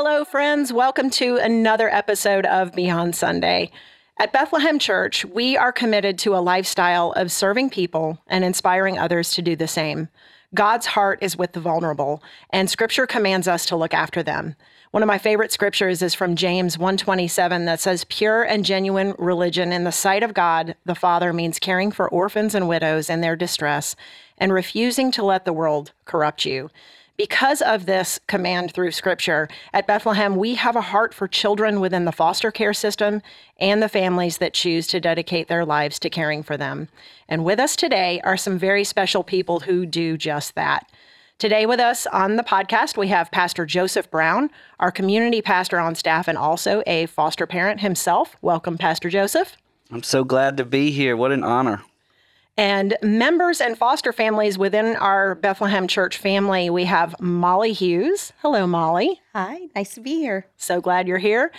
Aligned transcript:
Hello, 0.00 0.24
friends. 0.24 0.72
Welcome 0.72 1.10
to 1.10 1.38
another 1.38 1.92
episode 1.92 2.46
of 2.46 2.72
Beyond 2.72 3.16
Sunday. 3.16 3.72
At 4.16 4.32
Bethlehem 4.32 4.78
Church, 4.78 5.24
we 5.24 5.56
are 5.56 5.72
committed 5.72 6.20
to 6.20 6.36
a 6.36 6.38
lifestyle 6.38 7.10
of 7.14 7.32
serving 7.32 7.70
people 7.70 8.22
and 8.28 8.44
inspiring 8.44 8.96
others 8.96 9.32
to 9.32 9.42
do 9.42 9.56
the 9.56 9.66
same. 9.66 10.08
God's 10.54 10.86
heart 10.86 11.18
is 11.20 11.36
with 11.36 11.50
the 11.50 11.58
vulnerable, 11.58 12.22
and 12.50 12.70
scripture 12.70 13.08
commands 13.08 13.48
us 13.48 13.66
to 13.66 13.76
look 13.76 13.92
after 13.92 14.22
them. 14.22 14.54
One 14.92 15.02
of 15.02 15.08
my 15.08 15.18
favorite 15.18 15.50
scriptures 15.50 16.00
is 16.00 16.14
from 16.14 16.36
James 16.36 16.78
127 16.78 17.64
that 17.64 17.80
says 17.80 18.04
pure 18.04 18.44
and 18.44 18.64
genuine 18.64 19.16
religion 19.18 19.72
in 19.72 19.82
the 19.82 19.90
sight 19.90 20.22
of 20.22 20.32
God 20.32 20.76
the 20.84 20.94
Father 20.94 21.32
means 21.32 21.58
caring 21.58 21.90
for 21.90 22.08
orphans 22.08 22.54
and 22.54 22.68
widows 22.68 23.10
in 23.10 23.20
their 23.20 23.34
distress 23.34 23.96
and 24.38 24.52
refusing 24.52 25.10
to 25.10 25.24
let 25.24 25.44
the 25.44 25.52
world 25.52 25.90
corrupt 26.04 26.44
you. 26.44 26.70
Because 27.18 27.62
of 27.62 27.86
this 27.86 28.20
command 28.28 28.72
through 28.72 28.92
scripture, 28.92 29.48
at 29.74 29.88
Bethlehem, 29.88 30.36
we 30.36 30.54
have 30.54 30.76
a 30.76 30.80
heart 30.80 31.12
for 31.12 31.26
children 31.26 31.80
within 31.80 32.04
the 32.04 32.12
foster 32.12 32.52
care 32.52 32.72
system 32.72 33.22
and 33.58 33.82
the 33.82 33.88
families 33.88 34.38
that 34.38 34.54
choose 34.54 34.86
to 34.86 35.00
dedicate 35.00 35.48
their 35.48 35.64
lives 35.64 35.98
to 35.98 36.10
caring 36.10 36.44
for 36.44 36.56
them. 36.56 36.88
And 37.28 37.44
with 37.44 37.58
us 37.58 37.74
today 37.74 38.20
are 38.22 38.36
some 38.36 38.56
very 38.56 38.84
special 38.84 39.24
people 39.24 39.58
who 39.58 39.84
do 39.84 40.16
just 40.16 40.54
that. 40.54 40.88
Today, 41.38 41.66
with 41.66 41.80
us 41.80 42.06
on 42.06 42.36
the 42.36 42.44
podcast, 42.44 42.96
we 42.96 43.08
have 43.08 43.32
Pastor 43.32 43.66
Joseph 43.66 44.08
Brown, 44.12 44.48
our 44.78 44.92
community 44.92 45.42
pastor 45.42 45.80
on 45.80 45.96
staff 45.96 46.28
and 46.28 46.38
also 46.38 46.84
a 46.86 47.06
foster 47.06 47.48
parent 47.48 47.80
himself. 47.80 48.36
Welcome, 48.42 48.78
Pastor 48.78 49.10
Joseph. 49.10 49.56
I'm 49.90 50.04
so 50.04 50.22
glad 50.22 50.56
to 50.58 50.64
be 50.64 50.92
here. 50.92 51.16
What 51.16 51.32
an 51.32 51.42
honor. 51.42 51.82
And 52.58 52.96
members 53.02 53.60
and 53.60 53.78
foster 53.78 54.12
families 54.12 54.58
within 54.58 54.96
our 54.96 55.36
Bethlehem 55.36 55.86
Church 55.86 56.18
family, 56.18 56.70
we 56.70 56.86
have 56.86 57.14
Molly 57.20 57.72
Hughes. 57.72 58.32
Hello, 58.42 58.66
Molly. 58.66 59.20
Hi, 59.32 59.68
nice 59.76 59.94
to 59.94 60.00
be 60.00 60.16
here. 60.16 60.44
So 60.56 60.80
glad 60.80 61.06
you're 61.06 61.18
here. 61.18 61.52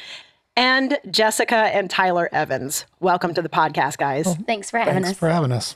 And 0.58 1.00
Jessica 1.10 1.56
and 1.56 1.90
Tyler 1.90 2.28
Evans. 2.34 2.86
Welcome 3.00 3.34
to 3.36 3.42
the 3.42 3.48
podcast, 3.48 3.98
guys. 3.98 4.26
Well, 4.26 4.38
Thanks 4.46 4.70
for 4.70 4.78
having 4.78 4.96
thanks 4.96 5.06
us. 5.06 5.10
Thanks 5.12 5.20
for 5.20 5.30
having 5.30 5.54
us. 5.54 5.74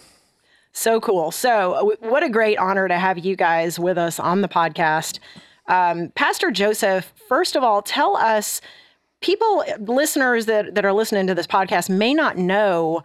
So 0.73 0.99
cool. 0.99 1.31
So, 1.31 1.73
w- 1.75 1.97
what 2.01 2.21
a 2.23 2.29
great 2.29 2.57
honor 2.57 2.89
to 2.89 2.99
have 2.99 3.17
you 3.17 3.38
guys 3.38 3.79
with 3.79 3.97
us 3.97 4.19
on 4.19 4.41
the 4.41 4.49
podcast. 4.49 5.19
Um, 5.69 6.11
Pastor 6.16 6.51
Joseph, 6.51 7.13
first 7.29 7.55
of 7.55 7.63
all, 7.63 7.81
tell 7.81 8.17
us 8.17 8.59
people, 9.21 9.63
listeners 9.79 10.47
that, 10.47 10.75
that 10.75 10.83
are 10.83 10.91
listening 10.91 11.27
to 11.27 11.35
this 11.35 11.47
podcast 11.47 11.89
may 11.89 12.13
not 12.13 12.38
know 12.38 13.03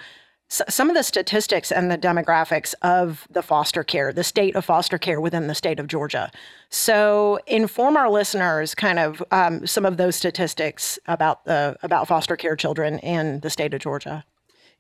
some 0.49 0.89
of 0.89 0.97
the 0.97 1.03
statistics 1.03 1.71
and 1.71 1.91
the 1.91 1.99
demographics 1.99 2.75
of 2.83 3.29
the 3.31 3.43
foster 3.43 3.85
care, 3.85 4.13
the 4.13 4.25
state 4.25 4.57
of 4.57 4.65
foster 4.65 4.97
care 4.97 5.21
within 5.21 5.47
the 5.47 5.55
state 5.55 5.79
of 5.79 5.87
Georgia. 5.87 6.31
So, 6.71 7.39
inform 7.47 7.97
our 7.97 8.11
listeners 8.11 8.75
kind 8.75 8.99
of 8.99 9.23
um, 9.31 9.67
some 9.67 9.85
of 9.85 9.99
those 9.99 10.17
statistics 10.17 10.99
about 11.07 11.45
the 11.45 11.77
about 11.83 12.09
foster 12.09 12.37
care 12.37 12.57
children 12.57 12.99
in 13.01 13.41
the 13.41 13.51
state 13.51 13.75
of 13.75 13.81
Georgia. 13.81 14.25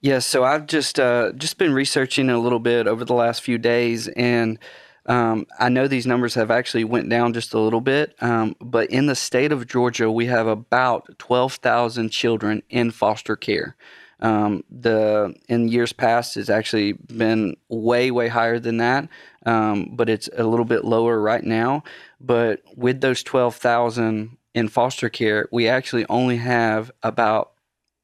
Yes, 0.00 0.24
so 0.24 0.44
I've 0.44 0.66
just 0.66 0.98
uh, 0.98 1.32
just 1.32 1.58
been 1.58 1.74
researching 1.74 2.30
a 2.30 2.38
little 2.38 2.60
bit 2.60 2.86
over 2.86 3.04
the 3.04 3.14
last 3.14 3.42
few 3.42 3.58
days, 3.58 4.08
and 4.08 4.58
um, 5.06 5.46
I 5.58 5.68
know 5.68 5.88
these 5.88 6.06
numbers 6.06 6.34
have 6.34 6.50
actually 6.50 6.84
went 6.84 7.08
down 7.08 7.32
just 7.32 7.52
a 7.52 7.58
little 7.58 7.80
bit. 7.80 8.14
Um, 8.20 8.54
but 8.60 8.90
in 8.90 9.06
the 9.06 9.16
state 9.16 9.52
of 9.52 9.66
Georgia, 9.66 10.10
we 10.10 10.26
have 10.26 10.46
about 10.46 11.18
twelve 11.18 11.54
thousand 11.54 12.10
children 12.10 12.62
in 12.70 12.90
foster 12.90 13.36
care. 13.36 13.76
Um, 14.20 14.64
the 14.70 15.34
in 15.48 15.68
years 15.68 15.92
past, 15.92 16.36
it's 16.36 16.50
actually 16.50 16.92
been 16.92 17.56
way 17.68 18.10
way 18.10 18.28
higher 18.28 18.58
than 18.58 18.78
that, 18.78 19.08
um, 19.46 19.90
but 19.94 20.08
it's 20.08 20.28
a 20.36 20.44
little 20.44 20.64
bit 20.64 20.84
lower 20.84 21.20
right 21.20 21.44
now. 21.44 21.84
But 22.20 22.62
with 22.74 23.00
those 23.00 23.22
twelve 23.22 23.56
thousand 23.56 24.36
in 24.54 24.68
foster 24.68 25.08
care, 25.08 25.48
we 25.52 25.68
actually 25.68 26.04
only 26.08 26.38
have 26.38 26.90
about 27.02 27.52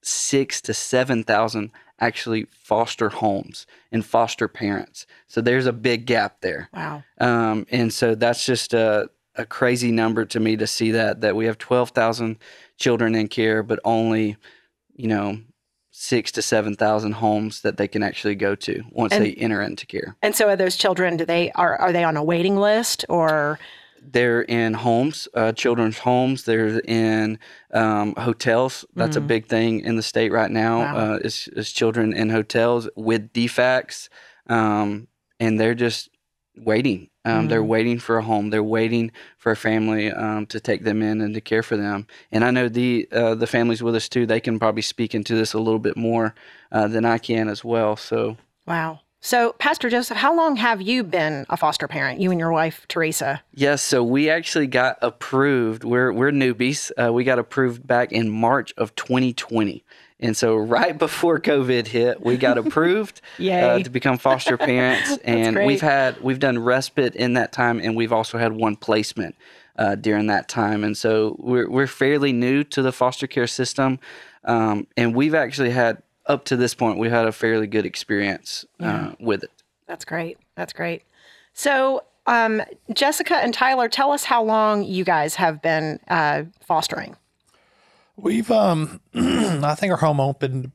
six 0.03 0.61
to 0.61 0.75
seven 0.75 1.25
thousand 1.25 1.73
actually 1.99 2.47
foster 2.53 3.09
homes 3.09 3.67
and 3.91 4.05
foster 4.05 4.47
parents. 4.49 5.07
So 5.27 5.41
there's 5.41 5.67
a 5.67 5.73
big 5.73 6.07
gap 6.07 6.41
there. 6.41 6.69
Wow. 6.73 7.03
Um, 7.21 7.67
and 7.71 7.93
so 7.93 8.15
that's 8.15 8.47
just 8.47 8.75
a, 8.75 9.09
a 9.37 9.47
crazy 9.47 9.91
number 9.91 10.25
to 10.27 10.41
me 10.41 10.57
to 10.57 10.67
see 10.67 10.93
that 10.93 11.23
that 11.23 11.35
we 11.35 11.47
have 11.47 11.59
twelve 11.59 11.91
thousand 11.91 12.39
children 12.77 13.15
in 13.15 13.29
care, 13.29 13.63
but 13.63 13.81
only, 13.85 14.37
you 14.95 15.09
know, 15.09 15.39
six 15.97 16.32
to 16.32 16.43
seven 16.43 16.75
thousand 16.75 17.12
homes 17.12 17.60
that 17.60 17.77
they 17.77 17.87
can 17.87 18.03
actually 18.03 18.34
go 18.34 18.56
to 18.56 18.82
once 18.91 19.12
And- 19.12 19.25
they 19.25 19.32
enter 19.34 19.62
into 19.62 19.87
care. 19.87 20.16
And 20.22 20.34
so, 20.34 20.49
are 20.49 20.56
those 20.56 20.77
children? 20.77 21.16
Do 21.16 21.25
they 21.25 21.53
are 21.53 21.77
are 21.81 21.93
they 21.93 22.03
on 22.05 22.16
a 22.16 22.25
waiting 22.25 22.56
list 22.56 23.05
or? 23.09 23.59
They're 24.06 24.43
in 24.43 24.75
homes, 24.75 25.28
uh, 25.34 25.53
children's 25.53 25.97
homes. 25.99 26.44
They're 26.44 26.78
in 26.81 27.38
um, 27.72 28.15
hotels. 28.19 28.84
That's 28.94 29.16
a 29.16 29.21
Mhm. 29.22 29.27
big 29.28 29.47
thing 29.47 29.81
in 29.81 29.97
the 29.97 30.03
state 30.03 30.31
right 30.31 30.50
now. 30.50 30.81
Wow. 30.81 30.97
Uh, 31.15 31.19
is, 31.25 31.49
is 31.56 31.72
children 31.72 32.12
in 32.12 32.28
hotels 32.28 32.87
with 32.97 33.32
DFACS, 33.32 34.11
um, 34.49 35.09
and 35.41 35.59
they're 35.59 35.75
just 35.75 36.11
waiting. 36.55 37.09
Um, 37.25 37.49
They're 37.49 37.62
Mm. 37.62 37.67
waiting 37.67 37.99
for 37.99 38.19
a 38.19 38.23
home. 38.23 38.51
They're 38.51 38.62
waiting 38.62 39.11
for 39.39 39.53
a 39.53 39.57
family 39.57 40.11
um, 40.11 40.47
to 40.47 40.61
take 40.61 40.85
them 40.85 41.03
in 41.03 41.21
and 41.21 41.35
to 41.35 41.41
care 41.41 41.62
for 41.62 41.77
them. 41.77 42.07
And 42.31 42.45
I 42.45 42.51
know 42.51 42.69
the 42.69 43.09
uh, 43.12 43.35
the 43.35 43.47
families 43.47 43.83
with 43.83 43.95
us 43.95 44.09
too. 44.09 44.27
They 44.27 44.41
can 44.41 44.59
probably 44.59 44.83
speak 44.83 45.15
into 45.15 45.35
this 45.35 45.55
a 45.55 45.59
little 45.59 45.79
bit 45.79 45.97
more 45.97 46.35
uh, 46.71 46.89
than 46.89 47.05
I 47.05 47.19
can 47.19 47.49
as 47.49 47.65
well. 47.65 47.97
So 47.97 48.37
Wow. 48.67 49.01
So, 49.21 49.55
Pastor 49.59 49.89
Joseph, 49.89 50.19
how 50.19 50.37
long 50.37 50.57
have 50.57 50.83
you 50.83 51.03
been 51.03 51.47
a 51.49 51.57
foster 51.57 51.89
parent? 51.89 52.21
You 52.21 52.31
and 52.31 52.39
your 52.39 52.53
wife, 52.53 52.85
Teresa. 52.89 53.43
Yes, 53.55 53.81
so 53.81 54.05
we 54.05 54.29
actually 54.29 54.67
got 54.67 54.99
approved. 55.01 55.83
We're 55.83 56.12
we're 56.12 56.31
newbies. 56.31 56.93
Uh, 57.03 57.11
we 57.11 57.25
got 57.25 57.39
approved 57.39 57.87
back 57.87 58.12
in 58.12 58.29
March 58.29 58.75
of 58.77 58.95
2020, 58.97 59.83
and 60.21 60.37
so 60.37 60.57
right 60.57 60.97
before 61.07 61.39
COVID 61.39 61.87
hit, 61.87 62.25
we 62.25 62.37
got 62.37 62.59
approved 62.59 63.21
uh, 63.41 63.79
to 63.79 63.91
become 63.91 64.19
foster 64.19 64.57
parents. 64.59 65.19
and 65.25 65.57
great. 65.57 65.67
we've 65.67 65.81
had 65.81 66.21
we've 66.21 66.39
done 66.39 66.59
respite 66.59 67.15
in 67.15 67.35
that 67.35 67.53
time, 67.53 67.81
and 67.81 67.97
we've 67.97 68.13
also 68.13 68.39
had 68.39 68.53
one 68.53 68.77
placement 68.77 69.35
uh, 69.77 69.95
during 69.95 70.27
that 70.29 70.49
time. 70.49 70.85
And 70.85 70.97
so 70.97 71.37
we're 71.39 71.69
we're 71.69 71.87
fairly 71.87 72.33
new 72.33 72.65
to 72.65 72.83
the 72.83 72.93
foster 72.93 73.27
care 73.27 73.47
system, 73.47 73.99
um, 74.45 74.87
and 74.97 75.15
we've 75.15 75.35
actually 75.35 75.71
had 75.71 76.03
up 76.27 76.45
to 76.47 76.57
this 76.57 76.75
point 76.75 76.99
we 76.99 77.11
had 77.11 77.27
a 77.27 77.33
fairly 77.33 77.67
good 77.67 77.85
experience 77.85 78.65
uh, 78.81 79.13
with 79.21 79.45
it. 79.45 79.51
That's 79.87 80.05
great. 80.05 80.39
That's 80.57 80.73
great. 80.73 81.03
So, 81.53 82.05
um, 82.27 82.63
Jessica 82.93 83.37
and 83.37 83.53
Tyler, 83.53 83.89
tell 83.89 84.11
us 84.13 84.25
how 84.25 84.43
long 84.43 84.83
you 84.85 85.05
guys 85.05 85.35
have 85.35 85.61
been 85.61 86.01
uh, 86.09 86.45
fostering. 86.61 87.17
We've 88.17 88.51
um 88.51 89.01
I 89.15 89.75
think 89.75 89.91
our 89.91 89.99
home 89.99 90.21
opened 90.21 90.73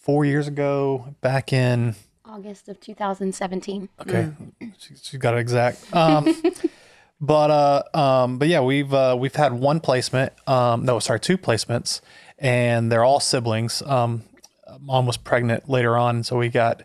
four 0.00 0.24
years 0.24 0.46
ago 0.46 1.14
back 1.20 1.52
in 1.52 1.94
August 2.24 2.68
of 2.68 2.80
2017. 2.80 3.88
okay. 4.00 4.30
She, 4.78 4.94
she 5.00 5.18
got 5.18 5.34
it 5.34 5.38
exact. 5.38 5.94
Um 5.94 6.42
but 7.20 7.50
uh 7.50 7.98
um 7.98 8.38
but 8.38 8.48
yeah 8.48 8.60
we've 8.60 8.92
uh 8.92 9.16
we've 9.18 9.34
had 9.34 9.52
one 9.52 9.80
placement 9.80 10.32
um 10.48 10.84
no 10.84 10.98
sorry 10.98 11.20
two 11.20 11.38
placements 11.38 12.00
and 12.38 12.92
they're 12.92 13.04
all 13.04 13.20
siblings. 13.20 13.82
Um 13.82 14.24
mom 14.80 15.06
was 15.06 15.16
pregnant 15.16 15.68
later 15.68 15.96
on 15.96 16.22
so 16.24 16.36
we 16.36 16.48
got 16.48 16.82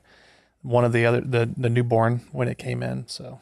one 0.61 0.85
of 0.85 0.93
the 0.93 1.05
other 1.05 1.21
the 1.21 1.49
the 1.57 1.69
newborn 1.69 2.21
when 2.31 2.47
it 2.47 2.57
came 2.57 2.81
in 2.83 3.07
so. 3.07 3.41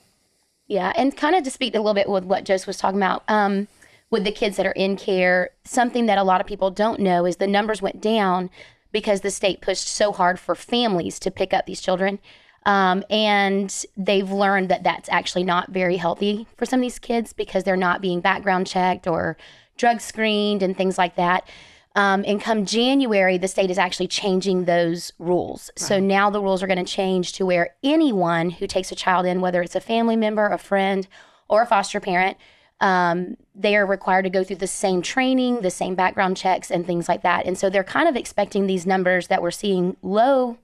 Yeah, 0.68 0.94
and 0.96 1.18
kind 1.18 1.36
of 1.36 1.44
to 1.46 1.50
speak 1.50 1.74
a 1.74 1.80
little 1.80 1.96
bit 1.96 2.08
with 2.08 2.26
what 2.26 2.44
Joseph 2.44 2.68
was 2.68 2.78
talking 2.78 3.00
about, 3.00 3.24
um, 3.28 3.68
with 4.12 4.24
the 4.24 4.32
kids 4.32 4.58
that 4.58 4.66
are 4.66 4.72
in 4.72 4.96
care, 4.98 5.52
something 5.64 6.08
that 6.08 6.18
a 6.18 6.24
lot 6.24 6.42
of 6.42 6.48
people 6.48 6.72
don't 6.72 7.00
know 7.00 7.26
is 7.26 7.38
the 7.38 7.48
numbers 7.48 7.82
went 7.82 8.02
down 8.02 8.50
because 8.92 9.22
the 9.22 9.32
state 9.32 9.62
pushed 9.62 9.88
so 9.88 10.12
hard 10.12 10.40
for 10.40 10.56
families 10.56 11.20
to 11.20 11.32
pick 11.32 11.54
up 11.54 11.66
these 11.66 11.82
children. 11.82 12.20
Um, 12.66 13.04
and 13.10 13.86
they've 13.96 14.30
learned 14.30 14.70
that 14.70 14.84
that's 14.84 15.10
actually 15.10 15.44
not 15.44 15.72
very 15.72 15.98
healthy 15.98 16.48
for 16.58 16.66
some 16.66 16.80
of 16.80 16.84
these 16.84 17.00
kids 17.00 17.34
because 17.34 17.64
they're 17.64 17.78
not 17.78 18.02
being 18.02 18.20
background 18.20 18.68
checked 18.68 19.08
or 19.08 19.38
drug 19.78 20.02
screened 20.02 20.62
and 20.62 20.76
things 20.76 20.98
like 20.98 21.16
that. 21.16 21.48
Um, 21.96 22.24
and 22.28 22.40
come 22.40 22.66
January, 22.66 23.38
the 23.38 23.48
state 23.48 23.72
is 23.72 23.78
actually 23.78 24.08
changing 24.08 24.66
those 24.66 25.12
rules. 25.20 25.72
So 25.76 26.00
now 26.00 26.30
the 26.30 26.42
rules 26.42 26.62
are 26.62 26.68
going 26.68 26.84
to 26.84 26.92
change 26.92 27.34
to 27.34 27.46
where 27.46 27.76
anyone 27.84 28.52
who 28.52 28.68
takes 28.68 28.92
a 28.92 28.96
child 28.96 29.26
in, 29.26 29.42
whether 29.42 29.62
it's 29.62 29.76
a 29.76 29.82
family 29.82 30.16
member, 30.16 30.48
a 30.48 30.58
friend, 30.58 31.08
or 31.48 31.64
a 31.64 31.66
foster 31.66 32.00
parent, 32.00 32.38
Um, 32.82 33.38
they 33.54 33.76
are 33.76 33.86
required 33.86 34.24
to 34.24 34.30
go 34.30 34.44
through 34.44 34.58
the 34.58 34.68
same 34.68 35.02
training, 35.02 35.62
the 35.62 35.72
same 35.72 35.96
background 35.96 36.38
checks, 36.38 36.72
and 36.72 36.86
things 36.86 37.10
like 37.10 37.24
that. 37.24 37.46
And 37.46 37.58
so 37.58 37.70
they're 37.70 37.84
kind 37.84 38.08
of 38.08 38.16
expecting 38.16 38.68
these 38.68 38.86
numbers 38.86 39.28
that 39.28 39.42
we're 39.42 39.52
seeing 39.52 39.98
low, 40.02 40.58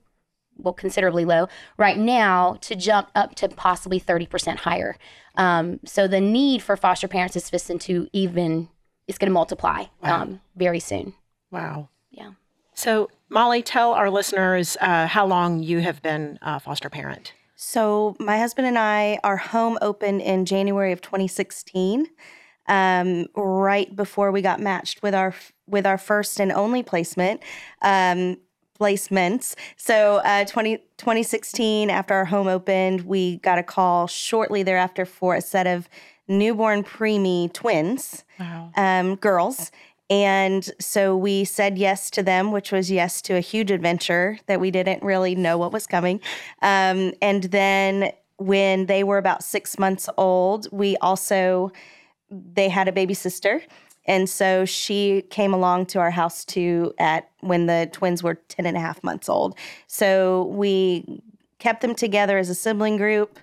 well, 0.56 0.72
considerably 0.72 1.24
low 1.24 1.48
right 1.76 1.98
now 1.98 2.56
to 2.62 2.74
jump 2.74 3.10
up 3.14 3.34
to 3.36 3.48
possibly 3.48 4.00
30% 4.00 4.58
higher. 4.58 4.96
Um, 5.36 5.80
so 5.84 6.08
the 6.08 6.20
need 6.20 6.62
for 6.62 6.76
foster 6.76 7.08
parents 7.08 7.36
is 7.36 7.50
fixing 7.50 7.78
to 7.80 8.08
even, 8.12 8.68
it's 9.06 9.18
going 9.18 9.28
to 9.28 9.34
multiply 9.34 9.84
um, 10.02 10.40
very 10.56 10.80
soon. 10.80 11.12
Wow. 11.50 11.90
Yeah. 12.10 12.32
So, 12.74 13.10
Molly, 13.28 13.62
tell 13.62 13.92
our 13.92 14.10
listeners 14.10 14.76
uh, 14.80 15.06
how 15.06 15.26
long 15.26 15.62
you 15.62 15.80
have 15.80 16.02
been 16.02 16.38
a 16.42 16.60
foster 16.60 16.90
parent. 16.90 17.32
So, 17.56 18.14
my 18.20 18.38
husband 18.38 18.66
and 18.66 18.78
I, 18.78 19.18
our 19.24 19.38
home 19.38 19.78
opened 19.80 20.20
in 20.20 20.44
January 20.44 20.92
of 20.92 21.00
2016, 21.00 22.06
um, 22.68 23.26
right 23.34 23.94
before 23.96 24.30
we 24.30 24.42
got 24.42 24.60
matched 24.60 25.02
with 25.02 25.14
our 25.14 25.34
with 25.66 25.86
our 25.86 25.98
first 25.98 26.38
and 26.38 26.52
only 26.52 26.82
placement. 26.82 27.42
Um, 27.82 28.36
placements. 28.78 29.54
So, 29.78 30.16
uh, 30.16 30.44
20, 30.44 30.76
2016, 30.98 31.88
after 31.88 32.12
our 32.12 32.26
home 32.26 32.46
opened, 32.46 33.06
we 33.06 33.38
got 33.38 33.58
a 33.58 33.62
call 33.62 34.06
shortly 34.06 34.62
thereafter 34.62 35.06
for 35.06 35.34
a 35.34 35.40
set 35.40 35.66
of 35.66 35.88
newborn 36.28 36.84
preemie 36.84 37.50
twins, 37.54 38.22
Wow. 38.38 38.72
um, 38.76 39.14
girls. 39.16 39.70
And 40.08 40.68
so 40.78 41.16
we 41.16 41.44
said 41.44 41.78
yes 41.78 42.10
to 42.10 42.22
them, 42.22 42.52
which 42.52 42.70
was 42.70 42.90
yes 42.90 43.20
to 43.22 43.34
a 43.34 43.40
huge 43.40 43.70
adventure 43.70 44.38
that 44.46 44.60
we 44.60 44.70
didn't 44.70 45.02
really 45.02 45.34
know 45.34 45.58
what 45.58 45.72
was 45.72 45.86
coming. 45.86 46.20
Um, 46.62 47.12
and 47.20 47.44
then 47.44 48.12
when 48.36 48.86
they 48.86 49.02
were 49.02 49.18
about 49.18 49.42
six 49.42 49.78
months 49.78 50.08
old, 50.16 50.68
we 50.70 50.96
also 50.98 51.72
they 52.30 52.68
had 52.68 52.88
a 52.88 52.92
baby 52.92 53.14
sister. 53.14 53.62
And 54.06 54.28
so 54.28 54.64
she 54.64 55.22
came 55.30 55.52
along 55.52 55.86
to 55.86 55.98
our 55.98 56.10
house 56.10 56.44
too 56.44 56.94
at 56.98 57.28
when 57.40 57.66
the 57.66 57.88
twins 57.92 58.22
were 58.22 58.34
10 58.34 58.66
and 58.66 58.76
a 58.76 58.80
half 58.80 59.02
months 59.02 59.28
old. 59.28 59.56
So 59.86 60.44
we 60.44 61.22
kept 61.58 61.80
them 61.80 61.94
together 61.94 62.38
as 62.38 62.48
a 62.48 62.54
sibling 62.54 62.96
group 62.96 63.38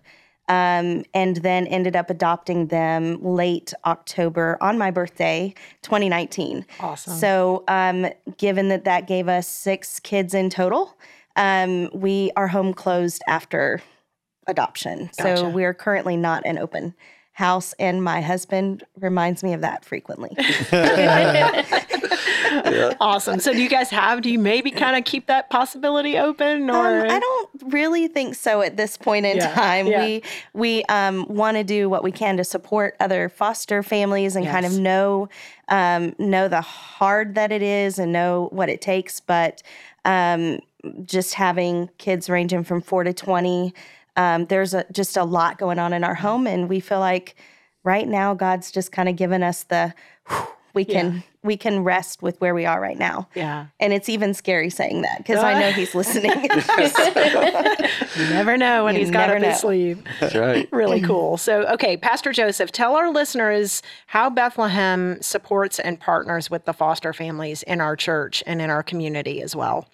um, 0.49 1.03
and 1.13 1.37
then 1.37 1.67
ended 1.67 1.95
up 1.95 2.09
adopting 2.09 2.67
them 2.67 3.23
late 3.23 3.73
October 3.85 4.57
on 4.61 4.77
my 4.77 4.91
birthday, 4.91 5.53
2019. 5.83 6.65
Awesome. 6.79 7.13
So, 7.13 7.63
um, 7.67 8.07
given 8.37 8.69
that 8.69 8.83
that 8.85 9.07
gave 9.07 9.27
us 9.29 9.47
six 9.47 9.99
kids 9.99 10.33
in 10.33 10.49
total, 10.49 10.97
um, 11.35 11.89
we 11.93 12.31
are 12.35 12.47
home 12.47 12.73
closed 12.73 13.21
after 13.27 13.81
adoption. 14.47 15.09
Gotcha. 15.17 15.37
So 15.37 15.49
we're 15.49 15.73
currently 15.73 16.17
not 16.17 16.43
an 16.45 16.57
open 16.57 16.93
house, 17.31 17.73
and 17.79 18.03
my 18.03 18.21
husband 18.21 18.83
reminds 18.99 19.43
me 19.43 19.53
of 19.53 19.61
that 19.61 19.85
frequently. 19.85 20.35
Awesome. 23.00 23.39
So, 23.39 23.53
do 23.53 23.61
you 23.61 23.69
guys 23.69 23.89
have, 23.89 24.21
do 24.21 24.29
you 24.29 24.39
maybe 24.39 24.71
kind 24.71 24.95
of 24.95 25.03
keep 25.03 25.27
that 25.27 25.50
possibility 25.50 26.17
open 26.17 26.69
or? 26.69 27.05
Um, 27.05 27.11
I 27.11 27.19
don't 27.19 27.50
really 27.73 28.07
think 28.07 28.35
so 28.35 28.61
at 28.61 28.77
this 28.77 28.97
point 28.97 29.25
in 29.25 29.38
Yeah, 29.38 29.53
time. 29.53 29.88
yeah. 29.88 30.03
We 30.03 30.23
we 30.53 30.83
um, 30.85 31.25
want 31.27 31.57
to 31.57 31.63
do 31.63 31.89
what 31.89 32.03
we 32.03 32.11
can 32.11 32.38
to 32.38 32.44
support 32.44 32.95
other 33.00 33.29
foster 33.29 33.83
families 33.83 34.35
and 34.35 34.45
kind 34.45 34.65
of 34.65 34.77
know 34.77 35.29
um, 35.69 36.15
know 36.19 36.47
the 36.47 36.61
hard 36.61 37.35
that 37.35 37.51
it 37.51 37.61
is 37.61 38.00
and 38.00 38.11
know 38.11 38.50
what 38.51 38.69
it 38.69 38.81
takes. 38.81 39.19
But 39.19 39.61
um, 40.05 40.59
just 41.05 41.33
having 41.35 41.89
kids 41.97 42.29
ranging 42.29 42.63
from 42.63 42.81
four 42.81 43.03
to 43.03 43.13
twenty, 43.13 43.73
um, 44.15 44.45
there's 44.45 44.73
a, 44.73 44.85
just 44.91 45.17
a 45.17 45.23
lot 45.23 45.57
going 45.57 45.79
on 45.79 45.94
in 45.94 46.03
our 46.03 46.15
home, 46.15 46.47
and 46.47 46.69
we 46.69 46.79
feel 46.79 47.00
like 47.00 47.35
right 47.83 48.07
now 48.07 48.33
God's 48.33 48.71
just 48.71 48.91
kind 48.91 49.09
of 49.09 49.15
given 49.15 49.44
us 49.44 49.63
the 49.63 49.94
whew, 50.27 50.47
we 50.73 50.85
can 50.85 51.23
we 51.43 51.57
can 51.57 51.83
rest 51.83 52.21
with 52.21 52.39
where 52.39 52.55
we 52.55 52.65
are 52.65 52.79
right 52.79 52.97
now. 52.97 53.27
Yeah. 53.35 53.67
And 53.79 53.91
it's 53.91 54.07
even 54.07 54.33
scary 54.33 54.69
saying 54.69 55.01
that 55.01 55.17
because 55.17 55.43
I 55.43 55.59
know 55.59 55.71
he's 55.71 55.93
listening. 55.95 56.31
You 58.15 58.29
never 58.29 58.57
know 58.57 58.85
when 58.85 58.93
You 58.95 59.01
he's 59.01 59.11
got 59.11 59.27
never 59.27 59.37
up 59.37 59.51
his 59.51 59.59
sleeve. 59.59 60.03
That's 60.19 60.35
right. 60.35 60.69
Really 60.71 60.99
mm-hmm. 60.99 61.07
cool. 61.07 61.37
So, 61.37 61.63
okay, 61.63 61.97
Pastor 61.97 62.31
Joseph, 62.31 62.71
tell 62.71 62.95
our 62.95 63.11
listeners 63.11 63.81
how 64.07 64.29
Bethlehem 64.29 65.19
supports 65.21 65.79
and 65.79 65.99
partners 65.99 66.49
with 66.51 66.65
the 66.65 66.73
foster 66.73 67.11
families 67.11 67.63
in 67.63 67.81
our 67.81 67.95
church 67.95 68.43
and 68.45 68.61
in 68.61 68.69
our 68.69 68.83
community 68.83 69.41
as 69.41 69.55
well. 69.55 69.87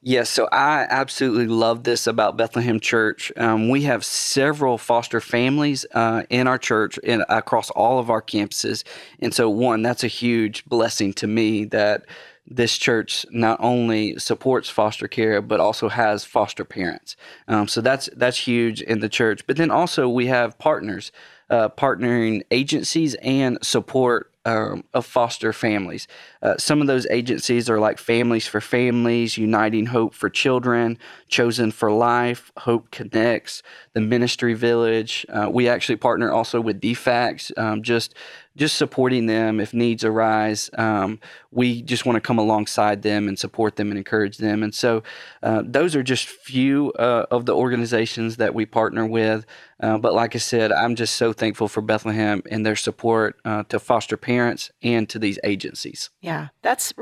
Yes, 0.00 0.30
so 0.30 0.48
I 0.52 0.86
absolutely 0.88 1.48
love 1.48 1.82
this 1.82 2.06
about 2.06 2.36
Bethlehem 2.36 2.78
Church. 2.78 3.32
Um, 3.36 3.68
we 3.68 3.82
have 3.82 4.04
several 4.04 4.78
foster 4.78 5.20
families 5.20 5.84
uh, 5.92 6.22
in 6.30 6.46
our 6.46 6.56
church 6.58 7.00
and 7.02 7.24
across 7.28 7.68
all 7.70 7.98
of 7.98 8.08
our 8.08 8.22
campuses. 8.22 8.84
And 9.18 9.34
so, 9.34 9.50
one, 9.50 9.82
that's 9.82 10.04
a 10.04 10.08
huge 10.08 10.64
blessing 10.66 11.12
to 11.14 11.26
me 11.26 11.64
that 11.66 12.04
this 12.46 12.78
church 12.78 13.26
not 13.30 13.58
only 13.60 14.16
supports 14.18 14.70
foster 14.70 15.06
care 15.06 15.42
but 15.42 15.60
also 15.60 15.88
has 15.88 16.24
foster 16.24 16.64
parents. 16.64 17.16
Um, 17.48 17.68
so 17.68 17.80
that's 17.80 18.08
that's 18.16 18.38
huge 18.38 18.80
in 18.80 19.00
the 19.00 19.08
church. 19.08 19.46
But 19.46 19.56
then 19.56 19.70
also 19.70 20.08
we 20.08 20.26
have 20.26 20.58
partners, 20.58 21.12
uh, 21.50 21.70
partnering 21.70 22.42
agencies 22.52 23.14
and 23.16 23.58
support 23.62 24.27
um, 24.48 24.82
of 24.94 25.04
foster 25.04 25.52
families. 25.52 26.08
Uh, 26.40 26.56
some 26.56 26.80
of 26.80 26.86
those 26.86 27.06
agencies 27.10 27.68
are 27.68 27.78
like 27.78 27.98
Families 27.98 28.46
for 28.46 28.62
Families, 28.62 29.36
Uniting 29.36 29.86
Hope 29.86 30.14
for 30.14 30.30
Children, 30.30 30.98
Chosen 31.28 31.70
for 31.70 31.92
Life, 31.92 32.50
Hope 32.56 32.90
Connects, 32.90 33.62
the 33.92 34.00
Ministry 34.00 34.54
Village. 34.54 35.26
Uh, 35.28 35.50
we 35.52 35.68
actually 35.68 35.96
partner 35.96 36.32
also 36.32 36.62
with 36.62 36.80
DFACS, 36.80 37.56
um, 37.58 37.82
just 37.82 38.14
just 38.58 38.76
supporting 38.76 39.26
them 39.26 39.60
if 39.60 39.72
needs 39.72 40.04
arise. 40.04 40.68
Um, 40.76 41.20
we 41.50 41.80
just 41.82 42.04
want 42.04 42.16
to 42.16 42.20
come 42.20 42.38
alongside 42.38 43.02
them 43.02 43.28
and 43.28 43.38
support 43.38 43.76
them 43.76 43.90
and 43.90 43.96
encourage 43.96 44.38
them. 44.38 44.62
And 44.62 44.74
so, 44.74 45.02
uh, 45.42 45.62
those 45.64 45.94
are 45.96 46.02
just 46.02 46.26
few 46.26 46.92
uh, 46.98 47.26
of 47.30 47.46
the 47.46 47.54
organizations 47.54 48.36
that 48.36 48.54
we 48.54 48.66
partner 48.66 49.06
with. 49.06 49.46
Uh, 49.80 49.96
but 49.96 50.12
like 50.12 50.34
I 50.34 50.38
said, 50.38 50.72
I'm 50.72 50.96
just 50.96 51.14
so 51.14 51.32
thankful 51.32 51.68
for 51.68 51.80
Bethlehem 51.80 52.42
and 52.50 52.66
their 52.66 52.76
support 52.76 53.36
uh, 53.44 53.62
to 53.64 53.78
foster 53.78 54.16
parents 54.16 54.70
and 54.82 55.08
to 55.08 55.18
these 55.18 55.38
agencies. 55.44 56.10
Yeah, 56.20 56.48
that's 56.62 56.92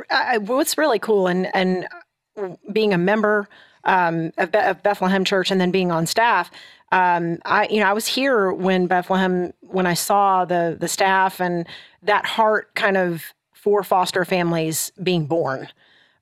what's 0.45 0.77
really 0.77 0.99
cool, 0.99 1.27
and 1.27 1.49
and 1.55 1.87
being 2.71 2.93
a 2.93 2.99
member 2.99 3.49
um, 3.87 4.33
of, 4.37 4.53
Be- 4.53 4.59
of 4.59 4.83
Bethlehem 4.83 5.25
Church 5.25 5.51
and 5.51 5.59
then 5.61 5.71
being 5.71 5.91
on 5.91 6.07
staff. 6.07 6.51
Um, 6.93 7.39
I 7.45 7.67
you 7.69 7.81
know 7.81 7.87
I 7.89 7.93
was 7.95 8.07
here 8.07 8.53
when 8.53 8.87
Bethlehem 8.87 9.53
when 9.61 9.87
I 9.87 9.95
saw 9.95 10.45
the 10.45 10.77
the 10.79 10.87
staff 10.89 11.41
and 11.41 11.67
that 12.03 12.27
heart 12.27 12.75
kind 12.75 12.97
of 12.97 13.25
for 13.53 13.83
foster 13.83 14.25
families 14.25 14.93
being 15.03 15.27
born. 15.27 15.69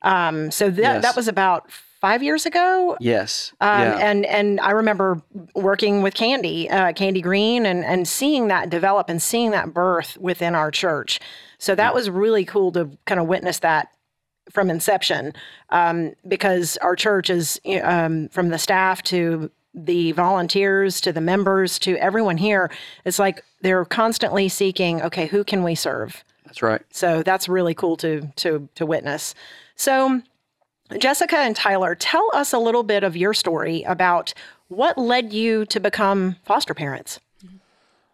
Um, 0.03 0.51
so 0.51 0.71
that 0.71 0.81
Yes. 0.81 1.03
that 1.03 1.17
was 1.17 1.29
about 1.29 1.71
five 2.01 2.23
years 2.23 2.45
ago. 2.47 2.97
Yes. 3.01 3.53
Um, 3.61 3.81
yeah. 3.81 3.97
And 3.99 4.27
and 4.27 4.61
I 4.61 4.71
remember 4.71 5.21
working 5.55 6.01
with 6.03 6.15
Candy, 6.15 6.69
uh, 6.71 6.93
Candy 6.93 7.21
Green, 7.21 7.67
and 7.67 7.85
and 7.85 8.09
seeing 8.09 8.49
that 8.49 8.71
develop 8.71 9.09
and 9.11 9.21
seeing 9.21 9.51
that 9.51 9.75
birth 9.75 10.17
within 10.19 10.55
our 10.55 10.71
church. 10.71 11.21
So 11.59 11.75
that 11.75 11.95
was 11.95 12.09
really 12.11 12.45
cool 12.45 12.73
to 12.73 12.91
kind 13.07 13.21
of 13.21 13.27
witness 13.27 13.59
that 13.61 13.89
from 14.51 14.71
inception, 14.71 15.33
um, 15.71 16.13
because 16.29 16.77
our 16.79 16.97
church 16.97 17.31
is 17.31 17.61
um, 17.83 18.29
from 18.29 18.49
the 18.49 18.59
staff 18.59 19.03
to 19.05 19.51
the 19.75 20.13
volunteers 20.13 21.01
to 21.01 21.13
the 21.13 21.21
members 21.21 21.79
to 21.81 21.97
everyone 21.97 22.37
here. 22.37 22.71
It's 23.05 23.19
like 23.19 23.45
they're 23.61 23.85
constantly 23.85 24.49
seeking, 24.49 25.03
okay, 25.03 25.27
who 25.27 25.43
can 25.43 25.63
we 25.65 25.75
serve? 25.75 26.23
That's 26.45 26.63
right. 26.63 26.83
So 26.91 27.23
that's 27.23 27.49
really 27.49 27.75
cool 27.75 27.97
to 27.97 28.29
to 28.37 28.69
to 28.77 28.87
witness. 28.87 29.35
So 29.77 30.23
Jessica 30.99 31.39
and 31.39 31.57
Tyler, 31.57 31.95
tell 31.95 32.29
us 32.35 32.53
a 32.53 32.59
little 32.59 32.83
bit 32.83 33.03
of 33.03 33.17
your 33.17 33.35
story 33.35 33.83
about 33.83 34.35
what 34.69 34.97
led 34.97 35.33
you 35.33 35.65
to 35.67 35.81
become 35.81 36.37
foster 36.45 36.75
parents. 36.75 37.19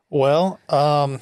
Well, 0.09 0.59
um, 0.69 1.21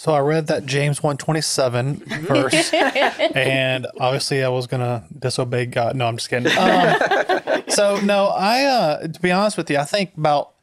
so 0.00 0.14
I 0.14 0.20
read 0.20 0.46
that 0.46 0.64
James 0.64 1.02
127 1.02 1.96
verse, 2.22 2.72
and 2.72 3.86
obviously 4.00 4.42
I 4.42 4.48
was 4.48 4.66
gonna 4.66 5.04
disobey 5.18 5.66
God. 5.66 5.94
No, 5.94 6.06
I'm 6.06 6.16
just 6.16 6.30
kidding. 6.30 6.50
Um, 6.56 7.64
so 7.68 8.00
no, 8.00 8.28
I 8.28 8.64
uh, 8.64 9.08
to 9.08 9.20
be 9.20 9.30
honest 9.30 9.58
with 9.58 9.68
you, 9.68 9.76
I 9.76 9.84
think 9.84 10.16
about 10.16 10.54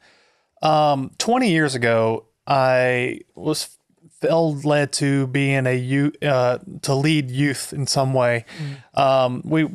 um, 0.60 1.12
20 1.18 1.52
years 1.52 1.76
ago, 1.76 2.24
I 2.48 3.20
was 3.36 3.78
felt 4.20 4.64
led 4.64 4.92
to 4.94 5.28
be 5.28 5.52
in 5.52 5.68
a 5.68 5.76
youth 5.78 6.20
uh, 6.20 6.58
to 6.82 6.96
lead 6.96 7.30
youth 7.30 7.72
in 7.72 7.86
some 7.86 8.14
way. 8.14 8.44
Um, 8.94 9.42
we, 9.44 9.68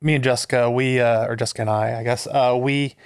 me 0.00 0.16
and 0.16 0.24
Jessica, 0.24 0.68
we 0.68 0.98
uh, 0.98 1.28
or 1.28 1.36
Jessica 1.36 1.62
and 1.62 1.70
I, 1.70 2.00
I 2.00 2.02
guess, 2.02 2.26
uh, 2.26 2.58
we 2.60 2.96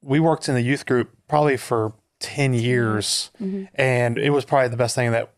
we 0.00 0.20
worked 0.20 0.48
in 0.48 0.54
the 0.54 0.62
youth 0.62 0.86
group 0.86 1.10
probably 1.26 1.56
for 1.56 1.92
10 2.20 2.54
years 2.54 3.30
and 3.74 4.18
it 4.18 4.30
was 4.30 4.44
probably 4.44 4.68
the 4.68 4.76
best 4.76 4.94
thing 4.94 5.12
that 5.12 5.32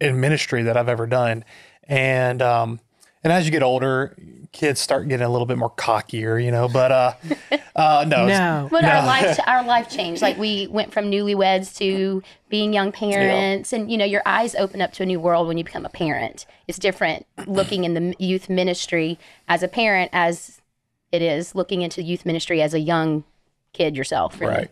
in 0.00 0.18
ministry 0.20 0.62
that 0.64 0.76
I've 0.76 0.88
ever 0.88 1.06
done. 1.06 1.44
And 1.84 2.42
um 2.42 2.80
and 3.22 3.32
as 3.32 3.44
you 3.44 3.50
get 3.50 3.62
older, 3.62 4.16
kids 4.52 4.80
start 4.80 5.06
getting 5.08 5.26
a 5.26 5.30
little 5.30 5.46
bit 5.46 5.58
more 5.58 5.70
cockier, 5.70 6.42
you 6.42 6.50
know. 6.50 6.68
But 6.68 6.90
uh, 6.90 7.12
uh, 7.76 8.04
no, 8.08 8.26
No. 8.26 8.68
But 8.70 8.84
our 8.84 9.04
life, 9.04 9.38
our 9.46 9.64
life 9.64 9.90
changed. 9.90 10.22
Like 10.22 10.38
we 10.38 10.66
went 10.68 10.92
from 10.92 11.10
newlyweds 11.10 11.76
to 11.78 12.22
being 12.48 12.72
young 12.72 12.92
parents, 12.92 13.72
and 13.72 13.90
you 13.90 13.98
know, 13.98 14.04
your 14.06 14.22
eyes 14.24 14.54
open 14.54 14.80
up 14.80 14.92
to 14.94 15.02
a 15.02 15.06
new 15.06 15.20
world 15.20 15.48
when 15.48 15.58
you 15.58 15.64
become 15.64 15.84
a 15.84 15.90
parent. 15.90 16.46
It's 16.66 16.78
different 16.78 17.26
looking 17.46 17.84
in 17.84 17.94
the 17.94 18.14
youth 18.18 18.48
ministry 18.48 19.18
as 19.48 19.62
a 19.62 19.68
parent 19.68 20.10
as 20.14 20.60
it 21.12 21.20
is 21.22 21.54
looking 21.54 21.82
into 21.82 22.02
youth 22.02 22.24
ministry 22.24 22.62
as 22.62 22.72
a 22.72 22.80
young 22.80 23.24
kid 23.72 23.96
yourself. 23.96 24.40
Really. 24.40 24.52
right. 24.52 24.70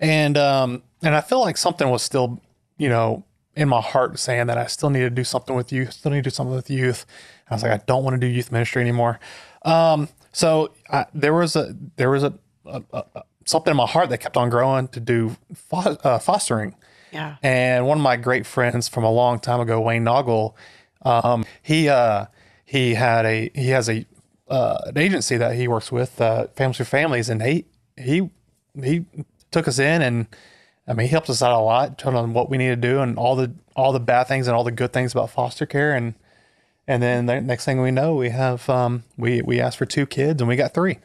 And 0.00 0.36
um, 0.36 0.82
and 1.02 1.14
I 1.14 1.20
feel 1.20 1.40
like 1.40 1.56
something 1.56 1.88
was 1.88 2.02
still, 2.02 2.40
you 2.78 2.88
know, 2.88 3.24
in 3.54 3.68
my 3.68 3.80
heart 3.80 4.18
saying 4.18 4.46
that 4.46 4.58
I 4.58 4.66
still 4.66 4.90
need 4.90 5.00
to 5.00 5.10
do 5.10 5.24
something 5.24 5.54
with 5.54 5.72
youth. 5.72 5.92
Still 5.92 6.12
need 6.12 6.24
to 6.24 6.30
do 6.30 6.34
something 6.34 6.56
with 6.56 6.70
youth. 6.70 7.06
I 7.50 7.54
was 7.54 7.62
like, 7.62 7.72
I 7.72 7.82
don't 7.86 8.04
want 8.04 8.14
to 8.14 8.20
do 8.20 8.26
youth 8.26 8.50
ministry 8.50 8.80
anymore. 8.80 9.20
Um, 9.62 10.08
so 10.32 10.72
I, 10.90 11.06
there 11.12 11.34
was 11.34 11.56
a 11.56 11.76
there 11.96 12.10
was 12.10 12.22
a, 12.22 12.34
a, 12.64 12.82
a 12.92 13.22
something 13.44 13.72
in 13.72 13.76
my 13.76 13.86
heart 13.86 14.08
that 14.10 14.18
kept 14.18 14.36
on 14.36 14.48
growing 14.48 14.88
to 14.88 15.00
do 15.00 15.36
fo- 15.54 15.96
uh, 16.04 16.18
fostering. 16.18 16.74
Yeah. 17.12 17.36
And 17.42 17.86
one 17.86 17.98
of 17.98 18.02
my 18.02 18.16
great 18.16 18.46
friends 18.46 18.88
from 18.88 19.04
a 19.04 19.10
long 19.10 19.40
time 19.40 19.60
ago, 19.60 19.80
Wayne 19.80 20.04
Noggle, 20.04 20.54
um, 21.02 21.44
he 21.60 21.88
uh, 21.88 22.26
he 22.64 22.94
had 22.94 23.26
a 23.26 23.50
he 23.54 23.68
has 23.70 23.88
a 23.88 24.06
uh, 24.48 24.78
an 24.86 24.98
agency 24.98 25.36
that 25.36 25.54
he 25.54 25.68
works 25.68 25.92
with, 25.92 26.20
uh, 26.20 26.48
Families 26.56 26.76
for 26.78 26.84
Families, 26.84 27.28
and 27.28 27.42
he 27.42 27.66
he 27.96 28.30
he 28.80 29.04
took 29.50 29.66
us 29.68 29.78
in 29.78 30.02
and 30.02 30.26
I 30.88 30.92
mean 30.94 31.06
he 31.06 31.10
helped 31.10 31.30
us 31.30 31.42
out 31.42 31.52
a 31.52 31.62
lot, 31.62 31.98
told 31.98 32.14
on 32.16 32.32
what 32.32 32.50
we 32.50 32.58
need 32.58 32.68
to 32.68 32.76
do 32.76 33.00
and 33.00 33.16
all 33.18 33.36
the 33.36 33.52
all 33.76 33.92
the 33.92 34.00
bad 34.00 34.24
things 34.28 34.46
and 34.46 34.56
all 34.56 34.64
the 34.64 34.72
good 34.72 34.92
things 34.92 35.12
about 35.12 35.30
foster 35.30 35.66
care 35.66 35.94
and 35.94 36.14
and 36.88 37.02
then 37.02 37.26
the 37.26 37.40
next 37.40 37.64
thing 37.64 37.80
we 37.80 37.92
know, 37.92 38.14
we 38.16 38.30
have 38.30 38.68
um, 38.68 39.04
we 39.16 39.42
we 39.42 39.60
asked 39.60 39.78
for 39.78 39.86
two 39.86 40.06
kids 40.06 40.40
and 40.42 40.48
we 40.48 40.56
got 40.56 40.74
three 40.74 40.98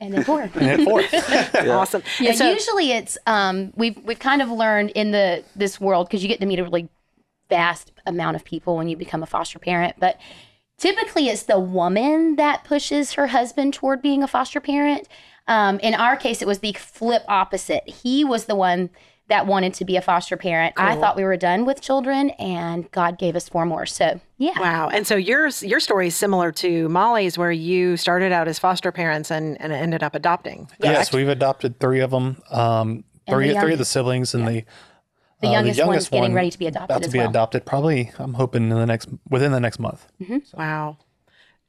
And 0.00 0.14
then 0.14 0.22
four. 0.24 0.40
and 0.42 0.52
then 0.52 0.84
four. 0.84 1.02
Awesome. 1.72 2.02
Yeah, 2.20 2.30
And 2.30 2.38
so- 2.38 2.50
usually 2.50 2.92
it's 2.92 3.18
um 3.26 3.72
we've 3.74 3.96
we've 4.04 4.18
kind 4.20 4.40
of 4.42 4.50
learned 4.50 4.90
in 4.90 5.10
the 5.10 5.42
this 5.56 5.80
world 5.80 6.08
because 6.08 6.22
you 6.22 6.28
get 6.28 6.40
to 6.40 6.46
meet 6.46 6.58
a 6.60 6.64
really 6.64 6.88
vast 7.48 7.92
amount 8.06 8.36
of 8.36 8.44
people 8.44 8.76
when 8.76 8.88
you 8.88 8.96
become 8.96 9.22
a 9.22 9.26
foster 9.26 9.58
parent, 9.58 9.96
but 9.98 10.16
typically 10.78 11.28
it's 11.28 11.42
the 11.44 11.58
woman 11.58 12.36
that 12.36 12.64
pushes 12.64 13.12
her 13.12 13.28
husband 13.28 13.74
toward 13.74 14.00
being 14.02 14.22
a 14.22 14.28
foster 14.28 14.60
parent. 14.60 15.08
Um, 15.48 15.78
in 15.80 15.94
our 15.94 16.16
case, 16.16 16.40
it 16.42 16.48
was 16.48 16.60
the 16.60 16.72
flip 16.74 17.22
opposite. 17.28 17.82
He 17.88 18.24
was 18.24 18.44
the 18.46 18.54
one 18.54 18.90
that 19.28 19.46
wanted 19.46 19.72
to 19.74 19.84
be 19.84 19.96
a 19.96 20.02
foster 20.02 20.36
parent. 20.36 20.74
I 20.76 20.94
thought 20.96 21.16
we 21.16 21.24
were 21.24 21.36
done 21.36 21.64
with 21.64 21.80
children, 21.80 22.30
and 22.30 22.90
God 22.90 23.18
gave 23.18 23.34
us 23.34 23.48
four 23.48 23.64
more. 23.64 23.86
So 23.86 24.20
yeah, 24.36 24.58
Wow. 24.60 24.88
And 24.88 25.06
so 25.06 25.16
yours 25.16 25.62
your 25.62 25.80
story 25.80 26.08
is 26.08 26.14
similar 26.16 26.52
to 26.52 26.88
Molly's 26.88 27.38
where 27.38 27.52
you 27.52 27.96
started 27.96 28.30
out 28.32 28.46
as 28.48 28.58
foster 28.58 28.92
parents 28.92 29.30
and, 29.30 29.58
and 29.60 29.72
ended 29.72 30.02
up 30.02 30.14
adopting. 30.14 30.68
yes, 30.80 31.12
we've 31.12 31.28
adopted 31.28 31.80
three 31.80 32.00
of 32.00 32.10
them. 32.10 32.42
Um, 32.50 33.04
three 33.28 33.48
the 33.48 33.54
three 33.54 33.60
young- 33.62 33.72
of 33.72 33.78
the 33.78 33.84
siblings 33.84 34.34
and 34.34 34.46
the 34.46 34.64
the 35.40 35.48
uh, 35.48 35.52
youngest, 35.52 35.84
one's 35.84 36.08
getting 36.08 36.34
ready 36.34 36.50
to 36.50 36.58
be 36.58 36.66
adopted 36.68 36.90
About 36.90 37.02
to 37.02 37.06
as 37.08 37.12
be 37.12 37.18
well. 37.18 37.28
adopted, 37.30 37.64
probably. 37.66 38.12
I'm 38.18 38.34
hoping 38.34 38.62
in 38.64 38.68
the 38.76 38.86
next 38.86 39.08
within 39.28 39.50
the 39.50 39.58
next 39.58 39.80
month. 39.80 40.06
Wow. 40.54 40.98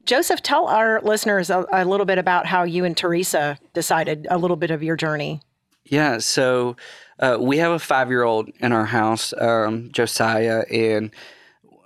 Joseph, 0.05 0.41
tell 0.41 0.67
our 0.67 1.01
listeners 1.01 1.49
a, 1.49 1.65
a 1.71 1.85
little 1.85 2.05
bit 2.05 2.17
about 2.17 2.45
how 2.45 2.63
you 2.63 2.83
and 2.83 2.95
Teresa 2.95 3.57
decided 3.73 4.27
a 4.29 4.37
little 4.37 4.57
bit 4.57 4.71
of 4.71 4.83
your 4.83 4.95
journey. 4.95 5.41
Yeah, 5.85 6.17
so 6.19 6.75
uh, 7.19 7.37
we 7.39 7.57
have 7.57 7.71
a 7.71 7.79
five 7.79 8.09
year 8.09 8.23
old 8.23 8.49
in 8.59 8.71
our 8.71 8.85
house, 8.85 9.33
um, 9.37 9.91
Josiah, 9.91 10.63
and 10.71 11.11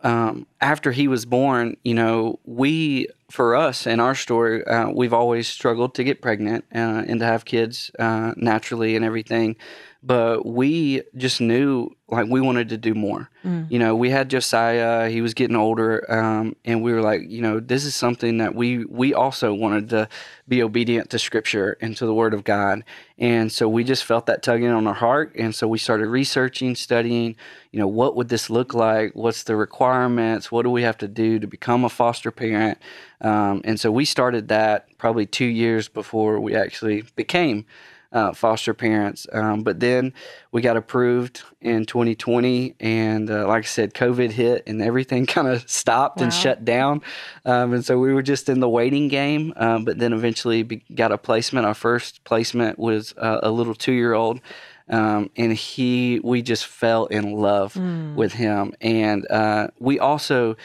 um, 0.04 0.48
after 0.62 0.92
he 0.92 1.08
was 1.08 1.26
born, 1.26 1.76
you 1.84 1.94
know, 1.94 2.40
we, 2.46 3.08
for 3.30 3.56
us 3.56 3.88
in 3.88 4.00
our 4.00 4.16
story, 4.16 4.66
uh, 4.66 4.90
we've 4.90 5.14
always 5.14 5.48
struggled 5.48 5.96
to 5.96 6.04
get 6.04 6.22
pregnant 6.22 6.66
uh, 6.74 7.04
and 7.08 7.20
to 7.20 7.26
have 7.26 7.46
kids 7.46 7.92
uh, 8.00 8.34
naturally 8.38 8.96
and 8.96 9.04
everything. 9.04 9.56
But 10.04 10.46
we 10.46 11.02
just 11.16 11.42
knew 11.42 11.96
like 12.10 12.28
we 12.30 12.40
wanted 12.40 12.70
to 12.70 12.78
do 12.78 12.94
more. 12.94 13.30
You 13.70 13.80
know, 13.80 13.96
we 13.96 14.10
had 14.10 14.30
Josiah, 14.30 15.10
he 15.10 15.22
was 15.22 15.34
getting 15.34 15.56
older, 15.56 16.10
um, 16.12 16.56
and 16.64 16.82
we 16.82 16.94
were 16.94 17.02
like, 17.02 17.22
you 17.30 17.42
know, 17.42 17.60
this 17.60 17.86
is 17.86 17.96
something 17.96 18.38
that 18.38 18.56
we 18.56 18.86
we 18.86 19.14
also 19.14 19.54
wanted 19.54 19.90
to 19.90 20.10
be 20.48 20.62
obedient 20.64 21.10
to 21.12 21.20
Scripture 21.20 21.78
and 21.82 21.96
to 21.98 22.06
the 22.06 22.14
Word 22.14 22.34
of 22.34 22.44
God, 22.44 22.84
and 23.18 23.52
so 23.52 23.68
we 23.70 23.84
just 23.84 24.04
felt 24.04 24.26
that 24.26 24.44
tugging 24.44 24.70
on 24.70 24.86
our 24.88 24.94
heart, 24.94 25.34
and 25.38 25.56
so 25.56 25.68
we 25.68 25.78
started 25.78 26.08
researching, 26.08 26.76
studying, 26.76 27.36
you 27.72 27.80
know, 27.80 27.88
what 27.88 28.16
would 28.16 28.30
this 28.30 28.50
look 28.50 28.74
like? 28.74 29.14
What's 29.14 29.44
the 29.44 29.56
requirements? 29.56 30.52
What 30.52 30.64
do 30.64 30.70
we 30.70 30.84
have 30.84 30.98
to 31.00 31.08
do 31.08 31.40
to 31.40 31.48
become 31.48 31.86
a 31.86 31.90
foster 31.90 32.32
parent? 32.32 32.80
Um, 33.22 33.62
and 33.64 33.80
so 33.80 33.92
we 33.92 34.06
started 34.06 34.48
that 34.50 34.88
probably 34.98 35.26
two 35.26 35.46
years 35.46 35.88
before 35.88 36.40
we 36.40 36.56
actually 36.56 37.04
became 37.16 37.66
uh, 38.12 38.34
foster 38.34 38.74
parents. 38.74 39.28
Um, 39.32 39.64
but 39.64 39.80
then 39.80 40.14
we 40.52 40.62
got 40.62 40.78
approved 40.78 41.44
in 41.62 41.86
2020, 41.86 42.76
and 42.80 43.30
uh, 43.30 43.48
like 43.48 43.64
I 43.64 43.68
said, 43.68 43.94
COVID 43.94 44.32
hit 44.32 44.64
and 44.68 44.82
everything 44.82 45.26
kind 45.38 45.48
of 45.48 45.70
stopped 45.70 46.22
and 46.22 46.34
shut 46.34 46.66
down. 46.66 47.02
Um, 47.46 47.74
and 47.74 47.86
so 47.86 48.00
we 48.00 48.14
were 48.14 48.22
just 48.24 48.50
in 48.50 48.60
the 48.60 48.70
waiting 48.70 49.08
game. 49.08 49.54
Um, 49.56 49.86
but 49.86 50.00
then 50.00 50.14
eventually 50.14 50.64
be- 50.64 50.84
got 50.94 51.12
a 51.12 51.18
placement. 51.18 51.66
Our 51.66 51.74
first 51.74 52.24
placement 52.24 52.80
was 52.80 53.14
uh, 53.18 53.40
a 53.44 53.52
little 53.52 53.76
two 53.76 53.94
year 53.94 54.14
old. 54.14 54.42
Um, 54.90 55.30
and 55.36 55.52
he, 55.52 56.22
we 56.24 56.42
just 56.42 56.66
fell 56.66 57.08
in 57.08 57.34
love 57.34 57.76
with 58.16 58.32
him. 58.32 58.74
And 58.80 59.30
uh, 59.30 59.68
we 59.80 60.00
also 60.00 60.56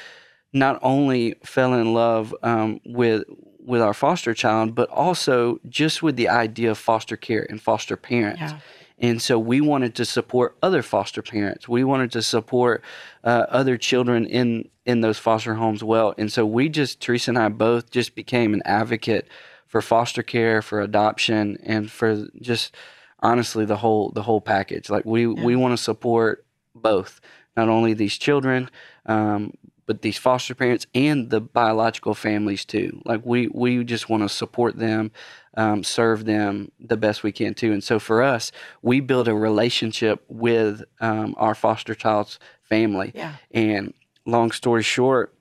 not 0.53 0.79
only 0.83 1.35
fell 1.45 1.75
in 1.75 1.93
love 1.93 2.33
um, 2.43 2.81
with 2.85 3.25
with 3.65 3.81
our 3.81 3.95
foster 3.95 4.35
child, 4.35 4.75
but 4.75 4.89
also 4.91 5.61
just 5.69 6.03
with 6.03 6.17
the 6.17 6.29
idea 6.29 6.71
of 6.71 6.79
foster 6.79 7.17
care 7.17 7.47
and 7.49 7.61
foster 7.61 7.97
parents. 7.97 8.41
Yeah. 8.41 8.59
And 8.99 9.21
so 9.21 9.39
we 9.39 9.61
wanted 9.61 9.95
to 9.97 10.05
support 10.05 10.57
other 10.63 10.83
foster 10.83 11.23
parents. 11.23 11.69
We 11.69 11.83
wanted 11.83 12.13
to 12.13 12.23
support 12.23 12.85
uh, 13.25 13.47
other 13.49 13.77
children 13.77 14.27
in 14.27 14.69
in 14.85 15.01
those 15.01 15.19
foster 15.19 15.55
homes 15.55 15.83
well. 15.83 16.15
And 16.19 16.33
so 16.33 16.45
we 16.45 16.69
just 16.69 17.01
Teresa 17.01 17.31
and 17.31 17.39
I 17.39 17.49
both 17.49 17.91
just 17.91 18.15
became 18.15 18.55
an 18.55 18.63
advocate 18.65 19.29
for 19.67 19.81
foster 19.81 20.23
care, 20.23 20.61
for 20.61 20.81
adoption, 20.81 21.57
and 21.63 21.91
for 21.91 22.27
just 22.41 22.75
honestly 23.21 23.65
the 23.65 23.77
whole 23.79 24.11
the 24.11 24.23
whole 24.23 24.41
package. 24.41 24.91
Like 24.91 25.05
we 25.05 25.27
we 25.27 25.57
want 25.57 25.77
to 25.77 25.83
support 25.83 26.45
both, 26.75 27.21
not 27.57 27.69
only 27.69 27.95
these 27.95 28.17
children, 28.19 28.71
um, 29.07 29.55
but 29.93 30.01
these 30.01 30.17
foster 30.17 30.55
parents 30.55 30.87
and 30.95 31.29
the 31.29 31.39
biological 31.39 32.15
families 32.15 32.65
too. 32.65 33.03
Like 33.05 33.21
we 33.27 33.49
we 33.49 33.85
just 33.85 34.09
want 34.09 34.23
to 34.23 34.29
support 34.31 34.79
them, 34.79 35.11
um, 35.55 35.85
serve 35.85 36.25
them 36.25 36.73
the 36.81 36.97
best 36.97 37.23
we 37.23 37.31
can 37.31 37.53
too. 37.53 37.73
And 37.75 37.85
so 37.85 37.99
for 37.99 38.23
us, 38.23 38.53
we 38.81 39.01
build 39.01 39.29
a 39.29 39.35
relationship 39.35 40.25
with 40.29 40.83
um, 40.99 41.35
our 41.37 41.55
foster 41.55 41.95
child's 41.95 42.39
family. 42.63 43.13
Yeah. 43.15 43.35
And 43.51 43.93
long 44.25 44.51
story 44.51 44.83
short, 44.83 45.35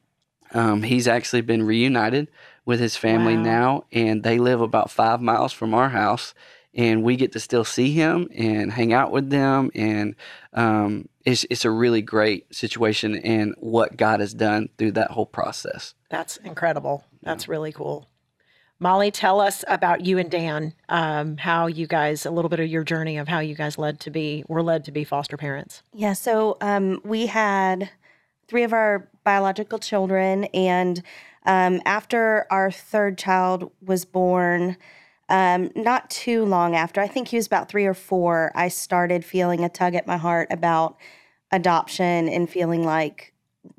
um, 0.53 0.83
he's 0.83 1.07
actually 1.07 1.43
been 1.43 1.63
reunited 1.63 2.27
with 2.65 2.81
his 2.81 2.97
family 2.97 3.37
Wow. 3.37 3.43
now, 3.43 3.83
and 3.93 4.21
they 4.21 4.37
live 4.37 4.59
about 4.59 4.91
five 4.91 5.21
miles 5.21 5.53
from 5.53 5.73
our 5.73 5.91
house. 5.91 6.33
And 6.73 7.03
we 7.03 7.17
get 7.17 7.33
to 7.33 7.39
still 7.39 7.65
see 7.65 7.91
him 7.91 8.29
and 8.33 8.71
hang 8.71 8.93
out 8.93 9.11
with 9.11 9.29
them, 9.29 9.71
and 9.75 10.15
um, 10.53 11.09
it's 11.25 11.45
it's 11.49 11.65
a 11.65 11.69
really 11.71 12.01
great 12.01 12.53
situation 12.55 13.17
and 13.17 13.53
what 13.57 13.97
God 13.97 14.21
has 14.21 14.33
done 14.33 14.69
through 14.77 14.93
that 14.93 15.11
whole 15.11 15.25
process. 15.25 15.95
That's 16.09 16.37
incredible. 16.37 17.03
That's 17.23 17.49
really 17.49 17.73
cool. 17.73 18.07
Molly, 18.81 19.11
tell 19.11 19.39
us 19.39 19.63
about 19.67 20.07
you 20.07 20.17
and 20.17 20.31
Dan, 20.31 20.73
um, 20.89 21.37
how 21.37 21.67
you 21.67 21.85
guys, 21.85 22.25
a 22.25 22.31
little 22.31 22.49
bit 22.49 22.59
of 22.59 22.67
your 22.67 22.83
journey 22.83 23.19
of 23.19 23.27
how 23.27 23.37
you 23.37 23.53
guys 23.53 23.77
led 23.77 23.99
to 23.99 24.09
be, 24.09 24.43
were 24.47 24.63
led 24.63 24.85
to 24.85 24.91
be 24.91 25.03
foster 25.03 25.37
parents. 25.37 25.83
Yeah, 25.93 26.13
so 26.13 26.57
um, 26.61 26.99
we 27.05 27.27
had 27.27 27.91
three 28.47 28.63
of 28.63 28.73
our 28.73 29.07
biological 29.23 29.77
children, 29.77 30.45
and 30.45 31.03
um, 31.45 31.79
after 31.85 32.47
our 32.49 32.71
third 32.71 33.19
child 33.19 33.71
was 33.85 34.03
born, 34.03 34.77
um, 35.31 35.71
not 35.77 36.09
too 36.09 36.43
long 36.43 36.75
after, 36.75 36.99
I 36.99 37.07
think 37.07 37.29
he 37.29 37.37
was 37.37 37.47
about 37.47 37.69
three 37.69 37.85
or 37.85 37.93
four, 37.93 38.51
I 38.53 38.67
started 38.67 39.23
feeling 39.23 39.63
a 39.63 39.69
tug 39.69 39.95
at 39.95 40.05
my 40.05 40.17
heart 40.17 40.49
about 40.51 40.97
adoption 41.53 42.27
and 42.27 42.49
feeling 42.49 42.83
like 42.83 43.33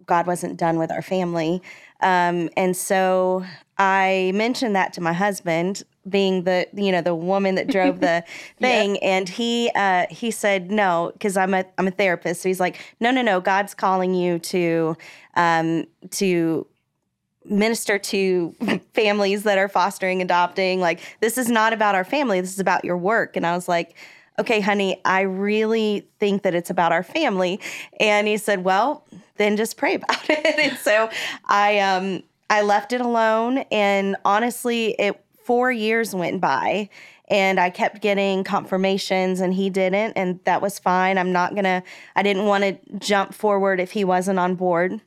God 0.06 0.26
wasn't 0.26 0.56
done 0.56 0.78
with 0.78 0.90
our 0.90 1.02
family. 1.02 1.60
Um, 2.00 2.48
and 2.56 2.74
so 2.74 3.44
I 3.76 4.32
mentioned 4.34 4.74
that 4.76 4.94
to 4.94 5.02
my 5.02 5.12
husband, 5.12 5.82
being 6.08 6.42
the 6.44 6.66
you 6.74 6.90
know 6.90 7.00
the 7.00 7.14
woman 7.14 7.54
that 7.56 7.68
drove 7.68 8.00
the 8.00 8.24
thing, 8.58 8.98
and 8.98 9.28
he 9.28 9.70
uh, 9.74 10.06
he 10.10 10.30
said 10.30 10.70
no 10.70 11.10
because 11.12 11.36
I'm 11.36 11.54
a 11.54 11.64
I'm 11.78 11.86
a 11.86 11.92
therapist. 11.92 12.42
So 12.42 12.48
he's 12.48 12.60
like, 12.60 12.80
no, 12.98 13.10
no, 13.10 13.22
no, 13.22 13.40
God's 13.40 13.74
calling 13.74 14.14
you 14.14 14.38
to 14.40 14.96
um, 15.34 15.84
to 16.12 16.66
minister 17.44 17.98
to 17.98 18.54
families 18.94 19.42
that 19.44 19.58
are 19.58 19.68
fostering, 19.68 20.22
adopting. 20.22 20.80
Like, 20.80 21.00
this 21.20 21.38
is 21.38 21.48
not 21.48 21.72
about 21.72 21.94
our 21.94 22.04
family. 22.04 22.40
This 22.40 22.52
is 22.52 22.60
about 22.60 22.84
your 22.84 22.96
work. 22.96 23.36
And 23.36 23.46
I 23.46 23.54
was 23.54 23.68
like, 23.68 23.96
okay, 24.38 24.60
honey, 24.60 25.00
I 25.04 25.22
really 25.22 26.08
think 26.18 26.42
that 26.42 26.54
it's 26.54 26.70
about 26.70 26.92
our 26.92 27.02
family. 27.02 27.60
And 28.00 28.26
he 28.26 28.36
said, 28.36 28.64
well, 28.64 29.06
then 29.36 29.56
just 29.56 29.76
pray 29.76 29.94
about 29.94 30.24
it. 30.30 30.58
and 30.58 30.78
so 30.78 31.10
I, 31.46 31.78
um, 31.80 32.22
I 32.48 32.62
left 32.62 32.92
it 32.92 33.00
alone. 33.00 33.58
And 33.70 34.16
honestly, 34.24 34.94
it 34.98 35.22
four 35.44 35.72
years 35.72 36.14
went 36.14 36.40
by 36.40 36.88
and 37.28 37.58
I 37.58 37.70
kept 37.70 38.02
getting 38.02 38.44
confirmations 38.44 39.40
and 39.40 39.54
he 39.54 39.70
didn't. 39.70 40.12
And 40.12 40.38
that 40.44 40.62
was 40.62 40.78
fine. 40.78 41.18
I'm 41.18 41.32
not 41.32 41.52
going 41.52 41.64
to, 41.64 41.82
I 42.14 42.22
didn't 42.22 42.46
want 42.46 42.64
to 42.64 42.98
jump 42.98 43.34
forward 43.34 43.80
if 43.80 43.92
he 43.92 44.04
wasn't 44.04 44.38
on 44.38 44.54
board. 44.54 45.00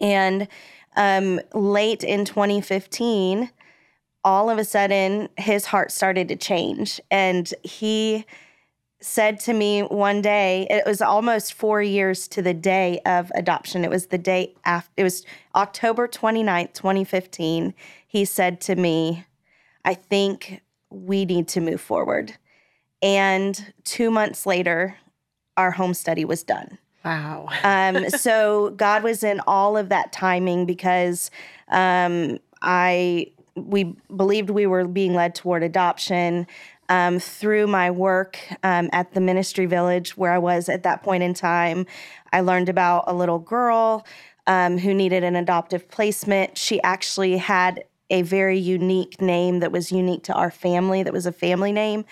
And 0.00 0.48
um, 0.96 1.40
late 1.52 2.04
in 2.04 2.24
2015, 2.24 3.50
all 4.24 4.48
of 4.48 4.58
a 4.58 4.64
sudden, 4.64 5.28
his 5.36 5.66
heart 5.66 5.92
started 5.92 6.28
to 6.28 6.36
change. 6.36 7.00
And 7.10 7.52
he, 7.62 8.24
said 9.04 9.38
to 9.38 9.52
me 9.52 9.82
one 9.82 10.22
day 10.22 10.66
it 10.70 10.86
was 10.86 11.02
almost 11.02 11.52
four 11.52 11.82
years 11.82 12.26
to 12.26 12.40
the 12.40 12.54
day 12.54 12.98
of 13.04 13.30
adoption. 13.34 13.84
It 13.84 13.90
was 13.90 14.06
the 14.06 14.16
day 14.16 14.54
after 14.64 14.90
it 14.96 15.02
was 15.02 15.26
october 15.54 16.08
29th 16.08 16.72
2015 16.72 17.74
he 18.06 18.24
said 18.24 18.62
to 18.62 18.74
me 18.74 19.26
i 19.84 19.92
think 19.92 20.62
we 20.88 21.24
need 21.24 21.48
to 21.48 21.60
move 21.60 21.80
forward. 21.80 22.36
And 23.02 23.74
two 23.84 24.10
months 24.10 24.46
later 24.46 24.96
our 25.58 25.72
home 25.72 25.92
study 25.92 26.24
was 26.24 26.42
done 26.42 26.78
Wow. 27.04 27.48
um, 27.64 28.08
so 28.10 28.70
God 28.70 29.02
was 29.02 29.22
in 29.22 29.40
all 29.46 29.76
of 29.76 29.88
that 29.90 30.12
timing 30.12 30.66
because 30.66 31.30
um, 31.68 32.38
I 32.62 33.28
we 33.56 33.94
believed 34.14 34.50
we 34.50 34.66
were 34.66 34.86
being 34.86 35.14
led 35.14 35.34
toward 35.34 35.62
adoption 35.62 36.46
um, 36.88 37.18
through 37.18 37.66
my 37.66 37.90
work 37.90 38.38
um, 38.62 38.90
at 38.92 39.14
the 39.14 39.20
ministry 39.20 39.66
village 39.66 40.16
where 40.16 40.32
I 40.32 40.38
was 40.38 40.68
at 40.68 40.82
that 40.82 41.02
point 41.02 41.22
in 41.22 41.34
time. 41.34 41.86
I 42.32 42.40
learned 42.40 42.68
about 42.68 43.04
a 43.06 43.14
little 43.14 43.38
girl 43.38 44.06
um, 44.46 44.78
who 44.78 44.92
needed 44.92 45.22
an 45.24 45.36
adoptive 45.36 45.88
placement. 45.88 46.58
She 46.58 46.82
actually 46.82 47.36
had 47.38 47.84
a 48.10 48.22
very 48.22 48.58
unique 48.58 49.20
name 49.20 49.60
that 49.60 49.72
was 49.72 49.90
unique 49.90 50.24
to 50.24 50.34
our 50.34 50.50
family, 50.50 51.02
that 51.02 51.12
was 51.12 51.26
a 51.26 51.32
family 51.32 51.72
name. 51.72 52.04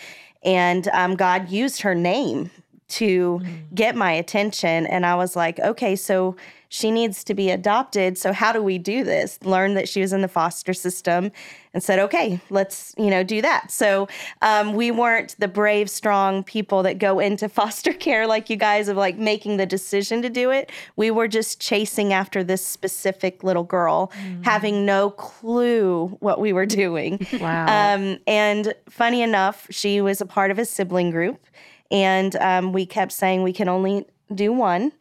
And 0.43 0.89
um, 0.89 1.17
God 1.17 1.51
used 1.51 1.83
her 1.83 1.95
name 1.95 2.51
to 2.93 3.41
get 3.75 3.97
my 3.97 4.13
attention. 4.13 4.87
And 4.87 5.07
I 5.07 5.15
was 5.15 5.35
like, 5.35 5.59
okay, 5.61 5.97
so 5.97 6.37
she 6.73 6.91
needs 6.91 7.23
to 7.25 7.35
be 7.35 7.51
adopted. 7.51 8.17
So 8.17 8.33
how 8.33 8.51
do 8.51 8.63
we 8.63 8.79
do 8.79 9.05
this? 9.05 9.39
Learned 9.43 9.77
that 9.77 9.91
she 9.91 10.01
was 10.01 10.15
in 10.15 10.23
the 10.23 10.29
foster 10.29 10.73
system 10.73 11.31
and 11.75 11.83
said, 11.83 11.99
okay, 11.99 12.41
let's, 12.49 12.95
you 12.97 13.11
know, 13.11 13.23
do 13.23 13.43
that. 13.43 13.71
So 13.71 14.09
um, 14.41 14.73
we 14.73 14.91
weren't 14.91 15.37
the 15.39 15.49
brave, 15.49 15.91
strong 15.91 16.43
people 16.43 16.83
that 16.85 16.99
go 16.99 17.19
into 17.19 17.47
foster 17.51 17.93
care 17.93 18.27
like 18.27 18.49
you 18.49 18.57
guys 18.57 18.89
of 18.89 18.97
like 18.97 19.19
making 19.19 19.59
the 19.59 19.67
decision 19.67 20.23
to 20.23 20.31
do 20.31 20.51
it. 20.51 20.71
We 20.97 21.11
were 21.11 21.29
just 21.29 21.61
chasing 21.61 22.15
after 22.15 22.43
this 22.43 22.65
specific 22.67 23.45
little 23.45 23.65
girl, 23.65 24.11
having 24.41 24.87
no 24.87 25.11
clue 25.11 26.09
what 26.21 26.41
we 26.41 26.55
were 26.55 26.67
doing. 26.67 27.27
Wow. 27.39 27.97
Um, 27.97 28.19
and 28.27 28.75
funny 28.89 29.21
enough, 29.21 29.67
she 29.69 30.01
was 30.01 30.23
a 30.23 30.27
part 30.27 30.51
of 30.51 30.59
a 30.59 30.65
sibling 30.65 31.11
group, 31.11 31.45
and 31.93 32.35
um, 32.37 32.73
we 32.73 32.87
kept 32.87 33.13
saying 33.13 33.43
we 33.43 33.53
can 33.53 33.69
only 33.69 34.07
do 34.35 34.53
one. 34.53 34.93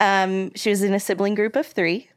Um, 0.00 0.52
she 0.54 0.70
was 0.70 0.82
in 0.82 0.94
a 0.94 1.00
sibling 1.00 1.34
group 1.34 1.54
of 1.54 1.66
three. 1.66 2.08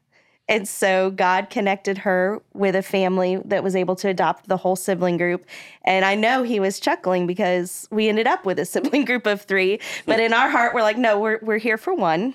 And 0.46 0.68
so 0.68 1.10
God 1.10 1.48
connected 1.48 1.98
her 1.98 2.42
with 2.52 2.74
a 2.74 2.82
family 2.82 3.36
that 3.46 3.62
was 3.62 3.74
able 3.74 3.96
to 3.96 4.08
adopt 4.08 4.46
the 4.46 4.58
whole 4.58 4.76
sibling 4.76 5.16
group. 5.16 5.46
And 5.84 6.04
I 6.04 6.14
know 6.14 6.42
he 6.42 6.60
was 6.60 6.80
chuckling 6.80 7.26
because 7.26 7.88
we 7.90 8.08
ended 8.08 8.26
up 8.26 8.44
with 8.44 8.58
a 8.58 8.64
sibling 8.66 9.04
group 9.04 9.26
of 9.26 9.42
three. 9.42 9.80
But 10.06 10.20
in 10.20 10.32
our 10.32 10.50
heart, 10.50 10.74
we're 10.74 10.82
like, 10.82 10.98
no, 10.98 11.18
we're, 11.18 11.38
we're 11.42 11.58
here 11.58 11.78
for 11.78 11.94
one 11.94 12.34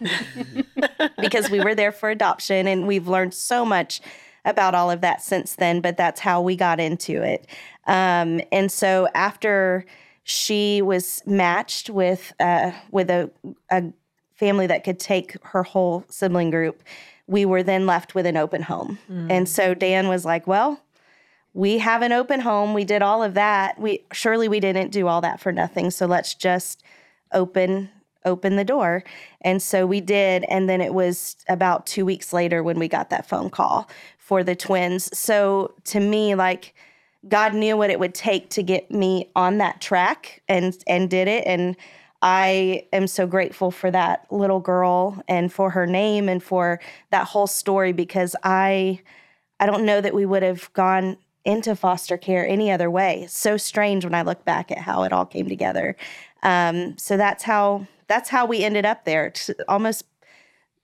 because 1.20 1.50
we 1.50 1.60
were 1.60 1.76
there 1.76 1.92
for 1.92 2.10
adoption. 2.10 2.68
And 2.68 2.88
we've 2.88 3.08
learned 3.08 3.34
so 3.34 3.64
much 3.64 4.02
about 4.46 4.74
all 4.74 4.90
of 4.90 5.02
that 5.02 5.22
since 5.22 5.56
then. 5.56 5.82
But 5.82 5.98
that's 5.98 6.20
how 6.20 6.42
we 6.42 6.56
got 6.56 6.80
into 6.80 7.22
it. 7.22 7.46
Um, 7.86 8.42
and 8.52 8.72
so 8.72 9.08
after 9.14 9.86
she 10.24 10.82
was 10.82 11.22
matched 11.26 11.90
with 11.90 12.34
uh, 12.40 12.72
with 12.92 13.10
a, 13.10 13.32
a 13.72 13.84
family 14.36 14.68
that 14.68 14.84
could 14.84 15.00
take 15.00 15.36
her 15.44 15.64
whole 15.64 16.06
sibling 16.10 16.50
group, 16.50 16.82
we 17.28 17.46
were 17.46 17.62
then 17.62 17.86
left 17.86 18.16
with 18.16 18.26
an 18.26 18.38
open 18.38 18.62
home. 18.62 18.98
And 19.30 19.48
so 19.50 19.74
Dan 19.74 20.08
was 20.08 20.26
like, 20.26 20.48
"Well, 20.48 20.82
we 21.54 21.80
have 21.80 22.02
an 22.02 22.12
open 22.12 22.40
home. 22.42 22.74
We 22.74 22.86
did 22.86 23.02
all 23.02 23.22
of 23.24 23.34
that. 23.34 23.80
We 23.80 24.06
surely 24.14 24.48
we 24.48 24.60
didn't 24.60 24.92
do 24.92 25.08
all 25.08 25.22
that 25.22 25.40
for 25.40 25.52
nothing. 25.52 25.92
So 25.92 26.06
let's 26.06 26.34
just 26.36 26.84
open 27.32 27.90
open 28.26 28.56
the 28.56 28.66
door." 28.66 29.04
And 29.42 29.62
so 29.62 29.86
we 29.86 30.02
did, 30.02 30.44
and 30.46 30.70
then 30.70 30.82
it 30.82 30.94
was 30.94 31.38
about 31.48 31.86
2 31.86 32.06
weeks 32.06 32.34
later 32.34 32.62
when 32.64 32.80
we 32.80 32.88
got 32.88 33.10
that 33.10 33.28
phone 33.28 33.50
call 33.50 33.90
for 34.18 34.44
the 34.44 34.56
twins. 34.56 35.10
So 35.18 35.74
to 35.86 36.00
me 36.00 36.36
like 36.36 36.74
God 37.28 37.54
knew 37.54 37.76
what 37.76 37.90
it 37.90 38.00
would 38.00 38.14
take 38.14 38.50
to 38.52 38.64
get 38.64 38.90
me 38.90 39.30
on 39.36 39.58
that 39.58 39.82
track 39.82 40.42
and 40.48 40.78
and 40.88 41.10
did 41.10 41.28
it 41.28 41.46
and 41.46 41.76
I 42.22 42.88
am 42.92 43.08
so 43.08 43.26
grateful 43.26 43.72
for 43.72 43.90
that 43.92 44.26
little 44.30 44.60
girl 44.60 45.22
and 45.28 45.52
for 45.52 45.70
her 45.70 45.86
name 45.86 46.28
and 46.28 46.44
for 46.44 46.82
that 47.12 47.28
whole 47.28 47.48
story 47.48 47.94
because 47.94 48.36
I 48.44 49.02
I 49.60 49.66
don't 49.66 49.86
know 49.86 50.02
that 50.02 50.14
we 50.14 50.26
would 50.26 50.44
have 50.44 50.72
gone 50.74 51.18
into 51.46 51.76
foster 51.76 52.18
care 52.18 52.48
any 52.48 52.72
other 52.72 52.92
way. 52.92 53.26
So 53.30 53.58
strange 53.58 54.04
when 54.04 54.14
I 54.14 54.22
look 54.22 54.44
back 54.46 54.72
at 54.72 54.80
how 54.80 55.04
it 55.04 55.14
all 55.14 55.26
came 55.26 55.48
together. 55.48 55.96
Um, 56.44 56.98
so 56.98 57.18
that's 57.18 57.44
how 57.44 57.88
that's 58.08 58.30
how 58.30 58.46
we 58.46 58.64
ended 58.64 58.86
up 58.86 59.06
there. 59.06 59.32
Almost 59.68 60.06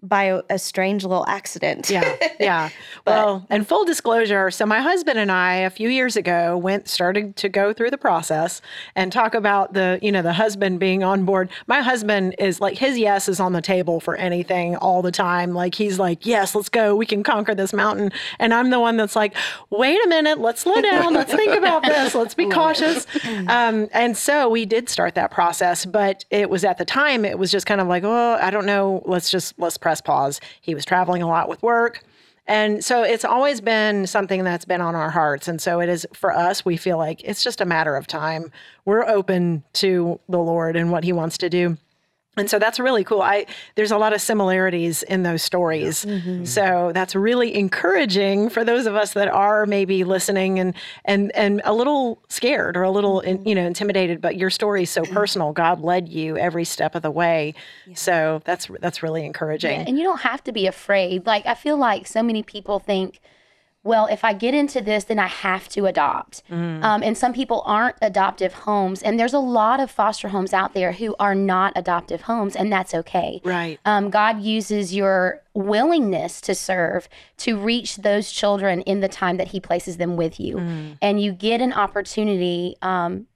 by 0.08 0.26
a, 0.26 0.42
a 0.50 0.60
strange 0.60 1.04
little 1.04 1.26
accident. 1.28 1.90
Yeah, 1.90 2.16
yeah. 2.40 2.70
well, 3.06 3.46
and 3.50 3.68
full 3.68 3.86
disclosure, 3.86 4.52
so 4.52 4.66
my 4.66 4.82
husband 4.82 5.20
and 5.20 5.32
I 5.32 5.56
a 5.56 5.70
few 5.70 5.90
years 5.90 6.16
ago 6.16 6.58
went 6.58 6.88
started 6.88 7.36
to 7.38 7.50
go 7.50 7.74
through 7.74 7.92
the 7.92 7.98
process 7.98 8.62
and 8.96 9.12
talk 9.12 9.34
about 9.34 9.74
the, 9.74 10.00
you 10.02 10.12
know, 10.12 10.22
the 10.22 10.34
husband 10.34 10.80
being 10.80 11.04
on 11.04 11.26
board. 11.26 11.50
My 11.68 11.82
husband 11.82 12.36
is 12.40 12.60
like 12.60 12.78
his 12.78 12.98
yes 12.98 13.28
is 13.28 13.40
on 13.40 13.54
the 13.54 13.62
table 13.62 14.00
for 14.00 14.16
anything 14.16 14.76
all 14.76 15.02
the 15.02 15.12
time. 15.12 15.54
Like 15.54 15.76
he's 15.76 16.00
like, 16.00 16.26
"Yes, 16.26 16.56
let's 16.56 16.70
go. 16.70 16.96
We 16.96 17.06
can 17.06 17.24
conquer 17.24 17.56
this 17.56 17.74
mountain." 17.74 18.12
And 18.40 18.54
I'm 18.54 18.70
the 18.70 18.80
one 18.80 18.98
that's 18.98 19.16
like, 19.16 19.36
"Wait 19.70 19.98
a 20.06 20.08
minute, 20.08 20.40
let's 20.40 20.62
slow 20.62 20.82
down. 20.82 21.14
Let's 21.14 21.34
think 21.34 21.54
about 21.58 21.84
this. 21.84 22.16
Let's 22.16 22.36
be 22.36 22.50
cautious." 22.50 23.06
Um, 23.48 23.88
and 23.92 24.16
so 24.18 24.50
we 24.50 24.66
did 24.66 24.90
start 24.90 25.16
that 25.16 25.32
process, 25.32 25.86
but 25.86 26.26
it 26.30 26.50
was 26.50 26.64
at 26.64 26.78
the 26.78 26.86
time 26.86 27.26
it 27.26 27.38
was 27.38 27.52
just 27.52 27.66
kind 27.66 27.82
of 27.82 27.88
like, 27.88 28.04
"Oh, 28.04 28.38
I 28.42 28.50
don't 28.52 28.66
know. 28.66 29.02
Let's 29.06 29.30
just 29.30 29.58
let's 29.58 29.78
press 29.78 29.95
pause." 30.02 30.40
He 30.62 30.76
was 30.76 30.86
traveling 30.86 31.22
a 31.22 31.28
lot 31.28 31.50
with 31.50 31.62
work. 31.64 32.04
And 32.48 32.86
so 32.86 33.02
it's 33.02 33.26
always 33.26 33.60
been 33.60 34.06
something 34.06 34.44
that's 34.44 34.66
been 34.66 34.82
on 34.82 34.94
our 34.94 35.10
hearts. 35.10 35.48
And 35.48 35.60
so 35.60 35.80
it 35.80 35.90
is 35.90 36.06
for 36.14 36.32
us, 36.32 36.64
we 36.64 36.78
feel 36.78 36.98
like 36.98 37.24
it's 37.24 37.44
just 37.44 37.60
a 37.60 37.66
matter 37.66 37.96
of 37.96 38.06
time. 38.06 38.52
We're 38.86 39.08
open 39.08 39.64
to 39.74 40.20
the 40.30 40.38
Lord 40.38 40.76
and 40.76 40.92
what 40.92 41.04
he 41.04 41.12
wants 41.12 41.40
to 41.40 41.50
do. 41.50 41.78
And 42.38 42.50
so 42.50 42.60
that's 42.60 42.80
really 42.80 43.04
cool. 43.04 43.22
I 43.22 43.46
there's 43.76 43.92
a 43.92 43.98
lot 43.98 44.14
of 44.14 44.22
similarities 44.22 45.04
in 45.04 45.24
those 45.24 45.42
stories. 45.42 46.06
Mm-hmm. 46.06 46.46
So 46.46 46.92
that's 46.94 47.16
really 47.16 47.56
encouraging 47.56 48.50
for 48.50 48.64
those 48.64 48.86
of 48.86 48.96
us 48.96 49.14
that 49.14 49.28
are 49.28 49.66
maybe 49.66 50.04
listening 50.04 50.60
and 50.60 50.74
and 51.06 51.32
and 51.36 51.62
a 51.66 51.74
little 51.74 52.22
scared 52.30 52.76
or 52.78 52.84
a 52.84 52.92
little 52.92 53.20
in, 53.22 53.38
mm-hmm. 53.38 53.48
you 53.48 53.56
know 53.56 53.66
intimidated, 53.66 54.22
but 54.22 54.36
your 54.38 54.50
story 54.50 54.84
is 54.84 54.90
so 54.90 55.04
personal. 55.14 55.54
God 55.54 55.82
led 55.82 56.10
you 56.10 56.38
every 56.38 56.66
step 56.66 56.96
of 56.96 57.02
the 57.02 57.12
way. 57.12 57.54
So 57.94 58.42
that's 58.46 58.70
that's 58.80 59.02
really 59.04 59.26
encouraging. 59.26 59.88
And 59.88 59.98
you 59.98 60.04
don't 60.04 60.22
have 60.22 60.44
to 60.46 60.52
be 60.52 60.68
afraid. 60.68 61.26
Like, 61.26 61.46
I 61.46 61.54
feel 61.54 61.78
like 61.78 62.08
so 62.08 62.24
many 62.24 62.44
people 62.44 62.80
think, 62.80 63.20
well, 63.86 64.08
if 64.08 64.26
I 64.26 64.34
get 64.34 64.56
into 64.56 64.82
this, 64.82 65.04
then 65.04 65.20
I 65.20 65.28
have 65.28 65.70
to 65.70 65.86
adopt. 65.86 66.42
Um, 66.50 67.04
and 67.04 67.16
some 67.16 67.34
people 67.34 67.62
aren't 67.66 67.96
adoptive 68.02 68.52
homes. 68.54 69.04
And 69.04 69.20
there's 69.20 69.34
a 69.34 69.40
lot 69.40 69.80
of 69.80 69.92
foster 69.92 70.30
homes 70.30 70.54
out 70.54 70.74
there 70.74 70.94
who 70.94 71.16
are 71.20 71.36
not 71.36 71.72
adoptive 71.76 72.22
homes, 72.22 72.56
and 72.56 72.74
that's 72.74 72.96
okay. 72.96 73.42
Right. 73.46 73.80
Um, 73.86 74.10
God 74.10 74.42
uses 74.42 74.94
your 74.96 75.44
willingness 75.54 76.42
to 76.42 76.56
serve 76.56 77.08
to 77.38 77.58
reach 77.58 77.98
those 77.98 78.32
children 78.32 78.82
in 78.82 79.02
the 79.02 79.08
time 79.08 79.38
that 79.38 79.50
He 79.50 79.60
places 79.60 79.98
them 79.98 80.18
with 80.18 80.40
you. 80.40 80.58
And 81.00 81.22
you 81.22 81.32
get 81.32 81.62
an 81.62 81.72
opportunity. 81.72 82.76
Um, 82.82 83.28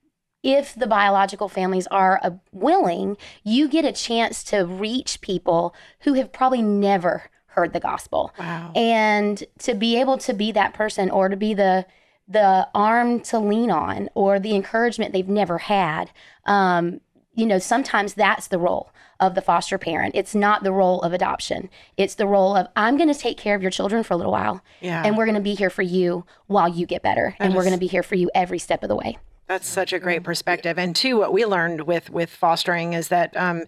if 0.41 0.73
the 0.73 0.87
biological 0.87 1.49
families 1.49 1.85
are 1.87 2.19
uh, 2.23 2.31
willing, 2.51 3.17
you 3.43 3.67
get 3.67 3.85
a 3.85 3.91
chance 3.91 4.43
to 4.45 4.65
reach 4.65 5.21
people 5.21 5.75
who 6.01 6.13
have 6.13 6.31
probably 6.31 6.61
never 6.61 7.29
heard 7.59 7.73
the 7.73 7.79
gospel. 7.79 8.33
Wow. 8.39 8.71
And 8.75 9.43
to 9.59 9.73
be 9.73 9.99
able 9.99 10.17
to 10.19 10.33
be 10.33 10.51
that 10.53 10.73
person 10.73 11.09
or 11.11 11.29
to 11.29 11.35
be 11.35 11.53
the 11.53 11.85
the 12.27 12.67
arm 12.75 13.19
to 13.19 13.39
lean 13.39 13.71
on 13.71 14.07
or 14.13 14.39
the 14.39 14.53
encouragement 14.55 15.13
they've 15.13 15.27
never 15.27 15.57
had. 15.57 16.11
Um, 16.45 17.01
you 17.33 17.45
know, 17.47 17.57
sometimes 17.57 18.13
that's 18.13 18.47
the 18.47 18.59
role 18.59 18.91
of 19.19 19.33
the 19.33 19.41
foster 19.41 19.79
parent. 19.79 20.13
It's 20.15 20.35
not 20.35 20.63
the 20.63 20.71
role 20.71 21.01
of 21.01 21.11
adoption. 21.11 21.69
It's 21.97 22.15
the 22.15 22.27
role 22.27 22.55
of 22.55 22.67
I'm 22.75 22.97
going 22.97 23.11
to 23.11 23.19
take 23.19 23.37
care 23.37 23.55
of 23.55 23.63
your 23.63 23.71
children 23.71 24.03
for 24.03 24.13
a 24.13 24.17
little 24.17 24.31
while, 24.31 24.61
Yeah. 24.79 25.01
and 25.03 25.17
we're 25.17 25.25
going 25.25 25.35
to 25.35 25.41
be 25.41 25.55
here 25.55 25.71
for 25.71 25.81
you 25.81 26.23
while 26.47 26.69
you 26.69 26.85
get 26.85 27.01
better, 27.01 27.35
and 27.39 27.55
we're 27.55 27.63
going 27.63 27.73
to 27.73 27.79
be 27.79 27.87
here 27.87 28.03
for 28.03 28.15
you 28.15 28.29
every 28.35 28.59
step 28.59 28.83
of 28.83 28.89
the 28.89 28.95
way. 28.95 29.17
That's 29.47 29.67
such 29.67 29.91
a 29.93 29.99
great 29.99 30.23
perspective. 30.23 30.77
And 30.77 30.95
two, 30.95 31.17
what 31.17 31.33
we 31.33 31.45
learned 31.45 31.81
with 31.81 32.11
with 32.11 32.29
fostering 32.29 32.93
is 32.93 33.07
that 33.07 33.35
um, 33.35 33.63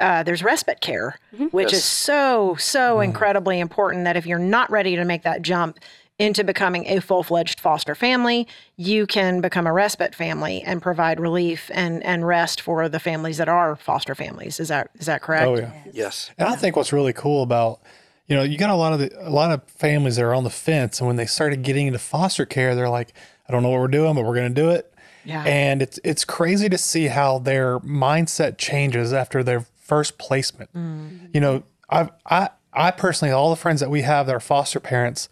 uh, 0.00 0.22
there's 0.22 0.42
respite 0.42 0.80
care, 0.80 1.18
which 1.50 1.68
is 1.72 1.78
Yes. 1.80 1.84
so 1.84 2.56
so 2.58 3.00
incredibly 3.00 3.60
important. 3.60 4.04
That 4.04 4.16
if 4.16 4.26
you're 4.26 4.38
not 4.38 4.70
ready 4.70 4.96
to 4.96 5.04
make 5.04 5.22
that 5.22 5.42
jump 5.42 5.78
into 6.18 6.44
becoming 6.44 6.86
a 6.86 7.00
full 7.00 7.24
fledged 7.24 7.58
foster 7.58 7.94
family, 7.94 8.46
you 8.76 9.04
can 9.06 9.40
become 9.40 9.66
a 9.66 9.72
respite 9.72 10.14
family 10.14 10.62
and 10.62 10.80
provide 10.80 11.18
relief 11.18 11.70
and 11.74 12.02
and 12.04 12.26
rest 12.26 12.60
for 12.60 12.88
the 12.88 13.00
families 13.00 13.36
that 13.38 13.48
are 13.48 13.76
foster 13.76 14.14
families. 14.14 14.60
Is 14.60 14.68
that 14.68 14.90
is 14.98 15.06
that 15.06 15.22
correct? 15.22 15.46
Oh 15.46 15.56
yeah. 15.56 15.72
Yes. 15.92 16.30
And 16.38 16.48
I 16.48 16.54
think 16.56 16.76
what's 16.76 16.92
really 16.92 17.12
cool 17.12 17.42
about, 17.42 17.80
you 18.28 18.36
know, 18.36 18.42
you 18.42 18.56
got 18.58 18.70
a 18.70 18.74
lot 18.76 18.92
of 18.92 19.00
the, 19.00 19.10
a 19.28 19.30
lot 19.30 19.50
of 19.50 19.62
families 19.64 20.16
that 20.16 20.24
are 20.24 20.34
on 20.34 20.44
the 20.44 20.50
fence, 20.50 21.00
and 21.00 21.06
when 21.06 21.16
they 21.16 21.26
started 21.26 21.62
getting 21.62 21.86
into 21.88 21.98
foster 21.98 22.46
care, 22.46 22.74
they're 22.74 22.88
like, 22.88 23.12
I 23.48 23.52
don't 23.52 23.62
know 23.62 23.70
what 23.70 23.80
we're 23.80 23.88
doing, 23.88 24.14
but 24.14 24.24
we're 24.24 24.34
going 24.36 24.54
to 24.54 24.60
do 24.60 24.70
it. 24.70 24.92
Yeah. 25.24 25.42
And 25.44 25.82
it's 25.82 25.98
it's 26.04 26.24
crazy 26.24 26.68
to 26.68 26.78
see 26.78 27.06
how 27.08 27.38
their 27.38 27.80
mindset 27.80 28.56
changes 28.58 29.12
after 29.12 29.42
their 29.42 29.66
first 29.84 30.18
placement. 30.18 30.72
Mm. 30.72 31.30
You 31.32 31.40
know, 31.40 31.62
I 31.90 32.08
I 32.26 32.48
I 32.72 32.90
personally, 32.90 33.32
all 33.32 33.50
the 33.50 33.56
friends 33.56 33.80
that 33.80 33.90
we 33.90 34.02
have 34.02 34.26
that 34.26 34.34
are 34.34 34.40
foster 34.40 34.80
parents, 34.80 35.28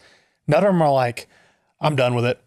none 0.47 0.63
of 0.63 0.71
them 0.71 0.81
are 0.81 0.91
like, 0.91 1.27
I'm 1.81 1.95
done 1.95 2.15
with 2.15 2.25
it. 2.25 2.39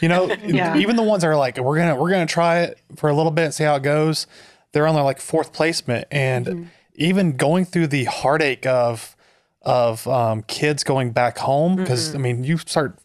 You 0.00 0.08
know, 0.08 0.26
Yeah. 0.44 0.76
even 0.76 0.96
the 0.96 1.02
ones 1.02 1.22
that 1.22 1.28
are 1.28 1.36
like, 1.36 1.56
we're 1.56 1.78
gonna 1.78 1.96
we're 1.96 2.10
gonna 2.10 2.26
try 2.26 2.60
it 2.60 2.78
for 2.96 3.08
a 3.08 3.14
little 3.14 3.32
bit 3.32 3.44
and 3.46 3.54
see 3.54 3.64
how 3.64 3.76
it 3.76 3.82
goes. 3.82 4.26
They're 4.72 4.86
on 4.86 4.94
their 4.94 5.04
like 5.04 5.20
fourth 5.20 5.52
placement, 5.52 6.06
and 6.10 6.46
mm-hmm. 6.46 6.64
even 6.96 7.36
going 7.36 7.64
through 7.64 7.86
the 7.86 8.04
heartache 8.04 8.66
of 8.66 9.16
of 9.62 10.06
um, 10.06 10.42
kids 10.42 10.84
going 10.84 11.12
back 11.12 11.38
home 11.38 11.76
because 11.76 12.08
mm-hmm. 12.08 12.16
I 12.16 12.20
mean, 12.20 12.44
you 12.44 12.58
start 12.58 12.98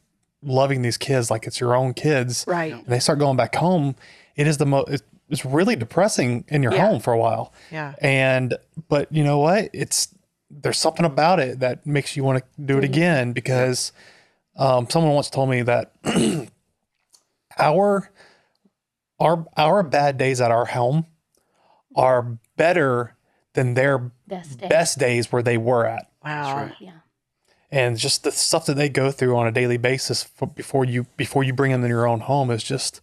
loving 0.44 0.82
these 0.82 0.98
kids 0.98 1.32
like 1.32 1.48
it's 1.48 1.60
your 1.60 1.76
own 1.76 1.94
kids, 1.94 2.44
Right. 2.48 2.74
And 2.74 2.86
they 2.88 3.00
start 3.00 3.20
going 3.20 3.38
back 3.38 3.56
home. 3.56 3.96
It 4.36 4.48
is 4.48 4.58
the 4.58 4.66
most. 4.66 5.04
It's 5.32 5.46
really 5.46 5.76
depressing 5.76 6.44
in 6.50 6.62
your 6.62 6.74
Yeah. 6.74 6.88
home 6.88 7.00
for 7.00 7.14
a 7.14 7.18
while. 7.18 7.54
Yeah. 7.72 7.96
And 8.02 8.56
but 8.90 9.12
you 9.12 9.24
know 9.24 9.40
what? 9.40 9.70
It's 9.74 10.14
there's 10.50 10.78
something 10.78 11.06
about 11.06 11.40
it 11.40 11.60
that 11.62 11.86
makes 11.88 12.16
you 12.18 12.24
want 12.24 12.40
to 12.44 12.62
do 12.62 12.78
it 12.78 12.84
again 12.84 13.32
because 13.32 13.94
um, 14.58 14.90
someone 14.90 15.14
once 15.14 15.30
told 15.30 15.50
me 15.50 15.62
that 15.62 15.94
our 17.58 18.10
our 19.20 19.46
our 19.58 19.84
bad 19.84 20.18
days 20.18 20.42
at 20.42 20.52
our 20.52 20.66
home 20.66 21.06
are 21.96 22.38
better 22.58 23.16
than 23.54 23.74
their 23.74 24.12
Best 24.28 24.60
day. 24.60 24.68
best 24.68 24.98
days 24.98 25.32
where 25.32 25.44
they 25.44 25.58
were 25.58 25.86
at 25.86 26.10
Wow. 26.24 26.72
Yeah. 26.80 26.92
and 27.72 27.98
just 27.98 28.24
the 28.24 28.32
stuff 28.32 28.66
that 28.68 28.76
they 28.76 28.88
go 28.90 29.12
through 29.12 29.36
on 29.38 29.48
a 29.48 29.52
daily 29.52 29.78
basis 29.78 30.24
for, 30.24 30.48
before 30.48 30.86
you 30.86 31.06
before 31.18 31.44
you 31.44 31.54
bring 31.54 31.72
them 31.72 31.84
in 31.84 31.90
your 31.90 32.08
own 32.08 32.22
home 32.22 32.50
is 32.52 32.64
just 32.64 33.02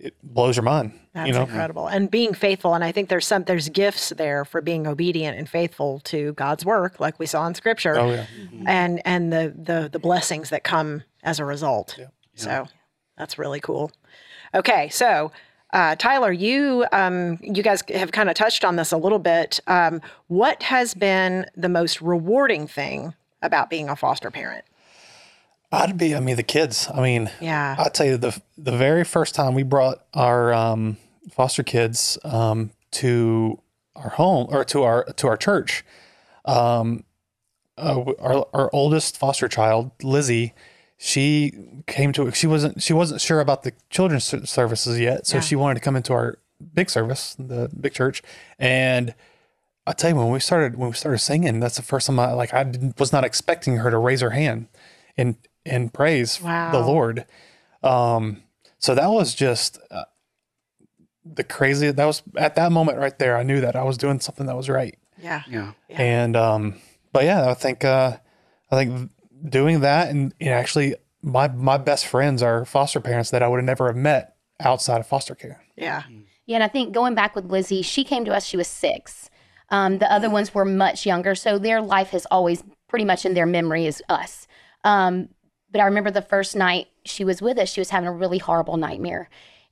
it 0.00 0.14
blows 0.22 0.56
your 0.56 0.64
mind 0.64 0.92
That's 1.12 1.28
you 1.28 1.34
know 1.34 1.42
incredible. 1.42 1.86
And 1.86 2.10
being 2.10 2.34
faithful. 2.34 2.74
And 2.74 2.82
I 2.82 2.90
think 2.90 3.08
there's 3.08 3.26
some 3.26 3.44
there's 3.44 3.68
gifts 3.68 4.08
there 4.10 4.44
for 4.44 4.60
being 4.60 4.86
obedient 4.86 5.38
and 5.38 5.48
faithful 5.48 6.00
to 6.04 6.32
God's 6.32 6.64
work, 6.64 6.98
like 6.98 7.18
we 7.18 7.26
saw 7.26 7.46
in 7.46 7.54
scripture. 7.54 7.98
oh 7.98 8.10
yeah 8.10 8.26
And 8.66 9.02
and 9.04 9.32
the 9.32 9.54
the 9.56 9.88
the 9.92 9.98
blessings 9.98 10.50
that 10.50 10.64
come 10.64 11.02
as 11.22 11.38
a 11.38 11.44
result. 11.44 11.96
Yeah. 11.98 12.06
So 12.34 12.68
that's 13.16 13.38
really 13.38 13.60
cool. 13.60 13.92
Okay, 14.54 14.88
so 14.88 15.30
uh, 15.72 15.94
Tyler, 15.96 16.32
you 16.32 16.86
um, 16.92 17.38
you 17.42 17.62
guys 17.62 17.82
have 17.94 18.12
kind 18.12 18.28
of 18.28 18.34
touched 18.34 18.64
on 18.64 18.76
this 18.76 18.92
a 18.92 18.96
little 18.96 19.18
bit. 19.18 19.60
Um, 19.66 20.00
what 20.26 20.62
has 20.64 20.94
been 20.94 21.46
the 21.56 21.68
most 21.68 22.00
rewarding 22.00 22.66
thing 22.66 23.14
about 23.42 23.70
being 23.70 23.88
a 23.88 23.96
foster 23.96 24.30
parent? 24.30 24.64
I'd 25.72 25.96
be. 25.96 26.14
I 26.16 26.20
mean, 26.20 26.36
the 26.36 26.42
kids. 26.42 26.88
I 26.92 27.00
mean, 27.00 27.30
Yeah. 27.40 27.76
I'll 27.78 27.90
tell 27.90 28.06
you 28.06 28.16
the 28.16 28.40
the 28.58 28.76
very 28.76 29.04
first 29.04 29.34
time 29.34 29.54
we 29.54 29.62
brought 29.62 30.04
our 30.14 30.52
um, 30.52 30.96
foster 31.30 31.62
kids 31.62 32.18
um, 32.24 32.70
to 32.92 33.60
our 33.94 34.10
home 34.10 34.48
or 34.50 34.64
to 34.64 34.82
our 34.82 35.04
to 35.04 35.28
our 35.28 35.36
church. 35.36 35.84
Um, 36.44 37.04
uh, 37.78 38.02
our 38.18 38.46
our 38.52 38.70
oldest 38.72 39.16
foster 39.16 39.46
child, 39.48 39.92
Lizzie, 40.02 40.54
she 40.96 41.52
came 41.86 42.12
to. 42.14 42.30
She 42.32 42.46
wasn't 42.48 42.82
she 42.82 42.92
wasn't 42.92 43.20
sure 43.20 43.40
about 43.40 43.62
the 43.62 43.72
children's 43.90 44.24
services 44.50 44.98
yet, 44.98 45.26
so 45.26 45.36
Yeah. 45.36 45.40
she 45.42 45.54
wanted 45.56 45.74
to 45.76 45.80
come 45.80 45.94
into 45.96 46.12
our 46.12 46.38
big 46.74 46.90
service, 46.90 47.36
the 47.38 47.70
big 47.78 47.92
church, 47.94 48.22
and. 48.58 49.14
I 49.86 49.92
tell 49.92 50.10
you, 50.10 50.16
when 50.16 50.28
we 50.30 50.38
started 50.40 50.76
when 50.76 50.90
we 50.90 50.94
started 50.94 51.18
singing, 51.18 51.58
that's 51.58 51.74
the 51.76 51.82
first 51.82 52.06
time 52.06 52.20
I 52.20 52.32
like 52.32 52.52
I 52.54 52.62
didn't, 52.64 53.00
was 53.00 53.12
not 53.12 53.24
expecting 53.24 53.76
her 53.78 53.90
to 53.90 53.96
raise 53.98 54.20
her 54.20 54.30
hand 54.30 54.68
and 55.16 55.36
and 55.64 55.92
praise 55.92 56.38
the 56.38 56.82
Lord. 56.84 57.26
Um, 57.82 58.42
so 58.78 58.94
that 58.94 59.08
was 59.08 59.34
just 59.34 59.78
uh, 59.90 60.04
the 61.24 61.44
crazy. 61.44 61.90
That 61.90 62.04
was 62.04 62.22
at 62.36 62.56
that 62.56 62.72
moment 62.72 62.98
right 62.98 63.18
there. 63.18 63.36
I 63.36 63.42
knew 63.42 63.60
that 63.60 63.76
I 63.76 63.84
was 63.84 63.98
doing 63.98 64.20
something 64.20 64.46
that 64.46 64.56
was 64.56 64.68
right. 64.68 64.98
Yeah. 65.22 65.42
Yeah. 65.48 65.72
And 65.90 66.36
um, 66.36 66.80
but 67.12 67.24
yeah, 67.24 67.50
I 67.50 67.54
think 67.54 67.84
uh, 67.84 68.16
I 68.70 68.76
think 68.76 69.10
doing 69.48 69.80
that 69.80 70.10
and, 70.10 70.34
and 70.40 70.50
actually 70.50 70.96
my 71.22 71.48
my 71.48 71.76
best 71.76 72.06
friends 72.06 72.42
are 72.42 72.64
foster 72.64 73.00
parents 73.00 73.30
that 73.30 73.42
I 73.42 73.48
would 73.48 73.58
have 73.58 73.64
never 73.64 73.86
have 73.88 73.96
met 73.96 74.36
outside 74.60 75.00
of 75.00 75.06
foster 75.06 75.34
care. 75.34 75.62
Yeah. 75.76 76.02
Yeah, 76.46 76.56
and 76.56 76.64
I 76.64 76.68
think 76.68 76.92
going 76.92 77.14
back 77.14 77.36
with 77.36 77.44
Lizzie, 77.44 77.82
she 77.82 78.02
came 78.02 78.24
to 78.24 78.34
us, 78.34 78.44
she 78.44 78.56
was 78.56 78.66
six. 78.66 79.30
Um, 79.68 79.98
the 79.98 80.12
other 80.12 80.28
ones 80.28 80.52
were 80.52 80.64
much 80.64 81.06
younger, 81.06 81.36
so 81.36 81.58
their 81.58 81.80
life 81.80 82.08
has 82.10 82.26
always 82.28 82.64
pretty 82.88 83.04
much 83.04 83.24
in 83.24 83.34
their 83.34 83.46
memory 83.46 83.86
is 83.86 84.02
us. 84.08 84.48
Um, 84.82 85.28
but 85.70 85.80
I 85.80 85.84
remember 85.84 86.10
the 86.10 86.22
first 86.22 86.56
night 86.56 86.88
she 87.04 87.24
was 87.24 87.40
with 87.40 87.58
us, 87.58 87.70
she 87.70 87.80
was 87.80 87.90
having 87.90 88.08
a 88.08 88.12
really 88.12 88.38
horrible 88.38 88.76
nightmare. 88.76 89.28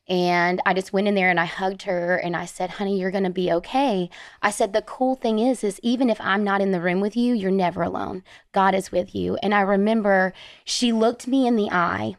And 0.09 0.63
I 0.65 0.73
just 0.73 0.93
went 0.93 1.07
in 1.07 1.15
there 1.15 1.29
and 1.29 1.39
I 1.39 1.45
hugged 1.45 1.83
her 1.83 2.17
and 2.17 2.35
I 2.35 2.47
said, 2.47 2.71
honey, 2.71 2.99
you're 2.99 3.11
going 3.11 3.25
to 3.25 3.31
be 3.31 3.53
okay. 3.53 4.09
I 4.41 4.51
said, 4.51 4.73
the 4.73 4.81
cool 4.81 5.17
thing 5.17 5.39
is, 5.39 5.63
is 5.63 5.79
even 5.83 6.09
if 6.09 6.19
I'm 6.21 6.43
not 6.43 6.63
in 6.63 6.73
the 6.73 6.81
room 6.81 7.01
with 7.01 7.15
you, 7.15 7.35
you're 7.35 7.51
never 7.51 7.83
alone. 7.83 8.23
God 8.53 8.75
is 8.75 8.91
with 8.91 9.15
you. 9.15 9.37
And 9.43 9.55
I 9.55 9.61
remember 9.61 10.33
she 10.65 10.93
looked 10.93 11.27
me 11.27 11.47
in 11.47 11.57
the 11.57 11.71
eye 11.71 12.17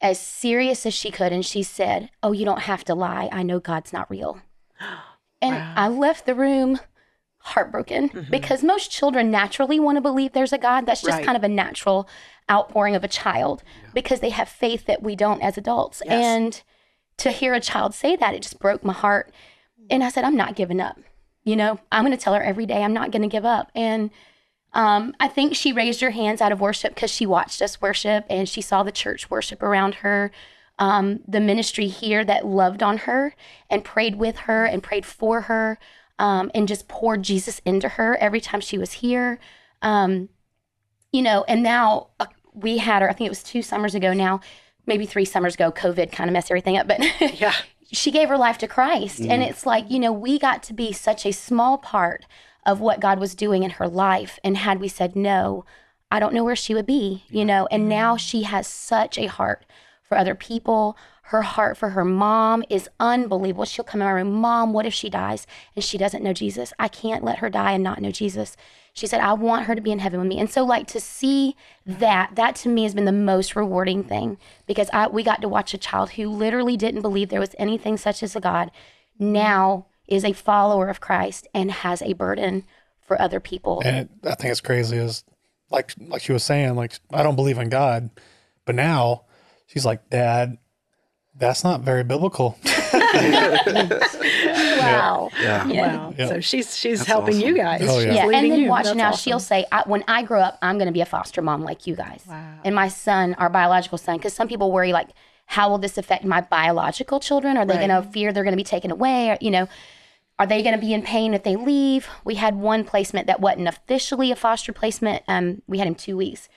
as 0.00 0.18
serious 0.18 0.86
as 0.86 0.94
she 0.94 1.10
could 1.10 1.32
and 1.32 1.44
she 1.44 1.62
said, 1.62 2.10
Oh, 2.22 2.32
you 2.32 2.46
don't 2.46 2.62
have 2.62 2.84
to 2.84 2.94
lie. 2.94 3.28
I 3.30 3.42
know 3.42 3.60
God's 3.60 3.92
not 3.92 4.10
real. 4.10 4.40
And 5.42 5.54
I 5.54 5.88
left 5.88 6.24
the 6.24 6.34
room 6.34 6.80
heartbroken 7.46 8.26
because 8.30 8.62
most 8.62 8.90
children 8.90 9.30
naturally 9.30 9.78
want 9.78 9.96
to 9.96 10.00
believe 10.00 10.32
there's 10.32 10.52
a 10.52 10.58
God. 10.58 10.84
That's 10.86 11.02
just 11.02 11.16
Right. 11.18 11.24
kind 11.24 11.36
of 11.36 11.44
a 11.44 11.48
natural 11.48 12.08
outpouring 12.50 12.94
of 12.94 13.04
a 13.04 13.08
child 13.08 13.62
because 13.94 14.20
they 14.20 14.30
have 14.30 14.48
faith 14.48 14.86
that 14.86 15.02
we 15.02 15.14
don't 15.16 15.40
as 15.42 15.56
adults. 15.56 16.02
Yes. 16.04 16.12
And 16.12 16.62
to 17.18 17.30
hear 17.30 17.54
a 17.54 17.60
child 17.60 17.94
say 17.94 18.16
that, 18.16 18.34
it 18.34 18.42
just 18.42 18.58
broke 18.58 18.84
my 18.84 18.92
heart. 18.92 19.32
And 19.90 20.02
I 20.04 20.08
said, 20.10 20.24
I'm 20.24 20.36
not 20.36 20.56
giving 20.56 20.80
up. 20.80 20.98
You 21.44 21.54
know, 21.56 21.78
I'm 21.92 22.04
going 22.04 22.16
to 22.16 22.22
tell 22.22 22.34
her 22.34 22.42
every 22.42 22.66
day, 22.66 22.82
I'm 22.82 22.92
not 22.92 23.12
going 23.12 23.22
to 23.22 23.28
give 23.28 23.44
up. 23.44 23.70
And 23.74 24.10
um, 24.74 25.14
I 25.20 25.28
think 25.28 25.54
she 25.54 25.72
raised 25.72 26.00
her 26.00 26.10
hands 26.10 26.40
out 26.40 26.52
of 26.52 26.60
worship 26.60 26.94
because 26.94 27.10
she 27.10 27.24
watched 27.26 27.62
us 27.62 27.80
worship 27.80 28.26
and 28.28 28.48
she 28.48 28.60
saw 28.60 28.82
the 28.82 28.92
church 28.92 29.30
worship 29.30 29.62
around 29.62 29.96
her. 29.96 30.30
Um, 30.78 31.20
the 31.26 31.40
ministry 31.40 31.86
here 31.86 32.22
that 32.24 32.44
loved 32.44 32.82
on 32.82 32.98
her 32.98 33.34
and 33.70 33.82
prayed 33.82 34.16
with 34.16 34.36
her 34.40 34.66
and 34.66 34.82
prayed 34.82 35.06
for 35.06 35.42
her 35.42 35.78
um, 36.18 36.50
and 36.54 36.66
just 36.68 36.88
poured 36.88 37.22
Jesus 37.22 37.60
into 37.64 37.88
her 37.90 38.16
every 38.18 38.40
time 38.40 38.60
she 38.60 38.78
was 38.78 38.92
here. 38.92 39.38
Um, 39.82 40.28
you 41.12 41.22
know, 41.22 41.44
and 41.48 41.62
now 41.62 42.08
uh, 42.20 42.26
we 42.54 42.78
had 42.78 43.02
her, 43.02 43.08
I 43.10 43.12
think 43.12 43.26
it 43.26 43.30
was 43.30 43.42
two 43.42 43.62
summers 43.62 43.94
ago 43.94 44.12
now, 44.12 44.40
maybe 44.86 45.06
three 45.06 45.24
summers 45.24 45.54
ago, 45.54 45.72
COVID 45.72 46.12
kind 46.12 46.28
of 46.28 46.32
messed 46.32 46.50
everything 46.50 46.76
up, 46.76 46.86
but 46.88 47.00
Yeah. 47.40 47.54
she 47.92 48.10
gave 48.10 48.28
her 48.28 48.38
life 48.38 48.58
to 48.58 48.68
Christ. 48.68 49.20
And 49.20 49.42
it's 49.42 49.66
like, 49.66 49.90
you 49.90 49.98
know, 49.98 50.12
we 50.12 50.38
got 50.38 50.62
to 50.64 50.72
be 50.72 50.92
such 50.92 51.26
a 51.26 51.32
small 51.32 51.78
part 51.78 52.24
of 52.64 52.80
what 52.80 53.00
God 53.00 53.18
was 53.18 53.34
doing 53.34 53.62
in 53.62 53.70
her 53.70 53.88
life. 53.88 54.38
And 54.42 54.56
had 54.56 54.80
we 54.80 54.88
said 54.88 55.14
no, 55.16 55.64
I 56.10 56.18
don't 56.20 56.34
know 56.34 56.44
where 56.44 56.56
she 56.56 56.74
would 56.74 56.86
be, 56.86 57.24
you 57.28 57.44
know. 57.44 57.66
And 57.70 57.88
now 57.88 58.16
she 58.16 58.42
has 58.44 58.66
such 58.66 59.18
a 59.18 59.26
heart 59.26 59.64
for 60.02 60.16
other 60.16 60.34
people. 60.36 60.96
Her 61.30 61.42
heart 61.42 61.76
for 61.76 61.90
her 61.90 62.04
mom 62.04 62.62
is 62.70 62.88
unbelievable. 63.00 63.64
She'll 63.64 63.84
come 63.84 64.00
in 64.00 64.06
my 64.06 64.12
room, 64.12 64.32
Mom, 64.32 64.72
what 64.72 64.86
if 64.86 64.94
she 64.94 65.10
dies 65.10 65.44
and 65.74 65.84
she 65.84 65.98
doesn't 65.98 66.22
know 66.22 66.32
Jesus? 66.32 66.72
I 66.78 66.86
can't 66.86 67.24
let 67.24 67.38
her 67.38 67.50
die 67.50 67.72
and 67.72 67.82
not 67.82 68.00
know 68.00 68.12
Jesus. 68.12 68.56
She 68.92 69.08
said, 69.08 69.20
I 69.20 69.32
want 69.32 69.66
her 69.66 69.74
to 69.74 69.80
be 69.80 69.90
in 69.90 69.98
heaven 69.98 70.20
with 70.20 70.28
me. 70.28 70.38
And 70.38 70.48
so, 70.48 70.64
like, 70.64 70.86
to 70.86 71.00
see 71.00 71.56
that, 71.84 72.36
that 72.36 72.54
to 72.56 72.68
me 72.68 72.84
has 72.84 72.94
been 72.94 73.06
the 73.06 73.12
most 73.12 73.56
rewarding 73.56 74.04
thing 74.04 74.38
because 74.66 74.88
I, 74.92 75.08
we 75.08 75.24
got 75.24 75.42
to 75.42 75.48
watch 75.48 75.74
a 75.74 75.78
child 75.78 76.10
who 76.10 76.28
literally 76.28 76.76
didn't 76.76 77.02
believe 77.02 77.28
there 77.28 77.40
was 77.40 77.56
anything 77.58 77.96
such 77.96 78.22
as 78.22 78.36
a 78.36 78.40
God 78.40 78.70
now 79.18 79.86
is 80.06 80.24
a 80.24 80.32
follower 80.32 80.88
of 80.88 81.00
Christ 81.00 81.48
and 81.52 81.72
has 81.72 82.02
a 82.02 82.12
burden 82.12 82.62
for 83.00 83.20
other 83.20 83.40
people. 83.40 83.82
And 83.84 84.08
I 84.22 84.36
think 84.36 84.52
it's 84.52 84.60
crazy 84.60 84.96
is 84.96 85.24
like 85.70 85.92
like 85.98 86.22
she 86.22 86.32
was 86.32 86.44
saying, 86.44 86.76
like 86.76 86.92
I 87.12 87.24
don't 87.24 87.34
believe 87.34 87.58
in 87.58 87.68
God, 87.68 88.10
but 88.64 88.76
now 88.76 89.24
she's 89.66 89.84
like, 89.84 90.08
Dad, 90.08 90.58
that's 91.38 91.62
not 91.64 91.80
very 91.82 92.02
biblical. 92.04 92.58
wow. 94.78 95.30
Yeah. 95.40 95.66
Wow. 95.66 96.14
Yeah. 96.16 96.28
So 96.28 96.40
she's 96.40 96.76
she's 96.76 96.98
That's 97.00 97.08
helping 97.08 97.40
you 97.40 97.56
guys. 97.56 97.82
Oh, 97.82 97.98
yeah. 97.98 98.06
She's 98.06 98.14
Yeah, 98.16 98.24
and 98.24 98.50
then 98.50 98.60
you. 98.60 98.68
watch 98.68 98.84
That's 98.84 98.96
now. 98.96 99.08
awesome. 99.10 99.18
She'll 99.30 99.40
say, 99.40 99.64
I, 99.72 99.82
"When 99.86 100.04
I 100.08 100.22
grow 100.22 100.40
up, 100.40 100.58
I'm 100.62 100.76
going 100.78 100.86
to 100.86 100.92
be 100.92 101.00
a 101.00 101.06
foster 101.06 101.42
mom 101.42 101.62
like 101.62 101.86
you 101.86 101.94
guys." 101.94 102.24
Wow. 102.28 102.60
And 102.64 102.74
my 102.74 102.88
son, 102.88 103.34
our 103.34 103.48
biological 103.50 103.98
son, 103.98 104.16
because 104.16 104.34
some 104.34 104.48
people 104.48 104.72
worry 104.72 104.92
like, 104.92 105.10
"How 105.46 105.68
will 105.68 105.78
this 105.78 105.98
affect 105.98 106.24
my 106.24 106.40
biological 106.40 107.20
children? 107.20 107.56
Are 107.56 107.64
they 107.66 107.76
Right. 107.76 107.88
going 107.88 108.02
to 108.02 108.08
fear 108.10 108.32
they're 108.32 108.44
going 108.44 108.52
to 108.52 108.56
be 108.56 108.64
taken 108.64 108.90
away?" 108.90 109.30
Or, 109.30 109.38
you 109.40 109.50
know, 109.50 109.68
are 110.38 110.46
they 110.46 110.62
going 110.62 110.74
to 110.74 110.80
be 110.80 110.92
in 110.92 111.02
pain 111.02 111.34
if 111.34 111.42
they 111.42 111.56
leave? 111.56 112.08
We 112.24 112.34
had 112.36 112.56
one 112.56 112.84
placement 112.84 113.26
that 113.26 113.40
wasn't 113.40 113.68
officially 113.68 114.30
a 114.30 114.36
foster 114.36 114.72
placement. 114.72 115.22
Um, 115.28 115.62
we 115.66 115.78
had 115.78 115.88
him 115.88 115.94
two 115.94 116.16
weeks 116.16 116.48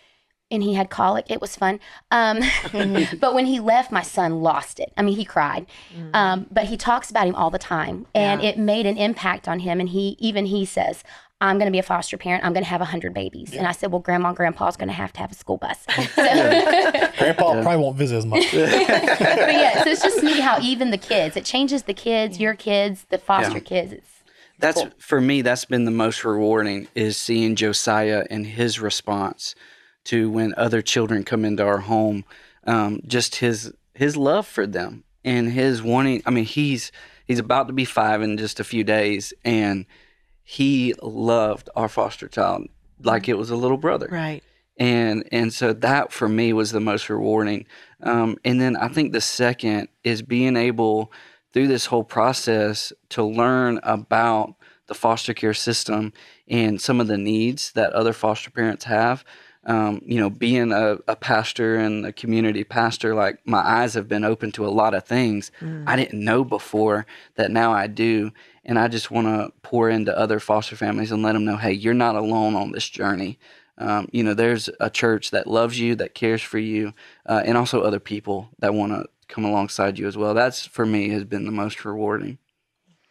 and 0.51 0.63
he 0.63 0.73
had 0.73 0.89
colic. 0.89 1.25
It 1.29 1.41
was 1.41 1.55
fun. 1.55 1.79
Um, 2.11 2.39
but 3.19 3.33
when 3.33 3.45
he 3.45 3.59
left, 3.59 3.91
my 3.91 4.01
son 4.01 4.41
lost 4.41 4.79
it. 4.79 4.91
I 4.97 5.01
mean, 5.01 5.15
he 5.15 5.25
cried. 5.25 5.65
Um, 6.13 6.47
but 6.51 6.65
he 6.65 6.77
talks 6.77 7.09
about 7.09 7.27
him 7.27 7.35
all 7.35 7.49
the 7.49 7.59
time, 7.59 8.05
and 8.15 8.41
it 8.43 8.57
made 8.57 8.85
an 8.85 8.97
impact 8.97 9.47
on 9.47 9.59
him. 9.59 9.79
And 9.79 9.89
he 9.89 10.15
even 10.19 10.45
he 10.45 10.65
says, 10.65 11.03
"I'm 11.41 11.57
going 11.57 11.67
to 11.67 11.71
be 11.71 11.79
a 11.79 11.83
foster 11.83 12.17
parent. 12.17 12.43
I'm 12.43 12.53
going 12.53 12.63
to 12.63 12.69
have 12.69 12.81
hundred 12.81 13.13
babies." 13.13 13.53
And 13.53 13.67
I 13.67 13.71
said, 13.73 13.91
"Well, 13.91 14.01
Grandma 14.01 14.29
and 14.29 14.37
Grandpa's 14.37 14.75
going 14.77 14.87
to 14.89 14.93
have 14.93 15.13
to 15.13 15.19
have 15.19 15.31
a 15.31 15.35
school 15.35 15.57
bus." 15.57 15.85
So, 16.15 17.11
Grandpa 17.17 17.61
probably 17.61 17.77
won't 17.77 17.97
visit 17.97 18.17
as 18.17 18.25
much. 18.25 18.51
but 18.51 18.59
yeah, 18.71 19.83
so 19.83 19.89
it's 19.89 20.01
just 20.01 20.23
neat 20.23 20.39
how 20.39 20.59
even 20.61 20.91
the 20.91 20.97
kids, 20.97 21.37
it 21.37 21.45
changes 21.45 21.83
the 21.83 21.93
kids, 21.93 22.39
your 22.39 22.55
kids, 22.55 23.05
the 23.09 23.17
foster 23.17 23.53
Yeah. 23.53 23.59
kids. 23.59 23.93
It's 23.93 24.05
That's 24.59 24.83
for 24.97 25.21
me. 25.21 25.41
That's 25.41 25.65
been 25.65 25.85
the 25.85 25.91
most 25.91 26.25
rewarding 26.25 26.87
is 26.95 27.15
seeing 27.17 27.55
Josiah 27.55 28.25
and 28.29 28.45
his 28.45 28.79
response 28.79 29.55
to 30.05 30.29
when 30.29 30.53
other 30.57 30.81
children 30.81 31.23
come 31.23 31.45
into 31.45 31.63
our 31.65 31.79
home. 31.79 32.25
Um, 32.65 33.01
just 33.07 33.35
his 33.35 33.73
his 33.93 34.15
love 34.15 34.47
for 34.47 34.65
them 34.67 35.03
and 35.23 35.51
his 35.51 35.81
wanting. 35.81 36.21
I 36.25 36.29
mean, 36.31 36.45
he's 36.45 36.91
he's 37.25 37.39
about 37.39 37.67
to 37.67 37.73
be 37.73 37.85
five 37.85 38.21
in 38.21 38.37
just 38.37 38.59
a 38.59 38.63
few 38.63 38.83
days, 38.83 39.33
and 39.43 39.85
he 40.43 40.93
loved 41.01 41.69
our 41.75 41.87
foster 41.89 42.27
child 42.27 42.67
like 43.01 43.29
it 43.29 43.37
was 43.37 43.49
a 43.49 43.55
little 43.55 43.77
brother 43.77 44.07
Right. 44.11 44.43
and 44.77 45.23
and 45.31 45.53
so 45.53 45.71
that 45.73 46.11
for 46.11 46.27
me 46.27 46.51
was 46.53 46.71
the 46.71 46.79
most 46.81 47.07
rewarding 47.09 47.65
um, 48.01 48.35
and 48.43 48.59
then 48.59 48.75
i 48.75 48.87
think 48.89 49.13
the 49.13 49.21
second 49.21 49.87
is 50.03 50.21
being 50.21 50.57
able 50.57 51.13
through 51.53 51.67
this 51.67 51.85
whole 51.85 52.03
process 52.03 52.91
to 53.09 53.23
learn 53.23 53.79
about 53.83 54.55
the 54.87 54.95
foster 54.95 55.33
care 55.33 55.53
system 55.53 56.11
and 56.49 56.81
some 56.81 56.99
of 56.99 57.07
the 57.07 57.17
needs 57.17 57.71
that 57.73 57.93
other 57.93 58.11
foster 58.11 58.49
parents 58.49 58.83
have 58.85 59.23
um, 59.65 60.01
you 60.05 60.19
know 60.19 60.29
being 60.29 60.71
a, 60.71 60.97
a 61.07 61.15
pastor 61.15 61.75
and 61.75 62.05
a 62.05 62.13
community 62.13 62.63
pastor 62.63 63.13
like 63.13 63.39
my 63.45 63.59
eyes 63.59 63.93
have 63.93 64.07
been 64.07 64.23
open 64.23 64.51
to 64.51 64.65
a 64.65 64.69
lot 64.69 64.93
of 64.93 65.05
things 65.05 65.51
i 65.85 65.95
didn't 65.95 66.23
know 66.23 66.43
before 66.43 67.05
that 67.35 67.51
now 67.51 67.71
i 67.73 67.85
do 67.85 68.31
and 68.63 68.79
i 68.79 68.87
just 68.87 69.11
want 69.11 69.27
to 69.27 69.51
pour 69.61 69.89
into 69.89 70.17
other 70.17 70.39
foster 70.39 70.75
families 70.75 71.11
and 71.11 71.23
let 71.23 71.33
them 71.33 71.45
know 71.45 71.57
hey 71.57 71.73
you're 71.73 71.93
not 71.93 72.15
alone 72.15 72.55
on 72.55 72.71
this 72.71 72.87
journey 72.87 73.37
um, 73.79 74.09
you 74.11 74.23
know, 74.23 74.33
there's 74.33 74.69
a 74.81 74.89
church 74.89 75.31
that 75.31 75.47
loves 75.47 75.79
you, 75.79 75.95
that 75.95 76.13
cares 76.13 76.41
for 76.41 76.59
you, 76.59 76.93
uh, 77.25 77.41
and 77.45 77.57
also 77.57 77.81
other 77.81 77.99
people 77.99 78.49
that 78.59 78.73
want 78.73 78.91
to 78.91 79.05
come 79.29 79.45
alongside 79.45 79.97
you 79.97 80.07
as 80.07 80.17
well. 80.17 80.33
That's 80.33 80.65
for 80.65 80.85
me 80.85 81.09
has 81.09 81.23
been 81.23 81.45
the 81.45 81.51
most 81.51 81.85
rewarding. 81.85 82.39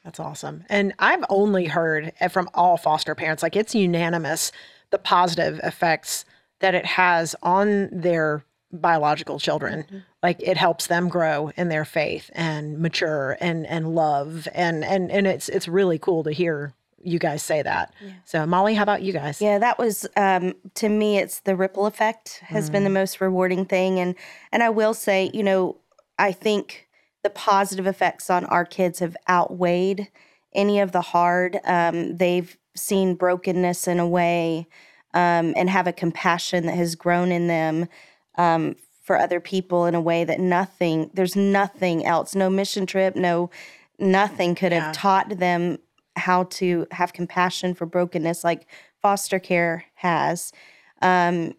That's 0.04 0.20
awesome. 0.20 0.64
And 0.68 0.94
I've 0.98 1.24
only 1.28 1.66
heard 1.66 2.12
from 2.30 2.48
all 2.54 2.76
foster 2.76 3.14
parents, 3.14 3.42
like 3.42 3.56
it's 3.56 3.74
unanimous, 3.74 4.52
the 4.90 4.98
positive 4.98 5.58
effects 5.62 6.24
that 6.60 6.74
it 6.74 6.84
has 6.86 7.34
on 7.42 7.88
their 7.92 8.44
biological 8.72 9.38
children. 9.38 10.04
Like 10.22 10.40
it 10.40 10.56
helps 10.56 10.88
them 10.88 11.08
grow 11.08 11.52
in 11.56 11.68
their 11.68 11.84
faith 11.84 12.30
and 12.34 12.78
mature 12.78 13.36
and 13.40 13.66
and 13.66 13.94
love 13.94 14.46
and 14.54 14.84
and 14.84 15.10
and 15.10 15.26
it's 15.26 15.48
it's 15.48 15.68
really 15.68 15.98
cool 15.98 16.24
to 16.24 16.32
hear 16.32 16.74
you 17.02 17.18
guys 17.18 17.42
say 17.42 17.62
that. 17.62 17.94
So 18.24 18.44
Molly, 18.46 18.74
how 18.74 18.82
about 18.82 19.02
you 19.02 19.12
guys? 19.12 19.40
Yeah, 19.40 19.58
that 19.58 19.78
was 19.78 20.06
um, 20.16 20.54
to 20.74 20.88
me. 20.88 21.18
It's 21.18 21.40
the 21.40 21.56
ripple 21.56 21.86
effect 21.86 22.40
has 22.44 22.68
been 22.70 22.84
the 22.84 22.90
most 22.90 23.20
rewarding 23.20 23.64
thing, 23.64 23.98
and 23.98 24.14
and 24.52 24.62
I 24.62 24.70
will 24.70 24.94
say, 24.94 25.30
you 25.32 25.42
know, 25.42 25.76
I 26.18 26.32
think 26.32 26.88
the 27.22 27.30
positive 27.30 27.86
effects 27.86 28.30
on 28.30 28.44
our 28.46 28.64
kids 28.64 28.98
have 28.98 29.16
outweighed 29.28 30.08
any 30.52 30.80
of 30.80 30.92
the 30.92 31.00
hard. 31.00 31.58
Um, 31.64 32.16
they've 32.16 32.56
seen 32.74 33.14
brokenness 33.14 33.88
in 33.88 33.98
a 33.98 34.08
way, 34.08 34.66
um, 35.14 35.54
and 35.56 35.70
have 35.70 35.86
a 35.86 35.92
compassion 35.92 36.66
that 36.66 36.76
has 36.76 36.94
grown 36.94 37.32
in 37.32 37.46
them 37.48 37.88
um, 38.36 38.76
for 39.02 39.16
other 39.18 39.40
people 39.40 39.86
in 39.86 39.94
a 39.94 40.00
way 40.00 40.24
that 40.24 40.40
nothing. 40.40 41.10
There's 41.14 41.36
nothing 41.36 42.04
else. 42.04 42.34
No 42.34 42.50
mission 42.50 42.86
trip. 42.86 43.16
No, 43.16 43.50
nothing 43.98 44.54
could 44.54 44.72
have 44.72 44.94
taught 44.94 45.38
them 45.38 45.78
how 46.16 46.44
to 46.44 46.86
have 46.90 47.12
compassion 47.12 47.74
for 47.74 47.86
brokenness 47.86 48.44
like 48.44 48.66
foster 49.00 49.38
care 49.38 49.84
has. 49.94 50.52
Um, 51.00 51.54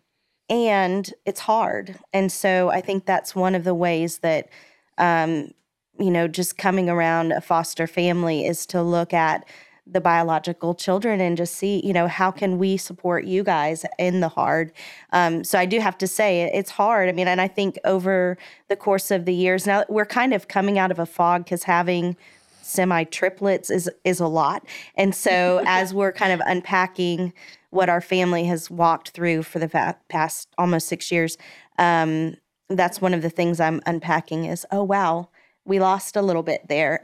and 0.50 1.12
it's 1.26 1.40
hard. 1.42 1.98
And 2.12 2.32
so 2.32 2.70
I 2.70 2.82
think 2.82 3.06
that's 3.06 3.36
one 3.36 3.56
of 3.56 3.64
the 3.64 3.76
ways 3.76 4.20
that, 4.20 4.50
um, 4.98 5.52
you 6.00 6.12
know, 6.12 6.28
just 6.28 6.58
coming 6.58 6.90
around 6.90 7.32
a 7.32 7.42
foster 7.42 7.88
family 7.88 8.46
is 8.46 8.66
to 8.68 8.82
look 8.82 9.14
at 9.14 9.46
the 9.92 10.02
biological 10.02 10.76
children 10.76 11.20
and 11.20 11.36
just 11.36 11.56
see, 11.56 11.82
you 11.86 11.94
know, 11.94 12.08
how 12.08 12.30
can 12.32 12.58
we 12.58 12.78
support 12.78 13.26
you 13.26 13.44
guys 13.44 13.86
in 13.98 14.20
the 14.20 14.30
hard? 14.30 14.72
Um, 15.14 15.44
so 15.44 15.58
I 15.58 15.66
do 15.66 15.80
have 15.80 15.98
to 16.00 16.08
say 16.08 16.42
it- 16.44 16.52
it's 16.54 16.70
hard. 16.72 17.10
I 17.10 17.12
mean, 17.12 17.28
and 17.28 17.42
I 17.42 17.48
think 17.48 17.80
over 17.86 18.38
the 18.68 18.76
course 18.76 19.10
of 19.12 19.26
the 19.26 19.34
years, 19.34 19.66
now 19.66 19.84
we're 19.90 20.06
kind 20.06 20.34
of 20.34 20.48
coming 20.48 20.78
out 20.78 20.92
of 20.92 21.00
a 21.00 21.06
fog 21.06 21.44
because 21.46 21.64
having 21.64 22.16
semi 22.62 23.04
triplets 23.06 23.70
is 23.72 23.90
is 24.04 24.20
a 24.20 24.28
lot. 24.28 24.64
And 24.96 25.16
so 25.16 25.62
as 25.68 25.94
we're 25.94 26.12
kind 26.12 26.34
of 26.34 26.42
unpacking 26.46 27.34
what 27.72 27.90
our 27.90 28.02
family 28.02 28.46
has 28.46 28.70
walked 28.70 29.10
through 29.10 29.44
for 29.44 29.58
the 29.60 29.68
fa- 29.70 29.98
past 30.08 30.48
almost 30.58 30.88
6 30.88 31.12
years, 31.12 31.38
um 31.80 32.36
that's 32.70 33.02
one 33.02 33.16
of 33.16 33.24
the 33.24 33.32
things 33.32 33.60
I'm 33.60 33.82
unpacking 33.88 34.46
is 34.46 34.68
oh 34.72 34.84
wow, 34.84 35.30
we 35.66 35.80
lost 35.80 36.16
a 36.16 36.22
little 36.22 36.44
bit 36.44 36.68
there 36.68 37.04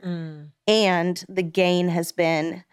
and 0.68 1.24
the 1.28 1.42
gain 1.44 1.88
has 1.90 2.12
been 2.12 2.64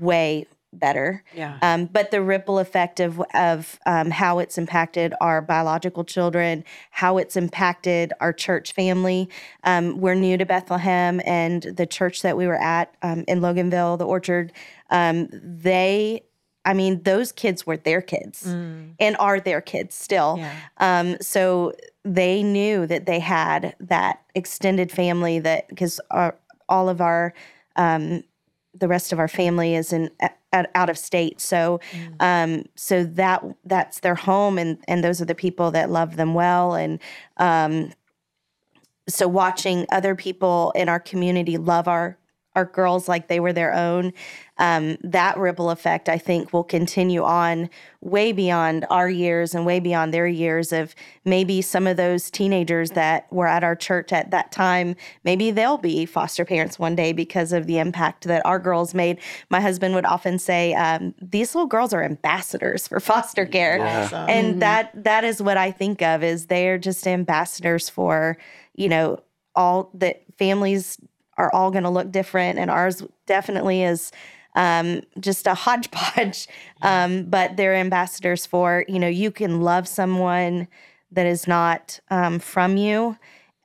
way 0.00 0.46
better. 0.72 1.22
Yeah. 1.34 1.58
Um, 1.60 1.86
but 1.86 2.10
the 2.10 2.22
ripple 2.22 2.58
effect 2.58 3.00
of 3.00 3.20
of 3.34 3.78
um, 3.86 4.10
how 4.10 4.38
it's 4.38 4.56
impacted 4.56 5.12
our 5.20 5.42
biological 5.42 6.04
children, 6.04 6.64
how 6.90 7.18
it's 7.18 7.36
impacted 7.36 8.12
our 8.20 8.32
church 8.32 8.72
family. 8.72 9.28
Um, 9.64 10.00
we're 10.00 10.14
new 10.14 10.38
to 10.38 10.46
Bethlehem, 10.46 11.20
and 11.24 11.62
the 11.62 11.86
church 11.86 12.22
that 12.22 12.36
we 12.36 12.46
were 12.46 12.60
at 12.60 12.94
um, 13.02 13.24
in 13.28 13.40
Loganville, 13.40 13.98
the 13.98 14.06
Orchard, 14.06 14.52
um, 14.90 15.28
they. 15.32 16.22
I 16.64 16.74
mean, 16.74 17.02
those 17.02 17.32
kids 17.32 17.66
were 17.66 17.76
their 17.76 18.00
kids 18.00 18.46
and 18.46 19.16
are 19.18 19.40
their 19.40 19.60
kids 19.60 19.96
still. 19.96 20.36
Yeah. 20.38 20.54
Um, 20.78 21.16
so 21.20 21.72
they 22.04 22.44
knew 22.44 22.86
that 22.86 23.04
they 23.04 23.18
had 23.18 23.74
that 23.80 24.22
extended 24.36 24.92
family 24.92 25.40
that 25.40 25.68
because 25.68 26.00
all 26.68 26.88
of 26.88 27.00
our 27.00 27.34
um, 27.74 28.22
the 28.74 28.88
rest 28.88 29.12
of 29.12 29.18
our 29.18 29.28
family 29.28 29.74
is 29.74 29.92
in 29.92 30.10
at, 30.20 30.70
out 30.74 30.90
of 30.90 30.98
state. 30.98 31.40
So 31.40 31.80
um 32.20 32.64
so 32.74 33.04
that 33.04 33.44
that's 33.64 34.00
their 34.00 34.14
home 34.14 34.58
and 34.58 34.78
and 34.88 35.02
those 35.02 35.20
are 35.20 35.26
the 35.26 35.34
people 35.34 35.70
that 35.72 35.90
love 35.90 36.16
them 36.16 36.34
well. 36.34 36.74
And 36.74 36.98
um 37.36 37.92
so 39.08 39.26
watching 39.26 39.86
other 39.90 40.14
people 40.14 40.72
in 40.74 40.88
our 40.88 41.00
community 41.00 41.58
love 41.58 41.88
our 41.88 42.18
our 42.54 42.64
girls 42.64 43.08
like 43.08 43.28
they 43.28 43.40
were 43.40 43.52
their 43.52 43.74
own 43.74 44.12
um, 44.58 44.96
that 45.02 45.36
ripple 45.38 45.70
effect 45.70 46.08
i 46.08 46.18
think 46.18 46.52
will 46.52 46.64
continue 46.64 47.22
on 47.22 47.68
way 48.02 48.32
beyond 48.32 48.84
our 48.90 49.08
years 49.08 49.54
and 49.54 49.64
way 49.64 49.78
beyond 49.78 50.12
their 50.12 50.26
years 50.26 50.72
of 50.72 50.94
maybe 51.24 51.62
some 51.62 51.86
of 51.86 51.96
those 51.96 52.30
teenagers 52.30 52.90
that 52.90 53.32
were 53.32 53.46
at 53.46 53.62
our 53.62 53.76
church 53.76 54.12
at 54.12 54.32
that 54.32 54.50
time. 54.50 54.96
Maybe 55.24 55.52
they'll 55.52 55.78
be 55.78 56.04
foster 56.04 56.44
parents 56.44 56.80
one 56.80 56.96
day 56.96 57.12
because 57.12 57.52
of 57.52 57.66
the 57.66 57.78
impact 57.78 58.24
that 58.24 58.44
our 58.44 58.58
girls 58.58 58.92
made. 58.92 59.20
My 59.50 59.60
husband 59.60 59.94
would 59.94 60.04
often 60.04 60.40
say 60.40 60.74
um, 60.74 61.14
these 61.22 61.54
little 61.54 61.68
girls 61.68 61.94
are 61.94 62.02
ambassadors 62.02 62.88
for 62.88 62.98
foster 63.00 63.46
care. 63.46 63.80
Awesome. 63.80 64.28
and 64.28 64.62
that 64.62 64.90
that 65.04 65.24
is 65.24 65.40
what 65.40 65.56
i 65.56 65.70
think 65.70 66.02
of 66.02 66.22
is 66.22 66.46
they're 66.46 66.78
just 66.78 67.06
ambassadors 67.06 67.88
for 67.88 68.36
you 68.74 68.88
know 68.88 69.18
all 69.54 69.90
that 69.94 70.22
families 70.38 70.98
are 71.42 71.52
all 71.54 71.70
going 71.70 71.84
to 71.84 71.90
look 71.90 72.10
different 72.12 72.58
and 72.58 72.70
ours 72.70 73.02
definitely 73.26 73.82
is 73.82 74.12
um, 74.54 75.02
just 75.18 75.46
a 75.46 75.54
hodgepodge 75.64 76.46
um, 76.82 77.24
but 77.24 77.56
they're 77.56 77.74
ambassadors 77.74 78.46
for 78.46 78.84
you 78.88 78.98
know 78.98 79.08
you 79.08 79.30
can 79.30 79.60
love 79.60 79.86
someone 79.88 80.68
that 81.10 81.26
is 81.26 81.46
not 81.46 81.98
um, 82.10 82.38
from 82.38 82.76
you 82.76 83.16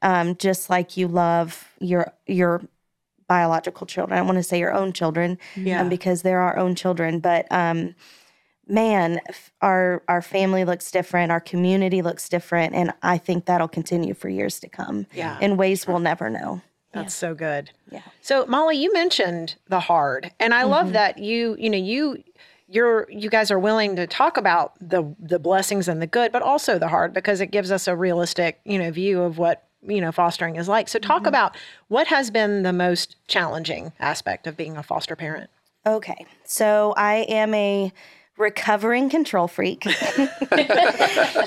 um, 0.02 0.36
just 0.38 0.70
like 0.70 0.98
you 0.98 1.08
love 1.08 1.74
your 1.80 2.12
your 2.26 2.62
biological 3.28 3.86
children 3.86 4.18
i 4.18 4.22
want 4.22 4.38
to 4.38 4.44
say 4.44 4.58
your 4.58 4.74
own 4.74 4.94
children 4.94 5.38
Yeah. 5.56 5.82
um, 5.82 5.90
because 5.90 6.22
they're 6.22 6.40
our 6.42 6.58
own 6.58 6.76
children 6.76 7.20
but 7.20 7.46
um, 7.52 7.94
man 8.70 9.20
our 9.62 10.04
our 10.08 10.22
family 10.22 10.64
looks 10.66 10.92
different 10.92 11.32
our 11.32 11.40
community 11.40 12.02
looks 12.02 12.28
different 12.30 12.74
and 12.76 12.92
i 13.02 13.18
think 13.18 13.46
that'll 13.46 13.68
continue 13.68 14.14
for 14.14 14.30
years 14.30 14.60
to 14.62 14.68
come 14.70 15.06
Yeah. 15.14 15.38
in 15.40 15.58
ways 15.58 15.88
we'll 15.88 16.00
never 16.00 16.30
know 16.30 16.62
That's 16.94 17.14
so 17.14 17.36
good. 17.36 17.72
Yeah. 17.92 18.02
So 18.22 18.46
Molly, 18.48 18.78
you 18.78 18.92
mentioned 18.94 19.56
the 19.68 19.80
hard, 19.80 20.32
and 20.40 20.54
I 20.54 20.64
love 20.64 20.86
mm-hmm. 20.86 20.94
that 20.94 21.18
you, 21.20 21.56
you 21.60 21.70
know, 21.70 21.78
you, 21.78 22.24
you're, 22.68 23.08
you 23.10 23.30
guys 23.30 23.52
are 23.52 23.60
willing 23.60 23.96
to 23.98 24.08
talk 24.08 24.38
about 24.38 24.74
the 24.80 25.16
the 25.20 25.40
blessings 25.40 25.88
and 25.88 26.02
the 26.02 26.08
good, 26.08 26.32
but 26.32 26.42
also 26.42 26.80
the 26.80 26.88
hard 26.88 27.14
because 27.14 27.40
it 27.40 27.48
gives 27.48 27.72
us 27.72 27.88
a 27.88 27.96
realistic, 27.96 28.60
you 28.66 28.80
know, 28.80 28.90
view 28.92 29.22
of 29.22 29.38
what 29.38 29.68
you 29.86 30.02
know, 30.02 30.12
fostering 30.12 30.56
is 30.56 30.68
like. 30.68 30.88
So 30.88 31.00
talk 31.00 31.20
mm-hmm. 31.20 31.28
about 31.28 31.56
what 31.88 32.08
has 32.08 32.32
been 32.32 32.64
the 32.64 32.74
most 32.74 33.16
challenging 33.28 33.94
aspect 34.00 34.48
of 34.48 34.58
being 34.58 34.78
a 34.78 34.84
foster 34.84 35.16
parent. 35.16 35.50
Okay. 35.86 36.26
So 36.44 36.94
I 36.98 37.26
am 37.30 37.54
a 37.54 37.94
recovering 38.38 39.10
control 39.10 39.48
freak. 39.48 39.86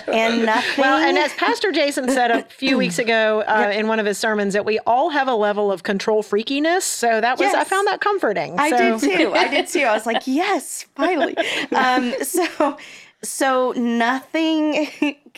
and 0.08 0.44
nothing. 0.46 0.74
Well, 0.78 0.98
and 0.98 1.16
as 1.18 1.32
Pastor 1.34 1.72
Jason 1.72 2.08
said 2.10 2.30
a 2.30 2.42
few 2.44 2.76
weeks 2.76 2.98
ago 2.98 3.42
uh, 3.46 3.72
in 3.74 3.86
one 3.88 3.98
of 4.00 4.06
his 4.06 4.18
sermons, 4.18 4.54
that 4.54 4.64
we 4.64 4.78
all 4.80 5.10
have 5.10 5.28
a 5.28 5.34
level 5.34 5.70
of 5.70 5.82
control 5.82 6.22
freakiness. 6.22 6.82
So 6.82 7.20
that 7.20 7.38
was 7.38 7.54
I 7.54 7.64
found 7.64 7.86
that 7.86 8.00
comforting. 8.00 8.58
I 8.58 8.70
So- 8.70 8.98
did 8.98 9.18
too. 9.18 9.32
I 9.34 9.48
did 9.48 9.66
too. 9.68 9.80
I 9.82 9.92
was 9.92 10.06
like, 10.06 10.22
yes, 10.26 10.86
finally. 10.96 11.36
Um, 11.72 12.12
so, 12.22 12.76
so 13.22 13.72
nothing 13.76 14.88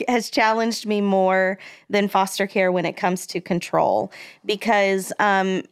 has 0.09 0.31
challenged 0.31 0.87
me 0.87 1.01
more 1.01 1.59
than 1.91 2.09
foster 2.09 2.47
care 2.47 2.73
when 2.73 2.87
it 2.87 2.97
comes 2.97 3.27
to 3.29 3.41
control, 3.41 4.11
because 4.45 5.13
um, 5.19 5.63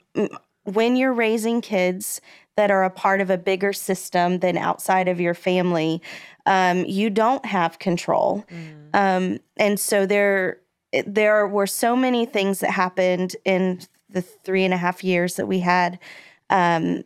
when 0.65 0.97
you're 0.97 1.13
raising 1.15 1.61
kids 1.61 2.21
that 2.61 2.71
are 2.71 2.85
a 2.85 2.91
part 2.91 3.23
of 3.23 3.31
a 3.31 3.39
bigger 3.39 3.73
system 3.73 4.41
than 4.41 4.59
outside 4.59 5.09
of 5.09 5.19
your 5.19 5.33
family, 5.33 6.03
um, 6.45 6.85
you 6.85 7.09
don't 7.09 7.47
have 7.47 7.79
control, 7.79 8.45
um, 8.93 9.39
and 9.57 9.81
so 9.81 10.05
there 10.05 10.59
there 11.07 11.47
were 11.47 11.67
so 11.67 11.97
many 11.97 12.27
things 12.27 12.61
that 12.61 12.71
happened 12.71 13.35
in 13.47 13.81
the 14.11 14.21
three 14.21 14.63
and 14.63 14.75
a 14.75 14.77
half 14.77 15.03
years 15.03 15.37
that 15.37 15.47
we 15.47 15.61
had 15.61 15.99
um, 16.51 17.03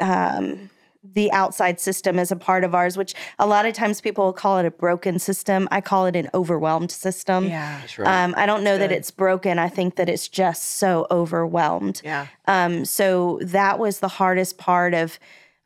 um, 0.00 0.70
the 1.12 1.30
outside 1.32 1.78
system 1.78 2.18
as 2.18 2.32
a 2.32 2.36
part 2.36 2.64
of 2.64 2.74
ours, 2.74 2.96
which 2.96 3.14
a 3.38 3.46
lot 3.46 3.66
of 3.66 3.74
times 3.74 4.00
people 4.00 4.24
will 4.24 4.32
call 4.32 4.58
it 4.58 4.64
a 4.64 4.70
broken 4.70 5.18
system. 5.18 5.68
I 5.70 5.80
call 5.80 6.06
it 6.06 6.16
an 6.16 6.30
overwhelmed 6.32 6.90
system. 6.90 7.46
Yeah. 7.46 7.80
That's 7.80 7.98
right. 7.98 8.24
Um, 8.24 8.34
I 8.36 8.46
don't 8.46 8.64
know 8.64 8.78
that 8.78 8.88
good. 8.88 8.96
it's 8.96 9.10
broken. 9.10 9.58
I 9.58 9.68
think 9.68 9.96
that 9.96 10.08
it's 10.08 10.28
just 10.28 10.64
so 10.72 11.06
overwhelmed. 11.10 12.00
Yeah. 12.04 12.26
Um, 12.46 12.84
so 12.84 13.38
that 13.42 13.78
was 13.78 14.00
the 14.00 14.08
hardest 14.08 14.58
part 14.58 14.94
of 14.94 15.18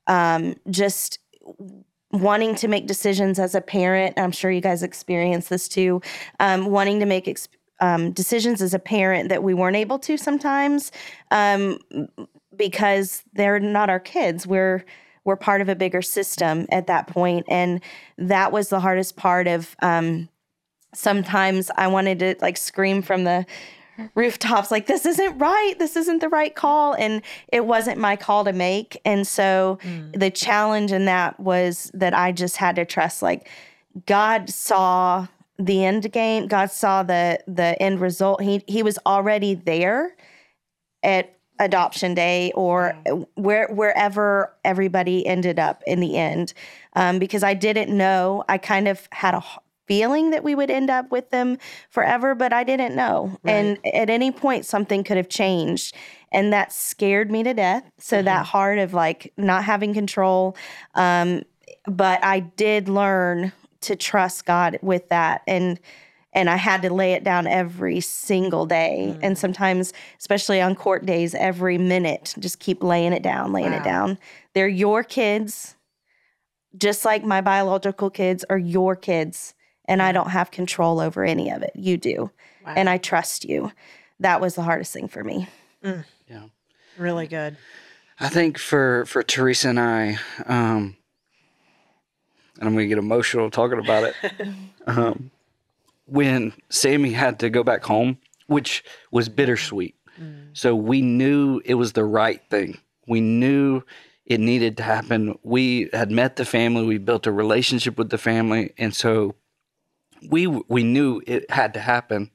um, 0.07 0.57
just 0.69 1.19
wanting 2.11 2.55
to 2.57 2.69
make 2.69 2.87
decisions 2.87 3.39
as 3.39 3.55
a 3.55 3.61
parent. 3.61 4.19
I'm 4.19 4.33
sure 4.33 4.51
you 4.51 4.61
guys 4.61 4.83
experience 4.83 5.49
this 5.49 5.69
too. 5.69 6.01
Um, 6.41 6.67
wanting 6.67 7.01
to 7.01 7.07
make 7.07 7.29
ex- 7.29 7.49
um, 7.81 8.13
decisions 8.13 8.61
as 8.61 8.75
a 8.75 8.79
parent 8.79 9.29
that 9.29 9.43
we 9.43 9.55
weren't 9.55 9.77
able 9.77 9.99
to 10.01 10.17
sometimes 10.17 10.91
um, 11.31 11.79
because 12.57 13.23
they're 13.35 13.61
not 13.61 13.89
our 13.89 14.01
kids. 14.01 14.47
We're 14.47 14.85
we're 15.29 15.37
part 15.37 15.61
of 15.61 15.69
a 15.69 15.77
bigger 15.77 16.01
system 16.01 16.67
at 16.73 16.87
that 16.87 17.07
point, 17.07 17.45
and 17.49 17.83
that 18.17 18.51
was 18.51 18.71
the 18.71 18.81
hardest 18.81 19.15
part 19.15 19.47
of. 19.47 19.77
Um, 19.83 20.31
sometimes 20.95 21.71
I 21.77 21.87
wanted 21.89 22.19
to 22.21 22.35
like 22.41 22.57
scream 22.57 23.03
from 23.03 23.25
the 23.25 23.45
rooftops 24.15 24.71
like 24.71 24.87
this 24.87 25.05
isn't 25.05 25.37
right 25.39 25.75
this 25.79 25.97
isn't 25.97 26.21
the 26.21 26.29
right 26.29 26.55
call 26.55 26.95
and 26.95 27.21
it 27.53 27.67
wasn't 27.67 27.99
my 27.99 28.15
call 28.15 28.45
to 28.45 28.53
make 28.53 28.97
and 29.05 29.27
so 29.27 29.77
the 30.15 30.31
challenge 30.31 30.93
in 30.93 31.05
that 31.05 31.39
was 31.41 31.91
that 31.95 32.15
i 32.15 32.31
just 32.31 32.57
had 32.59 32.77
to 32.77 32.85
trust 32.85 33.23
like 33.23 33.51
god 34.07 34.49
saw 34.49 35.27
the 35.59 35.85
end 35.85 36.11
game 36.13 36.47
god 36.47 36.71
saw 36.71 37.03
the 37.03 37.41
the 37.49 37.81
end 37.83 38.01
result 38.01 38.41
he 38.41 38.63
he 38.69 38.85
was 38.85 39.01
already 39.05 39.55
there 39.55 40.15
at 41.03 41.38
adoption 41.59 42.15
day 42.15 42.53
or 42.55 42.97
where 43.35 43.69
wherever 43.69 44.53
everybody 44.65 45.27
ended 45.27 45.59
up 45.59 45.83
in 45.87 46.01
the 46.01 46.17
end. 46.17 46.53
Um, 46.95 47.19
because 47.19 47.43
i 47.43 47.55
didn't 47.55 47.97
know. 47.97 48.45
I 48.49 48.59
kind 48.59 48.89
of 48.89 49.09
had 49.13 49.35
a 49.35 49.43
feeling 49.87 50.31
that 50.31 50.45
we 50.45 50.55
would 50.55 50.71
end 50.71 50.91
up 50.91 51.11
with 51.11 51.31
them 51.31 51.57
forever 51.89 52.35
but 52.35 52.53
i 52.53 52.63
didn't 52.63 52.95
know. 52.95 53.39
And 53.45 53.79
at 53.87 54.11
any 54.11 54.31
point 54.31 54.67
something 54.67 55.03
could 55.03 55.17
have 55.17 55.29
changed 55.29 55.95
and 56.31 56.53
that 56.53 56.73
scared 56.73 57.31
me 57.31 57.43
to 57.43 57.55
death. 57.55 57.91
So 57.99 58.21
that 58.23 58.45
heart 58.45 58.79
of 58.79 58.93
like 58.93 59.33
not 59.39 59.65
having 59.65 59.95
control. 59.95 60.57
Um, 60.95 61.43
but 61.87 62.23
i 62.23 62.41
did 62.41 62.89
learn 62.89 63.53
to 63.81 63.97
trust 63.97 64.45
god 64.45 64.79
with 64.83 65.09
that. 65.09 65.43
And 65.47 65.81
and 66.39 66.49
I 66.49 66.57
had 66.57 66.83
to 66.83 66.93
lay 66.95 67.13
it 67.15 67.25
down 67.25 67.47
every 67.49 68.01
single 68.01 68.65
day. 68.65 69.19
And 69.23 69.37
sometimes, 69.37 69.93
especially 70.19 70.61
on 70.61 70.75
court 70.77 71.05
days, 71.05 71.35
every 71.35 71.79
minute, 71.79 72.35
just 72.39 72.61
keep 72.61 72.83
laying 72.83 73.13
it 73.13 73.23
down, 73.23 73.53
laying 73.53 73.73
Wow. 73.73 73.79
it 73.79 73.85
down. 73.85 74.19
They're 74.55 74.69
your 74.69 75.03
kids, 75.03 75.75
just 76.77 77.05
like 77.05 77.25
my 77.25 77.41
biological 77.41 78.09
kids 78.11 78.45
are 78.49 78.59
your 78.59 78.95
kids. 78.95 79.55
And 79.87 80.01
I 80.03 80.13
don't 80.13 80.31
have 80.31 80.51
control 80.51 81.01
over 81.01 81.25
any 81.25 81.51
of 81.51 81.63
it. 81.63 81.73
You 81.75 81.97
do. 81.97 82.31
Wow. 82.65 82.75
And 82.77 82.89
I 82.89 82.99
trust 82.99 83.45
you. 83.45 83.73
That 84.21 84.41
was 84.41 84.55
the 84.55 84.63
hardest 84.63 84.93
thing 84.93 85.09
for 85.09 85.25
me. 85.25 85.49
yeah. 85.83 86.43
Really 86.99 87.27
good. 87.27 87.57
I 88.21 88.29
think 88.29 88.59
for 88.59 89.05
for 89.07 89.23
Teresa 89.23 89.69
and 89.71 89.81
I, 89.81 90.19
um, 90.47 90.97
and 92.59 92.69
I'm 92.69 92.75
gonna 92.75 92.87
get 92.87 92.99
emotional 92.99 93.51
talking 93.51 93.79
about 93.79 94.05
it. 94.05 94.15
um, 94.87 95.31
when 96.09 96.53
Sammy 96.71 97.13
had 97.13 97.39
to 97.41 97.51
go 97.51 97.63
back 97.63 97.85
home, 97.85 98.19
which 98.47 98.83
was 99.11 99.29
bittersweet. 99.29 99.95
Mm. 100.21 100.57
So 100.57 100.75
we 100.75 101.03
knew 101.03 101.61
it 101.65 101.75
was 101.75 101.93
the 101.93 102.05
right 102.05 102.41
thing. 102.51 102.79
We 103.07 103.21
knew 103.21 103.83
it 104.27 104.41
needed 104.41 104.77
to 104.79 104.83
happen. 104.83 105.39
We 105.43 105.91
had 105.93 106.11
met 106.11 106.37
the 106.37 106.45
family. 106.45 106.85
We 106.85 106.99
built 106.99 107.27
a 107.27 107.33
relationship 107.33 107.97
with 107.99 108.11
the 108.11 108.19
family, 108.19 108.73
and 108.79 108.95
so 108.95 109.35
we 110.29 110.47
we 110.47 110.83
knew 110.83 111.23
it 111.27 111.51
had 111.51 111.75
to 111.75 111.81
happen. 111.81 112.31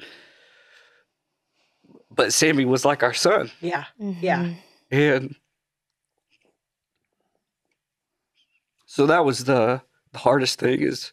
But 2.10 2.32
Sammy 2.32 2.66
was 2.66 2.86
like 2.86 3.02
our 3.04 3.14
son. 3.14 3.52
Yeah. 3.60 3.86
Mm-hmm. 4.00 4.24
Yeah. 4.24 4.54
And 4.92 5.36
so 8.86 9.08
that 9.08 9.26
was 9.26 9.46
the, 9.46 9.82
the 10.12 10.20
hardest 10.20 10.60
thing 10.60 10.82
is 10.82 11.12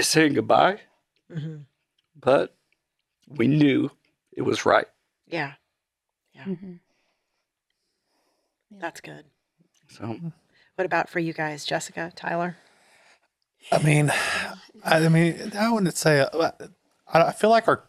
saying 0.00 0.34
goodbye, 0.34 0.80
hmm 1.32 1.56
but 2.20 2.56
we 3.28 3.46
knew 3.46 3.90
it 4.32 4.42
was 4.42 4.66
right. 4.66 4.86
Yeah. 5.26 5.52
Mhm. 6.36 6.80
That's 8.70 9.00
good. 9.00 9.24
So 9.88 10.18
What 10.76 10.84
about 10.84 11.08
for 11.08 11.18
you 11.18 11.32
guys, 11.32 11.64
Jessica, 11.64 12.12
Tyler? 12.14 12.56
I 13.72 13.82
mean, 13.82 14.10
I, 14.84 15.04
I 15.04 15.08
mean, 15.08 15.52
I 15.56 15.70
wouldn't 15.70 15.96
say. 15.96 16.20
uh, 16.20 16.52
I, 17.12 17.22
I 17.22 17.32
feel 17.32 17.50
like 17.50 17.68
our 17.68 17.84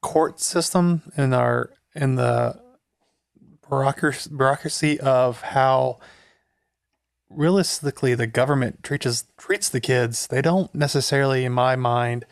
court 0.00 0.40
system 0.40 1.02
and 1.16 1.34
our 1.34 1.70
in 1.94 2.16
the 2.16 2.60
bureaucracy, 3.68 4.30
bureaucracy 4.30 5.00
of 5.00 5.40
how 5.40 5.98
realistically 7.30 8.14
the 8.14 8.26
government 8.26 8.82
treats 8.82 9.24
treats 9.38 9.68
the 9.68 9.80
kids. 9.80 10.26
They 10.26 10.42
don't 10.42 10.74
necessarily, 10.74 11.44
in 11.44 11.52
my 11.52 11.76
mind, 11.76 12.26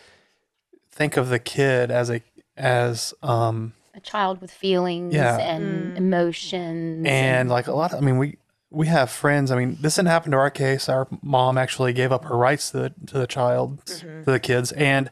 think 1.01 1.17
of 1.17 1.31
the 1.31 1.39
kid 1.39 1.91
as 1.91 2.11
a 2.11 2.21
as 2.59 3.15
um 3.23 3.73
A 3.95 4.01
child 4.01 4.43
with 4.43 4.51
feelings 4.51 5.15
Yeah. 5.15 5.39
and 5.39 5.97
emotions. 5.97 7.07
and 7.09 7.49
like 7.49 7.69
a 7.69 7.73
lot 7.73 7.93
of, 7.95 7.99
i 7.99 8.01
mean 8.05 8.19
we 8.19 8.37
we 8.71 8.87
have 8.87 9.11
friends 9.11 9.51
i 9.51 9.57
mean 9.57 9.79
this 9.81 9.97
didn't 9.97 10.09
happen 10.09 10.31
to 10.33 10.37
our 10.37 10.51
case. 10.51 10.91
Our 10.91 11.09
mom 11.23 11.57
actually 11.57 11.95
gave 11.95 12.13
up 12.13 12.25
her 12.27 12.37
rights 12.37 12.71
to 12.73 12.77
the 12.83 12.89
to 13.07 13.15
the 13.19 13.27
child 13.27 13.85
to 13.87 14.23
the 14.27 14.39
kids. 14.39 14.73
And 14.73 15.11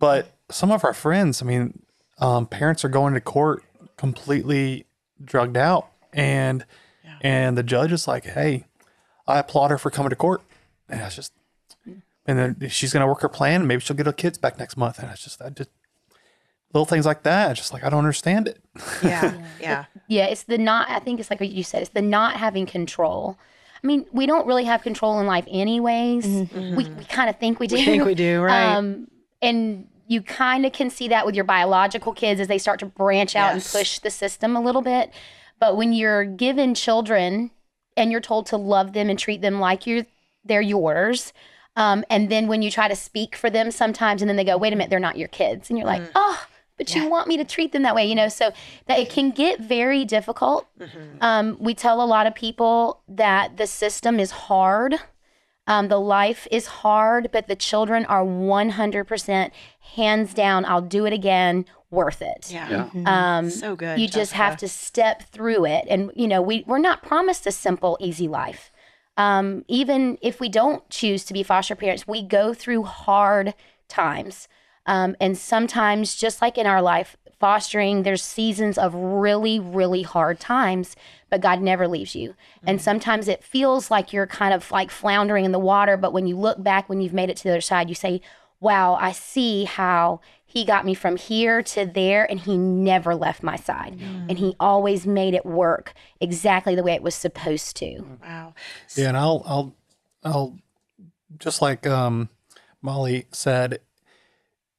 but 0.00 0.32
some 0.50 0.72
of 0.72 0.84
our 0.84 0.92
friends 0.94 1.40
i 1.42 1.44
mean 1.44 1.82
um, 2.18 2.46
parents 2.46 2.84
are 2.84 2.88
going 2.90 3.14
to 3.14 3.20
court 3.20 3.62
completely 3.96 4.84
drugged 5.24 5.56
out. 5.56 5.86
And 6.12 6.66
and 7.22 7.56
the 7.56 7.62
judge 7.62 7.92
is 7.92 8.08
like 8.08 8.24
hey 8.24 8.64
i 9.28 9.38
applaud 9.38 9.70
her 9.70 9.78
for 9.78 9.90
coming 9.90 10.10
to 10.10 10.16
court. 10.16 10.42
And 10.88 11.00
it's 11.00 11.14
just 11.14 11.32
and 12.30 12.38
then 12.60 12.68
she's 12.70 12.92
going 12.92 13.00
to 13.02 13.06
work 13.06 13.20
her 13.20 13.28
plan 13.28 13.60
and 13.62 13.68
maybe 13.68 13.80
she'll 13.80 13.96
get 13.96 14.06
her 14.06 14.12
kids 14.12 14.38
back 14.38 14.58
next 14.58 14.76
month 14.76 14.98
and 14.98 15.10
it's 15.10 15.24
just 15.24 15.42
i 15.42 15.48
just 15.50 15.70
little 16.72 16.86
things 16.86 17.04
like 17.04 17.22
that 17.24 17.50
it's 17.50 17.60
just 17.60 17.72
like 17.72 17.82
i 17.84 17.88
don't 17.90 17.98
understand 17.98 18.46
it 18.48 18.58
Yeah. 19.02 19.34
yeah. 19.60 19.84
Yeah, 20.08 20.24
it's 20.26 20.42
the 20.44 20.58
not. 20.58 20.88
I 20.90 20.98
think 20.98 21.20
it's 21.20 21.30
like 21.30 21.38
what 21.40 21.50
you 21.50 21.62
said. 21.62 21.82
It's 21.82 21.90
the 21.92 22.02
not 22.02 22.34
having 22.36 22.66
control. 22.66 23.38
I 23.82 23.86
mean, 23.86 24.06
we 24.12 24.26
don't 24.26 24.44
really 24.46 24.64
have 24.64 24.82
control 24.82 25.20
in 25.20 25.26
life, 25.26 25.44
anyways. 25.48 26.26
We, 26.52 26.84
we 26.88 27.04
kind 27.08 27.30
of 27.30 27.38
think 27.38 27.60
we 27.60 27.66
do. 27.68 27.76
We 27.76 27.84
think 27.84 28.04
we 28.04 28.14
do, 28.16 28.40
right? 28.42 28.74
Um, 28.74 29.06
and 29.40 29.86
you 30.08 30.20
kind 30.20 30.66
of 30.66 30.72
can 30.72 30.90
see 30.90 31.06
that 31.08 31.24
with 31.26 31.36
your 31.36 31.44
biological 31.44 32.12
kids 32.12 32.40
as 32.40 32.48
they 32.48 32.58
start 32.58 32.80
to 32.80 32.86
branch 32.86 33.36
out 33.36 33.54
Yes. 33.54 33.72
and 33.72 33.80
push 33.80 34.00
the 34.00 34.10
system 34.10 34.56
a 34.56 34.60
little 34.60 34.82
bit. 34.82 35.12
But 35.60 35.76
when 35.76 35.92
you're 35.92 36.24
given 36.24 36.74
children 36.74 37.52
and 37.96 38.10
you're 38.10 38.20
told 38.20 38.46
to 38.46 38.56
love 38.56 38.92
them 38.92 39.08
and 39.08 39.16
treat 39.18 39.40
them 39.42 39.60
like 39.60 39.86
you're 39.86 40.06
they're 40.44 40.60
yours, 40.60 41.32
um, 41.76 42.04
and 42.10 42.28
then 42.30 42.46
when 42.48 42.62
you 42.62 42.70
try 42.70 42.88
to 42.88 42.96
speak 42.96 43.36
for 43.36 43.50
them 43.50 43.70
sometimes, 43.70 44.22
and 44.22 44.28
then 44.28 44.36
they 44.36 44.44
go, 44.44 44.56
"Wait 44.56 44.72
a 44.72 44.76
minute, 44.76 44.90
they're 44.90 44.98
not 45.00 45.16
your 45.18 45.28
kids," 45.28 45.70
and 45.70 45.78
you're 45.78 45.86
like, 45.86 46.02
"Oh." 46.14 46.46
But 46.78 46.94
you 46.94 47.10
want 47.10 47.28
me 47.28 47.36
to 47.36 47.44
treat 47.44 47.72
them 47.72 47.82
that 47.82 47.94
way, 47.94 48.06
you 48.06 48.14
know? 48.14 48.30
So 48.30 48.52
that 48.86 48.98
it 48.98 49.10
can 49.10 49.32
get 49.32 49.60
very 49.60 50.06
difficult. 50.06 50.66
Um, 51.20 51.58
we 51.60 51.74
tell 51.74 52.02
a 52.02 52.06
lot 52.06 52.26
of 52.26 52.34
people 52.34 53.02
that 53.06 53.58
the 53.58 53.66
system 53.66 54.18
is 54.18 54.30
hard. 54.30 54.94
Um, 55.66 55.88
the 55.88 56.00
life 56.00 56.48
is 56.50 56.66
hard, 56.66 57.28
but 57.32 57.48
the 57.48 57.54
children 57.54 58.06
are 58.06 58.24
100% 58.24 59.50
hands 59.94 60.32
down. 60.32 60.64
I'll 60.64 60.80
do 60.80 61.04
it 61.04 61.12
again 61.12 61.66
worth 61.90 62.22
it. 62.22 62.50
Yeah. 62.50 62.88
Yeah. 62.94 63.36
Um, 63.38 63.50
So 63.50 63.76
good. 63.76 63.98
you 63.98 64.08
just 64.08 64.32
have 64.32 64.56
to 64.58 64.68
step 64.68 65.24
through 65.24 65.66
it 65.66 65.84
and 65.90 66.10
you 66.14 66.28
know 66.28 66.40
we, 66.40 66.64
we're 66.66 66.78
not 66.78 67.02
promised 67.02 67.46
a 67.46 67.52
simple 67.52 67.98
easy 68.00 68.28
life 68.28 68.69
um, 69.20 69.66
even 69.68 70.16
if 70.22 70.40
we 70.40 70.48
don't 70.48 70.88
choose 70.88 71.24
to 71.26 71.34
be 71.34 71.42
foster 71.42 71.74
parents 71.74 72.08
we 72.08 72.22
go 72.22 72.54
through 72.54 72.84
hard 72.84 73.52
times. 73.86 74.48
Um, 74.86 75.14
and 75.20 75.36
sometimes 75.36 76.14
just 76.14 76.40
like 76.40 76.56
in 76.56 76.66
our 76.66 76.80
life 76.80 77.18
fostering 77.38 78.02
there's 78.02 78.22
seasons 78.22 78.76
of 78.78 78.94
really 78.94 79.58
really 79.58 80.02
hard 80.02 80.38
times 80.40 80.94
but 81.28 81.42
god 81.42 81.60
never 81.60 81.86
leaves 81.86 82.14
you. 82.14 82.34
And 82.66 82.80
sometimes 82.80 83.28
it 83.28 83.44
feels 83.44 83.90
like 83.90 84.10
you're 84.14 84.26
kind 84.26 84.54
of 84.54 84.70
like 84.70 84.90
floundering 84.90 85.44
in 85.44 85.52
the 85.52 85.58
water 85.58 85.98
but 85.98 86.14
when 86.14 86.26
you 86.26 86.38
look 86.38 86.62
back 86.62 86.88
when 86.88 87.02
you've 87.02 87.12
made 87.12 87.28
it 87.28 87.36
to 87.36 87.44
the 87.44 87.50
other 87.50 87.60
side 87.60 87.90
you 87.90 87.94
say 87.94 88.22
wow 88.58 88.94
i 88.94 89.12
see 89.12 89.64
how 89.64 90.20
he 90.50 90.64
got 90.64 90.84
me 90.84 90.94
from 90.94 91.16
here 91.16 91.62
to 91.62 91.86
there 91.86 92.28
and 92.28 92.40
he 92.40 92.58
never 92.58 93.14
left 93.14 93.42
my 93.42 93.56
side 93.56 93.98
and 94.28 94.38
he 94.38 94.56
always 94.58 95.06
made 95.06 95.32
it 95.34 95.46
work 95.46 95.94
exactly 96.20 96.74
the 96.74 96.82
way 96.82 96.92
it 96.92 97.02
was 97.02 97.14
supposed 97.14 97.76
to 97.76 98.04
Wow. 98.22 98.54
Yeah, 98.96 99.08
and 99.08 99.16
I'll 99.16 99.42
I'll 99.46 99.74
I'll 100.24 100.58
just 101.38 101.62
like 101.62 101.86
um 101.86 102.28
Molly 102.82 103.26
said, 103.30 103.80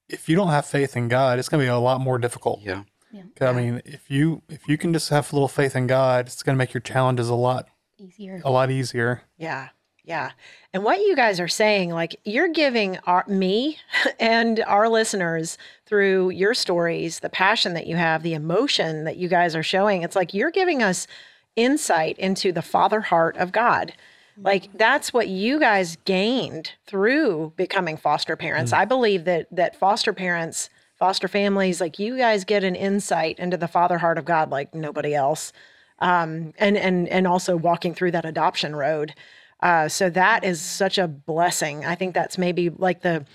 if 0.09 0.27
you 0.27 0.35
don't 0.35 0.49
have 0.49 0.65
faith 0.65 0.97
in 0.97 1.07
God, 1.07 1.39
it's 1.39 1.47
gonna 1.49 1.63
be 1.63 1.67
a 1.67 1.77
lot 1.77 2.01
more 2.01 2.17
difficult. 2.17 2.61
Yeah. 2.61 2.83
Yeah. 3.11 3.23
I 3.41 3.51
mean, 3.53 3.81
if 3.85 4.09
you 4.09 4.41
if 4.49 4.67
you 4.67 4.77
can 4.77 4.93
just 4.93 5.09
have 5.09 5.31
a 5.31 5.35
little 5.35 5.47
faith 5.47 5.75
in 5.75 5.87
God, 5.87 6.27
it's 6.27 6.43
gonna 6.43 6.57
make 6.57 6.73
your 6.73 6.81
challenges 6.81 7.29
a 7.29 7.35
lot 7.35 7.67
easier 7.97 8.41
a 8.43 8.51
lot 8.51 8.71
easier. 8.71 9.21
Yeah. 9.37 9.69
Yeah. 10.11 10.31
And 10.73 10.83
what 10.83 10.99
you 10.99 11.15
guys 11.15 11.39
are 11.39 11.47
saying, 11.47 11.91
like 11.91 12.19
you're 12.25 12.49
giving 12.49 12.97
our, 13.05 13.23
me 13.29 13.77
and 14.19 14.59
our 14.67 14.89
listeners 14.89 15.57
through 15.85 16.31
your 16.31 16.53
stories, 16.53 17.19
the 17.19 17.29
passion 17.29 17.75
that 17.75 17.87
you 17.87 17.95
have, 17.95 18.21
the 18.21 18.33
emotion 18.33 19.05
that 19.05 19.15
you 19.15 19.29
guys 19.29 19.55
are 19.55 19.63
showing, 19.63 20.01
it's 20.01 20.17
like 20.17 20.33
you're 20.33 20.51
giving 20.51 20.83
us 20.83 21.07
insight 21.55 22.19
into 22.19 22.51
the 22.51 22.61
father 22.61 22.99
heart 22.99 23.37
of 23.37 23.53
God. 23.53 23.93
Like 24.35 24.77
that's 24.77 25.13
what 25.13 25.29
you 25.29 25.61
guys 25.61 25.95
gained 26.03 26.73
through 26.85 27.53
becoming 27.55 27.95
foster 27.95 28.35
parents. 28.35 28.73
I 28.73 28.83
believe 28.83 29.23
that 29.23 29.47
that 29.51 29.77
foster 29.77 30.11
parents, 30.11 30.69
foster 30.99 31.29
families, 31.29 31.79
like 31.79 31.99
you 31.99 32.17
guys 32.17 32.43
get 32.43 32.65
an 32.65 32.75
insight 32.75 33.39
into 33.39 33.55
the 33.55 33.69
father 33.69 33.97
heart 33.99 34.17
of 34.17 34.25
God 34.25 34.49
like 34.49 34.75
nobody 34.75 35.15
else. 35.15 35.53
Um, 35.99 36.53
and 36.57 36.75
and 36.75 37.07
and 37.07 37.27
also 37.27 37.55
walking 37.55 37.93
through 37.93 38.11
that 38.11 38.25
adoption 38.25 38.75
road. 38.75 39.13
Uh, 39.61 39.87
so 39.87 40.09
that 40.09 40.43
is 40.43 40.59
such 40.61 40.97
a 40.97 41.07
blessing. 41.07 41.85
I 41.85 41.95
think 41.95 42.13
that's 42.13 42.37
maybe 42.37 42.69
like 42.69 43.01
the 43.01 43.25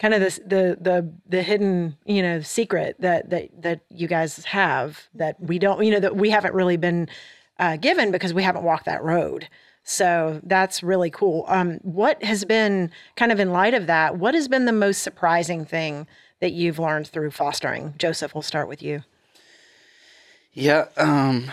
kind 0.00 0.14
of 0.14 0.20
the 0.20 0.76
the 0.80 1.12
the 1.28 1.42
hidden 1.42 1.96
you 2.04 2.22
know 2.22 2.40
secret 2.40 2.96
that 3.00 3.30
that 3.30 3.50
that 3.62 3.80
you 3.90 4.06
guys 4.06 4.44
have 4.44 5.08
that 5.14 5.40
we 5.40 5.58
don't 5.58 5.84
you 5.84 5.90
know 5.90 6.00
that 6.00 6.16
we 6.16 6.30
haven't 6.30 6.54
really 6.54 6.76
been 6.76 7.08
uh, 7.58 7.76
given 7.76 8.10
because 8.10 8.32
we 8.32 8.42
haven't 8.42 8.64
walked 8.64 8.86
that 8.86 9.02
road. 9.02 9.48
So 9.82 10.40
that's 10.42 10.82
really 10.82 11.10
cool. 11.10 11.44
Um, 11.48 11.78
what 11.82 12.22
has 12.22 12.44
been 12.44 12.90
kind 13.16 13.32
of 13.32 13.40
in 13.40 13.52
light 13.52 13.72
of 13.72 13.86
that? 13.86 14.18
What 14.18 14.34
has 14.34 14.46
been 14.46 14.66
the 14.66 14.72
most 14.72 15.02
surprising 15.02 15.64
thing 15.64 16.06
that 16.40 16.52
you've 16.52 16.78
learned 16.78 17.08
through 17.08 17.30
fostering? 17.30 17.94
Joseph, 17.96 18.34
we'll 18.34 18.42
start 18.42 18.68
with 18.68 18.82
you. 18.82 19.02
Yeah. 20.52 20.88
Um, 20.98 21.50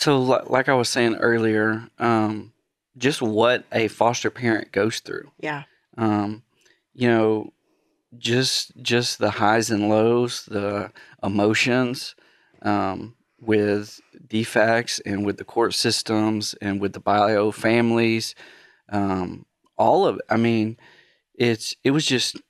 so, 0.00 0.18
like 0.18 0.70
I 0.70 0.74
was 0.74 0.88
saying 0.88 1.16
earlier, 1.16 1.86
um, 1.98 2.54
just 2.96 3.20
what 3.20 3.64
a 3.70 3.88
foster 3.88 4.30
parent 4.30 4.72
goes 4.72 5.00
through. 5.00 5.30
Yeah. 5.38 5.64
Um, 5.98 6.42
you 6.94 7.06
know, 7.06 7.52
just 8.16 8.72
just 8.80 9.18
the 9.18 9.32
highs 9.32 9.70
and 9.70 9.90
lows, 9.90 10.46
the 10.46 10.90
emotions 11.22 12.14
um, 12.62 13.14
with 13.38 14.00
DFACS 14.26 15.02
and 15.04 15.26
with 15.26 15.36
the 15.36 15.44
court 15.44 15.74
systems 15.74 16.54
and 16.62 16.80
with 16.80 16.94
the 16.94 17.00
bio 17.00 17.50
families, 17.50 18.34
um, 18.88 19.44
all 19.76 20.06
of 20.06 20.16
it. 20.16 20.22
I 20.30 20.38
mean, 20.38 20.78
it's 21.34 21.76
it 21.84 21.90
was 21.90 22.06
just 22.06 22.40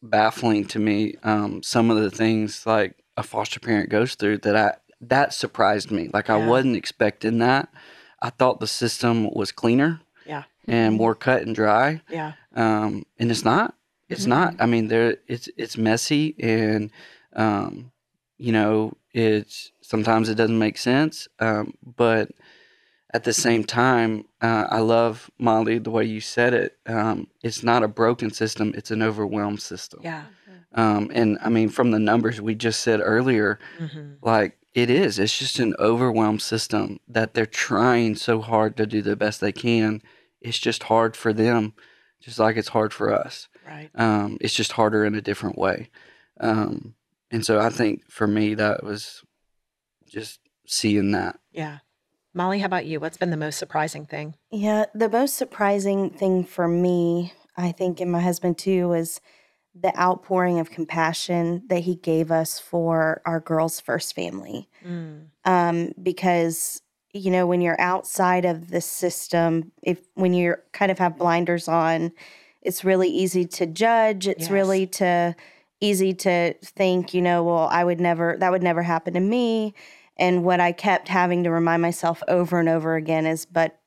baffling 0.00 0.66
to 0.66 0.78
me 0.78 1.16
um, 1.24 1.64
some 1.64 1.90
of 1.90 1.96
the 1.96 2.12
things 2.12 2.64
like 2.64 3.02
a 3.16 3.24
foster 3.24 3.58
parent 3.58 3.90
goes 3.90 4.14
through 4.14 4.38
that 4.38 4.56
I 4.56 4.74
that 5.02 5.34
surprised 5.34 5.90
me. 5.90 6.08
Like 6.12 6.30
I 6.30 6.36
wasn't 6.48 6.76
expecting 6.76 7.38
that. 7.38 7.68
I 8.20 8.30
thought 8.30 8.60
the 8.60 8.66
system 8.66 9.28
was 9.32 9.50
cleaner 9.52 10.00
Yeah. 10.26 10.44
and 10.68 10.94
more 10.94 11.14
cut 11.14 11.42
and 11.42 11.54
dry, 11.54 12.00
Yeah. 12.08 12.32
um, 12.54 13.04
and 13.18 13.30
it's 13.30 13.44
not. 13.44 13.74
It's 14.08 14.26
not. 14.26 14.54
I 14.60 14.66
mean, 14.66 14.88
there 14.88 15.16
it's 15.26 15.48
it's 15.56 15.76
messy 15.76 16.34
and 16.38 16.90
um, 17.34 17.90
you 18.36 18.52
know 18.52 18.92
it's 19.12 19.72
sometimes 19.80 20.28
it 20.28 20.34
doesn't 20.36 20.58
make 20.58 20.76
sense, 20.78 21.28
um, 21.40 21.74
but 21.84 22.30
at 23.14 23.24
the 23.24 23.32
same 23.32 23.64
time, 23.64 24.24
uh, 24.40 24.66
I 24.70 24.78
love 24.80 25.30
Molly 25.38 25.78
the 25.78 25.90
way 25.90 26.04
you 26.04 26.20
said 26.20 26.54
it. 26.54 26.78
Um, 26.86 27.26
it's 27.42 27.62
not 27.62 27.82
a 27.82 27.88
broken 27.88 28.30
system; 28.32 28.72
it's 28.76 28.90
an 28.90 29.02
overwhelmed 29.02 29.60
system. 29.62 30.00
Yeah. 30.04 30.24
Um, 30.74 31.10
and 31.12 31.38
I 31.42 31.48
mean, 31.50 31.68
from 31.68 31.90
the 31.90 31.98
numbers 31.98 32.40
we 32.40 32.54
just 32.54 32.80
said 32.80 33.00
earlier, 33.02 33.58
hmm 33.78 34.12
like 34.22 34.56
it 34.74 34.88
is, 34.88 35.18
it's 35.18 35.38
just 35.38 35.58
an 35.58 35.74
overwhelmed 35.78 36.42
system 36.42 36.98
that 37.06 37.34
they're 37.34 37.46
trying 37.46 38.14
so 38.16 38.40
hard 38.40 38.76
to 38.76 38.86
do 38.86 39.02
the 39.02 39.16
best 39.16 39.40
they 39.40 39.52
can. 39.52 40.02
It's 40.40 40.58
just 40.58 40.84
hard 40.84 41.16
for 41.16 41.32
them, 41.32 41.74
just 42.20 42.38
like 42.38 42.56
it's 42.56 42.68
hard 42.68 42.92
for 42.92 43.12
us. 43.12 43.48
Right. 43.66 43.90
Um, 43.94 44.38
it's 44.40 44.54
just 44.54 44.72
harder 44.72 45.04
in 45.04 45.14
a 45.14 45.20
different 45.20 45.58
way. 45.58 45.90
Um, 46.40 46.94
and 47.30 47.44
so 47.44 47.60
I 47.60 47.68
think 47.68 48.10
for 48.10 48.26
me, 48.26 48.54
that 48.54 48.82
was 48.82 49.22
just 50.08 50.40
seeing 50.66 51.12
that. 51.12 51.38
Yeah. 51.52 51.78
Molly, 52.34 52.60
how 52.60 52.66
about 52.66 52.86
you? 52.86 52.98
What's 52.98 53.18
been 53.18 53.30
the 53.30 53.36
most 53.36 53.58
surprising 53.58 54.06
thing? 54.06 54.36
Yeah, 54.50 54.86
the 54.94 55.10
most 55.10 55.34
surprising 55.34 56.10
thing 56.10 56.44
for 56.44 56.66
me, 56.66 57.34
I 57.58 57.72
think, 57.72 58.00
and 58.00 58.10
my 58.10 58.20
husband 58.20 58.56
too, 58.56 58.88
was 58.88 59.20
the 59.74 59.98
outpouring 59.98 60.58
of 60.58 60.70
compassion 60.70 61.62
that 61.68 61.80
he 61.80 61.96
gave 61.96 62.30
us 62.30 62.58
for 62.58 63.22
our 63.24 63.40
girls' 63.40 63.80
first 63.80 64.14
family. 64.14 64.68
Mm. 64.86 65.26
Um, 65.44 65.92
because 66.02 66.82
you 67.14 67.30
know, 67.30 67.46
when 67.46 67.60
you're 67.60 67.80
outside 67.80 68.46
of 68.46 68.70
the 68.70 68.80
system, 68.80 69.70
if 69.82 69.98
when 70.14 70.32
you 70.32 70.54
kind 70.72 70.90
of 70.90 70.98
have 70.98 71.18
blinders 71.18 71.68
on, 71.68 72.10
it's 72.62 72.84
really 72.84 73.08
easy 73.08 73.44
to 73.44 73.66
judge. 73.66 74.26
It's 74.26 74.42
Yes. 74.42 74.50
really 74.50 74.86
to 74.86 75.36
easy 75.80 76.14
to 76.14 76.54
think, 76.62 77.12
you 77.12 77.20
know, 77.20 77.42
well, 77.42 77.68
I 77.70 77.84
would 77.84 78.00
never 78.00 78.36
that 78.38 78.50
would 78.50 78.62
never 78.62 78.82
happen 78.82 79.14
to 79.14 79.20
me. 79.20 79.74
And 80.16 80.44
what 80.44 80.60
I 80.60 80.72
kept 80.72 81.08
having 81.08 81.44
to 81.44 81.50
remind 81.50 81.82
myself 81.82 82.22
over 82.28 82.60
and 82.60 82.68
over 82.68 82.94
again 82.94 83.26
is, 83.26 83.44
but 83.44 83.78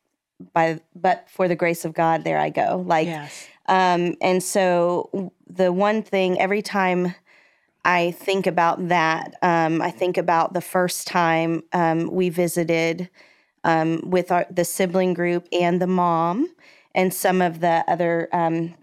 by 0.53 0.81
but 0.93 1.27
for 1.29 1.47
the 1.47 1.55
grace 1.55 1.85
of 1.85 1.93
God, 1.93 2.23
there 2.23 2.39
I 2.39 2.49
go. 2.49 2.83
Like 2.85 3.07
yes. 3.07 3.47
Um, 3.67 4.15
and 4.21 4.41
so 4.41 5.31
the 5.47 5.71
one 5.71 6.03
thing 6.03 6.39
every 6.39 6.61
time 6.61 7.15
I 7.83 8.11
think 8.11 8.47
about 8.47 8.87
that, 8.89 9.35
um, 9.41 9.81
I 9.81 9.91
think 9.91 10.17
about 10.17 10.53
the 10.53 10.61
first 10.61 11.07
time 11.07 11.63
um, 11.71 12.09
we 12.11 12.29
visited 12.29 13.09
um, 13.63 14.01
with 14.09 14.31
our, 14.31 14.45
the 14.49 14.65
sibling 14.65 15.13
group 15.13 15.47
and 15.51 15.81
the 15.81 15.87
mom 15.87 16.49
and 16.93 17.13
some 17.13 17.41
of 17.41 17.59
the 17.59 17.83
other 17.87 18.27
um, 18.33 18.73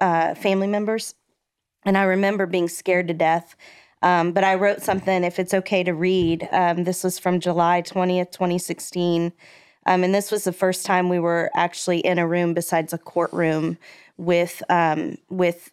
uh, 0.00 0.34
family 0.34 0.66
members. 0.66 1.14
And 1.84 1.98
I 1.98 2.04
remember 2.04 2.46
being 2.46 2.68
scared 2.68 3.08
to 3.08 3.14
death. 3.14 3.56
Um, 4.02 4.32
but 4.32 4.44
I 4.44 4.54
wrote 4.54 4.82
something, 4.82 5.24
if 5.24 5.38
it's 5.38 5.54
okay 5.54 5.82
to 5.82 5.92
read. 5.92 6.46
This 6.76 7.02
was 7.02 7.18
from 7.18 7.40
July 7.40 7.82
20th, 7.82 8.32
2016. 8.32 9.32
Um, 9.86 10.04
and 10.04 10.14
this 10.14 10.30
was 10.30 10.44
the 10.44 10.52
first 10.52 10.86
time 10.86 11.08
we 11.08 11.18
were 11.18 11.50
actually 11.54 12.00
in 12.00 12.18
a 12.18 12.26
room 12.26 12.54
besides 12.54 12.92
a 12.92 12.98
courtroom 12.98 13.78
with 14.16 14.62
um, 14.68 15.16
with 15.28 15.70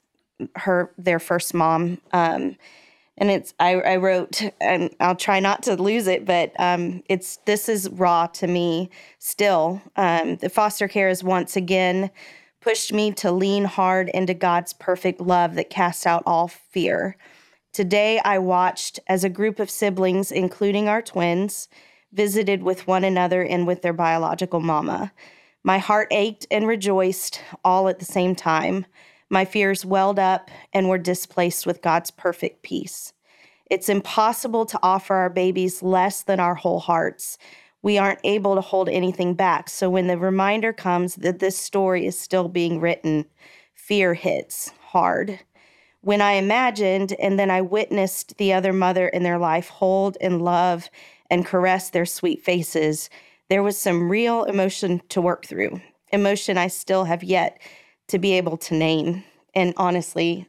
her 0.56 0.92
their 0.98 1.20
first 1.20 1.54
mom. 1.54 2.00
Um, 2.12 2.58
and 3.18 3.30
it's 3.30 3.54
I, 3.60 3.76
I 3.76 3.96
wrote 3.98 4.42
and 4.60 4.90
I'll 5.00 5.16
try 5.16 5.40
not 5.40 5.64
to 5.64 5.76
lose 5.76 6.08
it, 6.08 6.26
but 6.26 6.54
um, 6.60 7.04
it's 7.08 7.38
this 7.46 7.70
is 7.70 7.90
raw 7.90 8.28
to 8.28 8.48
me 8.48 8.90
still. 9.20 9.82
Um, 9.96 10.38
the 10.38 10.50
foster 10.50 10.88
care 10.88 11.10
has 11.10 11.24
once 11.24 11.56
again 11.56 12.10
pushed 12.62 12.94
me 12.94 13.12
to 13.12 13.32
lean 13.32 13.66
hard 13.66 14.10
into 14.10 14.34
God's 14.34 14.74
perfect 14.74 15.20
love 15.20 15.56
that 15.56 15.70
casts 15.70 16.06
out 16.06 16.24
all 16.26 16.48
fear. 16.48 17.18
Today, 17.74 18.20
I 18.24 18.38
watched 18.38 19.00
as 19.08 19.24
a 19.24 19.30
group 19.30 19.60
of 19.60 19.70
siblings, 19.70 20.32
including 20.32 20.88
our 20.88 21.02
twins, 21.02 21.70
visited 22.12 22.62
with 22.62 22.86
one 22.86 23.04
another 23.04 23.42
and 23.44 23.66
with 23.66 23.82
their 23.82 23.94
biological 23.94 24.60
mama. 24.60 25.12
My 25.64 25.78
heart 25.78 26.08
ached 26.12 26.48
and 26.50 26.68
rejoiced 26.68 27.42
all 27.64 27.88
at 27.88 28.00
the 28.00 28.06
same 28.06 28.36
time. 28.36 28.86
My 29.30 29.46
fears 29.46 29.86
welled 29.86 30.20
up 30.20 30.50
and 30.74 30.90
were 30.90 30.98
displaced 30.98 31.66
with 31.66 31.82
God's 31.82 32.12
perfect 32.12 32.64
peace. 32.64 33.14
It's 33.70 33.88
impossible 33.88 34.66
to 34.66 34.80
offer 34.84 35.16
our 35.16 35.30
babies 35.30 35.82
less 35.82 36.24
than 36.24 36.40
our 36.40 36.56
whole 36.56 36.80
hearts. 36.80 37.38
We 37.84 37.98
aren't 37.98 38.20
able 38.24 38.56
to 38.56 38.62
hold 38.62 38.90
anything 38.90 39.34
back. 39.34 39.70
So 39.70 39.90
when 39.90 40.08
the 40.08 40.18
reminder 40.18 40.74
comes 40.74 41.16
that 41.16 41.40
this 41.40 41.58
story 41.58 42.06
is 42.06 42.20
still 42.20 42.50
being 42.50 42.80
written, 42.80 43.26
fear 43.74 44.14
hits 44.14 44.74
hard. 44.88 45.40
When 46.02 46.22
I 46.22 46.34
imagined 46.34 47.14
and 47.14 47.40
then 47.40 47.52
I 47.52 47.62
witnessed 47.62 48.38
the 48.38 48.54
other 48.54 48.74
mother 48.74 49.08
in 49.08 49.24
their 49.24 49.38
life 49.38 49.70
hold 49.70 50.18
and 50.20 50.42
love 50.42 50.90
and 51.30 51.46
caress 51.46 51.90
their 51.92 52.06
sweet 52.06 52.44
faces, 52.44 53.10
there 53.52 53.62
was 53.62 53.78
some 53.78 54.10
real 54.10 54.46
emotion 54.46 55.02
to 55.10 55.20
work 55.20 55.46
through. 55.46 55.82
Emotion 56.14 56.58
I 56.58 56.68
still 56.68 57.04
have 57.04 57.22
yet 57.22 57.60
to 58.08 58.18
be 58.18 58.32
able 58.38 58.56
to 58.56 58.74
name. 58.74 59.26
And 59.54 59.74
honestly, 59.76 60.48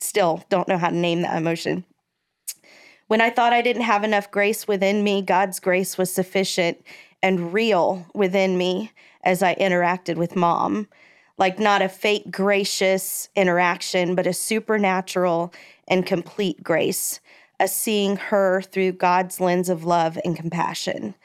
still 0.00 0.44
don't 0.48 0.68
know 0.68 0.78
how 0.78 0.90
to 0.90 0.94
name 0.94 1.22
that 1.22 1.36
emotion. 1.36 1.84
When 3.08 3.20
I 3.20 3.30
thought 3.30 3.52
I 3.52 3.62
didn't 3.62 3.82
have 3.82 4.04
enough 4.04 4.30
grace 4.30 4.68
within 4.68 5.02
me, 5.02 5.22
God's 5.22 5.58
grace 5.58 5.98
was 5.98 6.14
sufficient 6.14 6.78
and 7.20 7.52
real 7.52 8.06
within 8.14 8.56
me 8.56 8.92
as 9.24 9.42
I 9.42 9.56
interacted 9.56 10.14
with 10.14 10.36
mom. 10.36 10.86
Like 11.38 11.58
not 11.58 11.82
a 11.82 11.88
fake 11.88 12.30
gracious 12.30 13.28
interaction, 13.34 14.14
but 14.14 14.28
a 14.28 14.32
supernatural 14.32 15.52
and 15.88 16.06
complete 16.06 16.62
grace, 16.62 17.18
a 17.58 17.66
seeing 17.66 18.14
her 18.14 18.62
through 18.62 18.92
God's 18.92 19.40
lens 19.40 19.68
of 19.68 19.82
love 19.82 20.16
and 20.24 20.36
compassion. 20.36 21.16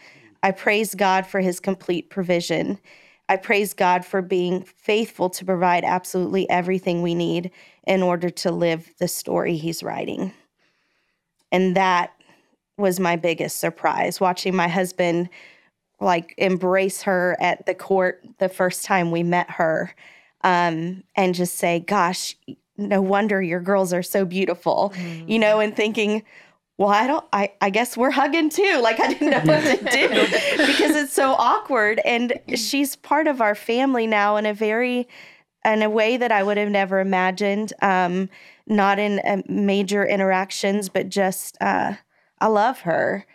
I 0.44 0.52
praise 0.52 0.96
God 0.96 1.26
for 1.26 1.40
his 1.40 1.60
complete 1.60 2.10
provision. 2.10 2.80
I 3.30 3.38
praise 3.38 3.74
God 3.74 4.04
for 4.04 4.22
being 4.22 4.64
faithful 4.64 5.30
to 5.30 5.46
provide 5.46 5.84
absolutely 5.84 6.50
everything 6.50 7.02
we 7.02 7.16
need 7.16 7.52
in 7.88 8.04
order 8.04 8.30
to 8.30 8.52
live 8.52 8.94
the 9.00 9.08
story 9.08 9.56
he's 9.56 9.84
writing. 9.84 10.34
And 11.52 11.76
that 11.76 12.14
was 12.78 13.00
my 13.00 13.16
biggest 13.16 13.58
surprise 13.58 14.20
watching 14.20 14.56
my 14.56 14.68
husband 14.68 15.30
like 16.00 16.34
embrace 16.38 17.04
her 17.04 17.38
at 17.40 17.66
the 17.66 17.76
court 17.76 18.26
the 18.40 18.50
first 18.50 18.84
time 18.84 19.12
we 19.12 19.22
met 19.22 19.50
her 19.52 19.94
um, 20.44 21.04
and 21.16 21.36
just 21.36 21.56
say, 21.56 21.80
Gosh, 21.80 22.36
no 22.76 23.02
wonder 23.02 23.42
your 23.42 23.62
girls 23.62 23.94
are 23.94 24.04
so 24.04 24.26
beautiful, 24.26 24.92
mm. 24.96 25.30
you 25.30 25.38
know, 25.38 25.60
and 25.60 25.76
thinking, 25.76 26.24
well, 26.78 26.90
I 26.90 27.06
don't, 27.06 27.26
I, 27.32 27.52
I 27.62 27.70
guess 27.70 27.96
we're 27.96 28.12
hugging 28.12 28.50
too. 28.50 28.80
Like 28.82 29.00
I 29.00 29.14
didn't 29.14 29.30
know 29.30 29.54
what 29.54 29.62
to 29.62 29.78
do 29.92 30.10
because 30.10 30.96
it's 30.96 31.14
so 31.14 31.34
awkward. 31.34 32.02
And 32.04 32.34
she's 32.56 32.96
part 32.96 33.28
of 33.28 33.40
our 33.40 33.56
family 33.56 34.08
now 34.08 34.36
in 34.38 34.46
a 34.46 34.54
very, 34.54 35.08
in 35.64 35.84
a 35.84 35.90
way 35.90 36.18
that 36.18 36.32
I 36.32 36.42
would 36.42 36.58
have 36.58 36.70
never 36.70 37.00
imagined. 37.00 37.74
Um, 37.82 38.30
not 38.66 39.00
in 39.00 39.20
uh, 39.20 39.42
major 39.48 40.06
interactions, 40.06 40.90
but 40.90 41.10
just, 41.10 41.58
uh, 41.62 41.94
I 42.40 42.48
love 42.48 42.82
her. 42.82 43.26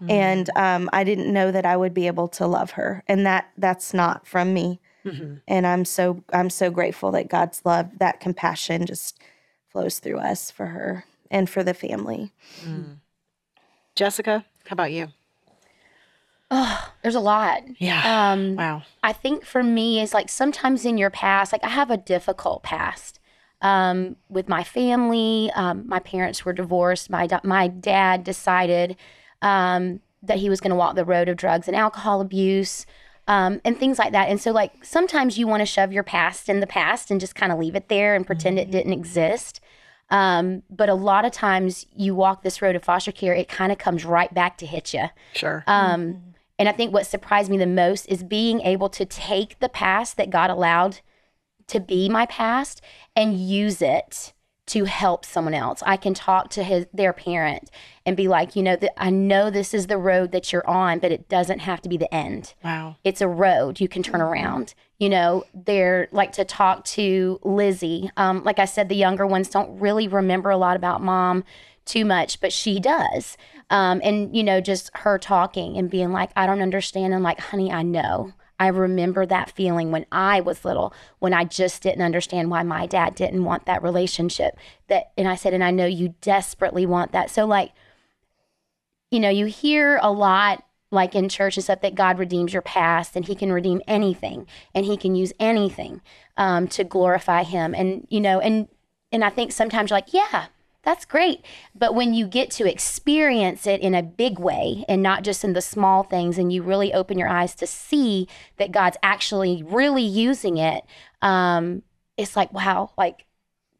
Yeah. 0.00 0.14
And 0.14 0.50
um, 0.56 0.90
I 0.92 1.04
didn't 1.04 1.32
know 1.32 1.52
that 1.52 1.66
I 1.66 1.76
would 1.76 1.94
be 1.94 2.06
able 2.06 2.28
to 2.28 2.46
love 2.46 2.72
her. 2.72 3.04
And 3.06 3.26
that, 3.26 3.50
that's 3.56 3.94
not 3.94 4.26
from 4.26 4.52
me. 4.54 4.80
Mm-hmm. 5.04 5.34
And 5.46 5.66
I'm 5.66 5.84
so, 5.84 6.24
I'm 6.32 6.50
so 6.50 6.70
grateful 6.70 7.12
that 7.12 7.28
God's 7.28 7.62
love, 7.64 7.98
that 7.98 8.18
compassion 8.18 8.86
just 8.86 9.20
flows 9.68 9.98
through 10.00 10.18
us 10.18 10.50
for 10.50 10.66
her 10.66 11.04
and 11.30 11.48
for 11.48 11.62
the 11.62 11.74
family. 11.74 12.32
Mm. 12.64 12.98
Jessica, 13.94 14.44
how 14.66 14.74
about 14.74 14.92
you? 14.92 15.08
Oh, 16.50 16.92
there's 17.02 17.14
a 17.14 17.20
lot. 17.20 17.62
Yeah. 17.78 18.32
Um, 18.32 18.56
wow. 18.56 18.82
I 19.02 19.12
think 19.12 19.44
for 19.44 19.62
me 19.62 20.00
is 20.00 20.14
like 20.14 20.28
sometimes 20.28 20.84
in 20.84 20.96
your 20.96 21.10
past, 21.10 21.52
like 21.52 21.64
I 21.64 21.68
have 21.68 21.90
a 21.90 21.96
difficult 21.96 22.62
past 22.62 23.18
um, 23.62 24.16
with 24.28 24.48
my 24.48 24.62
family. 24.62 25.50
Um, 25.56 25.84
my 25.88 25.98
parents 25.98 26.44
were 26.44 26.52
divorced. 26.52 27.10
My 27.10 27.28
my 27.42 27.66
dad 27.68 28.22
decided 28.22 28.96
um, 29.42 30.00
that 30.22 30.38
he 30.38 30.48
was 30.48 30.60
going 30.60 30.70
to 30.70 30.76
walk 30.76 30.94
the 30.94 31.04
road 31.04 31.28
of 31.28 31.36
drugs 31.36 31.66
and 31.66 31.76
alcohol 31.76 32.20
abuse. 32.20 32.86
Um, 33.28 33.60
and 33.64 33.76
things 33.76 33.98
like 33.98 34.12
that. 34.12 34.28
And 34.28 34.40
so, 34.40 34.52
like, 34.52 34.84
sometimes 34.84 35.36
you 35.36 35.48
want 35.48 35.60
to 35.60 35.66
shove 35.66 35.92
your 35.92 36.04
past 36.04 36.48
in 36.48 36.60
the 36.60 36.66
past 36.66 37.10
and 37.10 37.20
just 37.20 37.34
kind 37.34 37.50
of 37.50 37.58
leave 37.58 37.74
it 37.74 37.88
there 37.88 38.14
and 38.14 38.24
pretend 38.24 38.56
mm-hmm. 38.56 38.68
it 38.68 38.70
didn't 38.70 38.92
exist. 38.92 39.60
Um, 40.10 40.62
but 40.70 40.88
a 40.88 40.94
lot 40.94 41.24
of 41.24 41.32
times 41.32 41.86
you 41.94 42.14
walk 42.14 42.42
this 42.42 42.62
road 42.62 42.76
of 42.76 42.84
foster 42.84 43.12
care, 43.12 43.34
it 43.34 43.48
kind 43.48 43.72
of 43.72 43.78
comes 43.78 44.04
right 44.04 44.32
back 44.32 44.56
to 44.58 44.66
hit 44.66 44.94
you. 44.94 45.06
Sure. 45.34 45.64
Um, 45.66 46.00
mm-hmm. 46.00 46.18
And 46.58 46.68
I 46.68 46.72
think 46.72 46.92
what 46.92 47.06
surprised 47.06 47.50
me 47.50 47.58
the 47.58 47.66
most 47.66 48.06
is 48.06 48.22
being 48.22 48.60
able 48.60 48.88
to 48.90 49.04
take 49.04 49.58
the 49.58 49.68
past 49.68 50.16
that 50.16 50.30
God 50.30 50.50
allowed 50.50 51.00
to 51.66 51.80
be 51.80 52.08
my 52.08 52.26
past 52.26 52.80
and 53.14 53.38
use 53.38 53.82
it 53.82 54.32
to 54.66 54.84
help 54.84 55.24
someone 55.24 55.54
else. 55.54 55.82
I 55.86 55.96
can 55.96 56.12
talk 56.12 56.50
to 56.50 56.64
his 56.64 56.86
their 56.92 57.12
parent 57.12 57.70
and 58.04 58.16
be 58.16 58.26
like, 58.26 58.56
you 58.56 58.62
know, 58.62 58.76
that 58.76 59.00
I 59.00 59.10
know 59.10 59.48
this 59.48 59.72
is 59.72 59.86
the 59.86 59.98
road 59.98 60.32
that 60.32 60.52
you're 60.52 60.68
on, 60.68 60.98
but 60.98 61.12
it 61.12 61.28
doesn't 61.28 61.60
have 61.60 61.80
to 61.82 61.88
be 61.88 61.96
the 61.96 62.12
end. 62.12 62.54
Wow. 62.64 62.96
It's 63.04 63.20
a 63.20 63.28
road 63.28 63.80
you 63.80 63.88
can 63.88 64.02
turn 64.02 64.20
mm-hmm. 64.20 64.32
around. 64.32 64.74
You 64.98 65.10
know, 65.10 65.44
they're 65.52 66.08
like 66.10 66.32
to 66.32 66.44
talk 66.44 66.84
to 66.84 67.38
Lizzie. 67.42 68.10
Um, 68.16 68.42
like 68.44 68.58
I 68.58 68.64
said, 68.64 68.88
the 68.88 68.96
younger 68.96 69.26
ones 69.26 69.50
don't 69.50 69.78
really 69.78 70.08
remember 70.08 70.50
a 70.50 70.56
lot 70.56 70.76
about 70.76 71.02
mom 71.02 71.44
too 71.84 72.04
much, 72.04 72.40
but 72.40 72.52
she 72.52 72.80
does. 72.80 73.36
Um, 73.70 74.00
and 74.02 74.34
you 74.36 74.42
know, 74.42 74.60
just 74.60 74.90
her 74.94 75.18
talking 75.18 75.76
and 75.76 75.90
being 75.90 76.12
like, 76.12 76.30
I 76.36 76.46
don't 76.46 76.62
understand. 76.62 77.14
I'm 77.14 77.22
like, 77.22 77.40
honey, 77.40 77.72
I 77.72 77.82
know. 77.82 78.32
I 78.58 78.68
remember 78.68 79.26
that 79.26 79.50
feeling 79.50 79.90
when 79.90 80.06
I 80.10 80.40
was 80.40 80.64
little, 80.64 80.94
when 81.18 81.34
I 81.34 81.44
just 81.44 81.82
didn't 81.82 82.02
understand 82.02 82.50
why 82.50 82.62
my 82.62 82.86
dad 82.86 83.14
didn't 83.14 83.44
want 83.44 83.66
that 83.66 83.82
relationship. 83.82 84.56
That 84.88 85.12
and 85.18 85.28
I 85.28 85.34
said, 85.34 85.52
and 85.52 85.62
I 85.62 85.70
know 85.70 85.86
you 85.86 86.14
desperately 86.20 86.86
want 86.86 87.12
that. 87.12 87.30
So 87.30 87.44
like, 87.44 87.72
you 89.10 89.20
know, 89.20 89.28
you 89.28 89.46
hear 89.46 89.98
a 90.02 90.10
lot 90.10 90.64
like 90.96 91.14
in 91.14 91.28
church 91.28 91.56
and 91.56 91.62
stuff 91.62 91.80
that 91.82 91.94
God 91.94 92.18
redeems 92.18 92.52
your 92.52 92.62
past 92.62 93.14
and 93.14 93.24
he 93.24 93.36
can 93.36 93.52
redeem 93.52 93.80
anything 93.86 94.48
and 94.74 94.84
he 94.84 94.96
can 94.96 95.14
use 95.14 95.32
anything 95.38 96.00
um, 96.36 96.66
to 96.68 96.82
glorify 96.82 97.44
him. 97.44 97.72
And, 97.72 98.08
you 98.10 98.20
know, 98.20 98.40
and 98.40 98.66
and 99.12 99.24
I 99.24 99.30
think 99.30 99.52
sometimes 99.52 99.90
you're 99.90 99.98
like, 99.98 100.12
yeah, 100.12 100.46
that's 100.82 101.04
great. 101.04 101.44
But 101.74 101.94
when 101.94 102.14
you 102.14 102.26
get 102.26 102.50
to 102.52 102.70
experience 102.70 103.66
it 103.66 103.80
in 103.80 103.94
a 103.94 104.02
big 104.02 104.38
way 104.38 104.84
and 104.88 105.02
not 105.02 105.24
just 105.24 105.42
in 105.42 105.52
the 105.52 105.60
small 105.60 106.02
things, 106.02 106.38
and 106.38 106.52
you 106.52 106.62
really 106.62 106.92
open 106.92 107.18
your 107.18 107.28
eyes 107.28 107.54
to 107.56 107.66
see 107.66 108.28
that 108.56 108.72
God's 108.72 108.96
actually 109.02 109.64
really 109.64 110.04
using 110.04 110.58
it, 110.58 110.84
um, 111.22 111.82
it's 112.16 112.36
like, 112.36 112.52
wow, 112.52 112.90
like, 112.96 113.26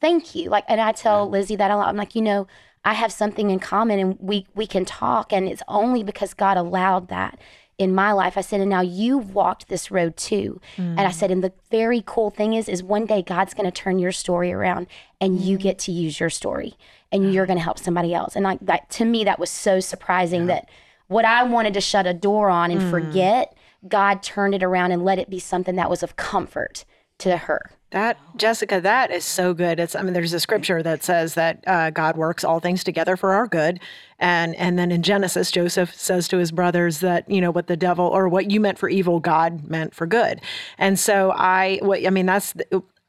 thank 0.01 0.35
you. 0.35 0.51
Like, 0.51 0.65
and 0.69 0.81
I 0.81 0.93
tell 0.93 1.31
Lizzie 1.31 1.57
that 1.57 1.71
a 1.71 1.77
lot. 1.77 1.89
I'm 1.89 1.97
like, 1.97 2.15
you 2.15 2.23
know, 2.23 2.49
I 2.87 2.95
have 2.95 3.13
something 3.13 3.51
in 3.51 3.59
common 3.59 3.99
and 3.99 4.17
we 4.21 4.47
we 4.55 4.67
can 4.67 4.85
talk 4.85 5.33
and 5.33 5.49
it's 5.49 5.63
only 5.67 6.05
because 6.05 6.33
God 6.33 6.57
allowed 6.57 7.09
that 7.09 7.39
in 7.79 7.95
my 7.95 8.13
life. 8.13 8.39
I 8.39 8.41
said, 8.41 8.61
and 8.61 8.71
now 8.71 8.81
you've 8.81 9.35
walked 9.35 9.69
this 9.69 9.91
road 9.91 10.17
too. 10.17 10.61
Mm. 10.77 10.91
And 10.91 11.01
I 11.01 11.11
said, 11.11 11.31
and 11.31 11.45
the 11.45 11.53
very 11.71 12.03
cool 12.07 12.31
thing 12.31 12.55
is, 12.55 12.69
is 12.69 12.83
one 12.83 13.05
day 13.05 13.23
God's 13.23 13.55
going 13.55 13.71
to 13.71 13.71
turn 13.71 13.99
your 13.99 14.13
story 14.13 14.53
around 14.53 14.87
and 15.21 15.39
mm. 15.39 15.45
you 15.45 15.59
get 15.59 15.79
to 15.81 15.93
use 15.93 16.19
your 16.19 16.31
story 16.31 16.75
and 17.13 17.35
you're 17.35 17.45
going 17.45 17.59
to 17.59 17.65
help 17.65 17.79
somebody 17.79 18.15
else. 18.15 18.35
And 18.37 18.45
like 18.45 18.61
that, 18.63 18.89
to 18.91 19.05
me, 19.05 19.25
that 19.25 19.39
was 19.39 19.51
so 19.51 19.81
surprising 19.81 20.43
yeah. 20.43 20.55
that 20.55 20.71
what 21.09 21.25
I 21.25 21.43
wanted 21.43 21.75
to 21.75 21.81
shut 21.81 22.07
a 22.07 22.15
door 22.15 22.49
on 22.49 22.71
and 22.71 22.83
mm. 22.83 22.91
forget, 22.91 23.55
God 23.87 24.23
turned 24.23 24.55
it 24.55 24.63
around 24.63 24.93
and 24.93 25.05
let 25.05 25.19
it 25.19 25.29
be 25.29 25.39
something 25.39 25.75
that 25.75 25.91
was 25.91 26.03
of 26.03 26.17
comfort 26.17 26.85
to 27.19 27.37
her. 27.37 27.73
That 27.91 28.19
Jessica, 28.37 28.81
that 28.81 29.13
is 29.13 29.25
so 29.25 29.55
good. 29.55 29.79
It's 29.79 29.95
I 29.95 30.03
mean, 30.03 30.13
there's 30.13 30.33
a 30.33 30.41
scripture 30.41 30.83
that 30.83 31.05
says 31.05 31.35
that 31.35 31.63
uh, 31.69 31.91
God 31.91 32.17
works 32.17 32.43
all 32.43 32.59
things 32.59 32.83
together 32.83 33.17
for 33.17 33.33
our 33.33 33.47
good, 33.47 33.79
and 34.19 34.57
and 34.57 34.77
then 34.77 34.91
in 34.91 35.03
Genesis, 35.03 35.53
Joseph 35.53 35.95
says 35.95 36.27
to 36.29 36.39
his 36.39 36.51
brothers 36.51 36.99
that 36.99 37.31
you 37.31 37.41
know 37.41 37.53
what 37.53 37.69
the 37.69 37.77
devil 37.77 38.07
or 38.07 38.29
what 38.29 38.51
you 38.51 38.61
meant 38.61 38.79
for 38.79 38.89
evil, 38.89 39.21
God 39.21 39.69
meant 39.69 39.95
for 39.95 40.05
good. 40.05 40.41
And 40.79 40.99
so 40.99 41.33
I, 41.37 41.79
what 41.81 42.05
I 42.05 42.11
mean, 42.11 42.27
that's 42.27 42.55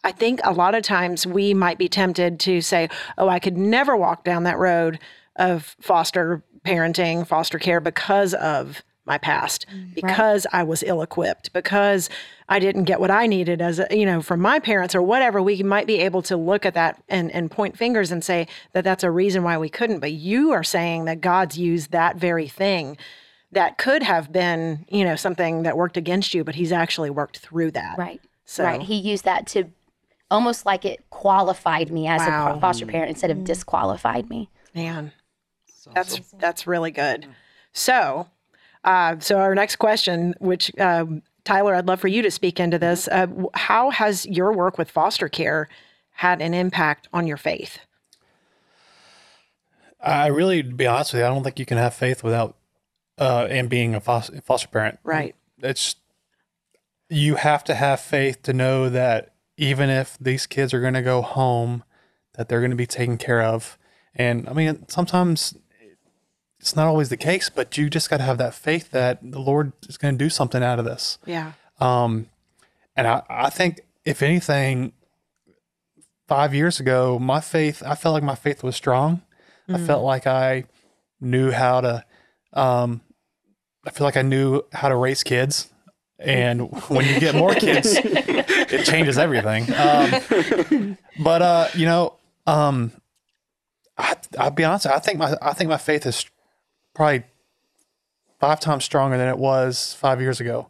I 0.03 0.11
think 0.11 0.41
a 0.43 0.53
lot 0.53 0.75
of 0.75 0.83
times 0.83 1.25
we 1.25 1.55
might 1.55 1.79
be 1.79 1.89
tempted 1.89 2.39
to 2.41 2.61
say, 2.61 2.87
"Oh, 3.17 3.29
I 3.29 3.39
could 3.39 3.57
never 3.57 3.97
walk 3.97 4.23
down 4.23 4.43
that 4.43 4.59
road 4.59 4.99
of 5.37 5.75
foster 5.81 6.43
parenting, 6.63 7.25
foster 7.25 7.57
care 7.57 7.79
because 7.79 8.35
of 8.35 8.83
my 9.07 9.17
past 9.17 9.65
mm, 9.73 9.95
because 9.95 10.45
right. 10.53 10.61
I 10.61 10.63
was 10.63 10.83
ill 10.83 11.01
equipped, 11.01 11.51
because 11.53 12.09
I 12.49 12.59
didn't 12.59 12.85
get 12.85 12.99
what 12.99 13.11
I 13.11 13.27
needed 13.27 13.61
as 13.61 13.79
a, 13.79 13.87
you 13.91 14.05
know, 14.05 14.21
from 14.21 14.39
my 14.39 14.59
parents 14.59 14.95
or 14.95 15.01
whatever. 15.01 15.41
We 15.41 15.61
might 15.63 15.85
be 15.85 15.99
able 15.99 16.21
to 16.23 16.37
look 16.37 16.65
at 16.65 16.75
that 16.75 17.03
and, 17.09 17.29
and 17.31 17.51
point 17.51 17.77
fingers 17.77 18.11
and 18.11 18.23
say 18.23 18.47
that 18.71 18.83
that's 18.83 19.03
a 19.03 19.11
reason 19.11 19.43
why 19.43 19.57
we 19.57 19.69
couldn't. 19.69 19.99
But 19.99 20.13
you 20.13 20.51
are 20.51 20.63
saying 20.63 21.05
that 21.05 21.19
God's 21.19 21.57
used 21.57 21.91
that 21.91 22.15
very 22.15 22.47
thing 22.47 22.97
that 23.51 23.77
could 23.77 24.03
have 24.03 24.31
been, 24.31 24.85
you 24.89 25.03
know, 25.03 25.15
something 25.15 25.63
that 25.63 25.77
worked 25.77 25.97
against 25.97 26.33
you, 26.33 26.43
but 26.43 26.55
he's 26.55 26.71
actually 26.71 27.09
worked 27.09 27.39
through 27.39 27.71
that. 27.71 27.97
Right. 27.97 28.21
So, 28.45 28.63
right. 28.63 28.81
He 28.81 28.95
used 28.95 29.25
that 29.25 29.45
to 29.47 29.65
almost 30.31 30.65
like 30.65 30.85
it 30.85 31.09
qualified 31.09 31.91
me 31.91 32.07
as 32.07 32.21
wow. 32.21 32.55
a 32.55 32.61
foster 32.61 32.85
parent 32.85 33.09
instead 33.09 33.31
of 33.31 33.37
mm. 33.37 33.45
disqualified 33.45 34.29
me. 34.29 34.49
Man, 34.73 35.11
that's, 35.93 36.19
that's 36.39 36.67
really 36.67 36.91
good. 36.91 37.27
So, 37.73 38.27
uh, 38.83 39.17
so 39.19 39.39
our 39.39 39.53
next 39.55 39.77
question, 39.77 40.33
which 40.39 40.71
um, 40.79 41.23
Tyler, 41.47 41.75
I'd 41.75 41.87
love 41.87 42.01
for 42.01 42.09
you 42.09 42.21
to 42.21 42.29
speak 42.29 42.59
into 42.59 42.77
this. 42.77 43.07
Uh, 43.07 43.27
how 43.53 43.89
has 43.89 44.25
your 44.25 44.51
work 44.51 44.77
with 44.77 44.91
foster 44.91 45.29
care 45.29 45.69
had 46.11 46.41
an 46.41 46.53
impact 46.53 47.07
on 47.13 47.25
your 47.25 47.37
faith? 47.37 47.79
I 50.01 50.27
really, 50.27 50.61
to 50.61 50.69
be 50.69 50.85
honest 50.85 51.13
with 51.13 51.21
you, 51.21 51.25
I 51.25 51.29
don't 51.29 51.43
think 51.43 51.57
you 51.57 51.65
can 51.65 51.77
have 51.77 51.93
faith 51.93 52.21
without 52.21 52.57
uh, 53.17 53.47
and 53.49 53.69
being 53.69 53.95
a 53.95 54.01
foster, 54.01 54.41
foster 54.41 54.67
parent. 54.67 54.99
Right. 55.05 55.35
It's 55.63 55.95
you 57.09 57.35
have 57.35 57.63
to 57.63 57.75
have 57.75 58.01
faith 58.01 58.41
to 58.43 58.51
know 58.51 58.89
that 58.89 59.33
even 59.55 59.89
if 59.89 60.17
these 60.19 60.47
kids 60.47 60.73
are 60.73 60.81
going 60.81 60.95
to 60.95 61.01
go 61.01 61.21
home, 61.21 61.83
that 62.33 62.49
they're 62.49 62.59
going 62.59 62.71
to 62.71 62.77
be 62.77 62.85
taken 62.85 63.17
care 63.17 63.41
of. 63.41 63.77
And 64.13 64.49
I 64.49 64.53
mean, 64.53 64.85
sometimes 64.89 65.55
it's 66.67 66.75
not 66.75 66.87
always 66.87 67.07
the 67.07 67.15
case, 67.15 67.49
but 67.49 67.77
you 67.77 67.89
just 67.89 68.09
got 68.09 68.17
to 68.17 68.23
have 68.23 68.37
that 68.39 68.53
faith 68.53 68.91
that 68.91 69.19
the 69.21 69.39
Lord 69.39 69.71
is 69.87 69.95
going 69.95 70.17
to 70.17 70.23
do 70.23 70.29
something 70.29 70.61
out 70.61 70.79
of 70.79 70.85
this. 70.85 71.17
Yeah. 71.25 71.53
Um, 71.79 72.27
and 72.93 73.07
I, 73.07 73.23
I 73.29 73.49
think 73.49 73.79
if 74.03 74.21
anything, 74.21 74.91
five 76.27 76.53
years 76.53 76.81
ago, 76.81 77.17
my 77.19 77.39
faith, 77.39 77.81
I 77.85 77.95
felt 77.95 78.11
like 78.11 78.23
my 78.23 78.35
faith 78.35 78.63
was 78.63 78.75
strong. 78.75 79.21
I 79.69 79.77
felt 79.77 80.03
like 80.03 80.27
I 80.27 80.65
knew 81.21 81.51
how 81.51 81.81
to, 81.81 82.05
um, 82.51 83.01
I 83.85 83.91
feel 83.91 84.05
like 84.05 84.17
I 84.17 84.21
knew 84.21 84.61
how 84.73 84.89
to 84.89 84.95
raise 84.95 85.23
kids. 85.23 85.69
And 86.19 86.61
when 86.89 87.05
you 87.05 87.17
get 87.19 87.33
more 87.33 87.53
kids, 87.53 87.87
it 88.03 88.85
changes 88.85 89.17
everything. 89.17 89.73
Um, 89.73 90.97
but, 91.19 91.41
uh, 91.41 91.67
you 91.75 91.85
know, 91.85 92.15
um, 92.45 92.91
I, 93.97 94.15
I'll 94.37 94.51
be 94.51 94.65
honest. 94.65 94.85
I 94.85 94.99
think 94.99 95.17
my, 95.17 95.37
I 95.41 95.53
think 95.53 95.69
my 95.69 95.77
faith 95.77 96.05
is 96.05 96.25
probably 96.97 97.23
five 98.39 98.59
times 98.59 98.83
stronger 98.83 99.17
than 99.17 99.29
it 99.29 99.37
was 99.37 99.93
five 99.93 100.19
years 100.19 100.39
ago. 100.41 100.67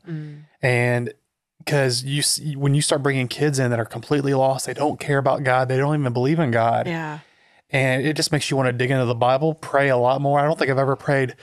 And 0.62 1.14
because 1.60 2.04
you, 2.04 2.22
see, 2.22 2.56
when 2.56 2.76
you 2.76 2.82
start 2.82 3.02
bringing 3.02 3.28
kids 3.28 3.58
in 3.60 3.72
that 3.72 3.80
are 3.80 3.86
completely 3.86 4.34
lost, 4.34 4.66
they 4.68 4.74
don't 4.74 5.00
care 5.00 5.18
about 5.18 5.44
God, 5.44 5.68
they 5.70 5.78
don't 5.78 6.00
even 6.00 6.14
believe 6.14 6.40
in 6.40 6.52
God 6.52 6.86
Yeah. 6.88 7.20
and 7.72 8.06
it 8.06 8.16
just 8.16 8.32
makes 8.32 8.50
you 8.52 8.58
want 8.58 8.68
to 8.68 8.74
dig 8.74 8.92
into 8.92 9.06
the 9.06 9.16
Bible, 9.16 9.54
pray 9.54 9.90
a 9.90 9.98
lot 9.98 10.22
more. 10.22 10.40
I 10.40 10.44
don't 10.44 10.58
think 10.60 10.70
I've 10.70 10.78
ever 10.78 10.96
prayed 10.96 11.36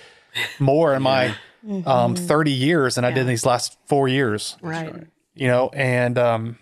more 0.58 0.94
in 0.94 1.02
my 1.02 1.34
um, 1.86 2.14
30 2.14 2.50
years 2.52 2.94
than 2.96 3.04
I 3.04 3.10
did 3.10 3.20
in 3.22 3.26
these 3.26 3.44
last 3.46 3.76
four 3.86 4.06
years, 4.08 4.56
Right. 4.62 4.94
you 5.34 5.48
know, 5.48 5.70
and 5.74 6.18
um, 6.18 6.58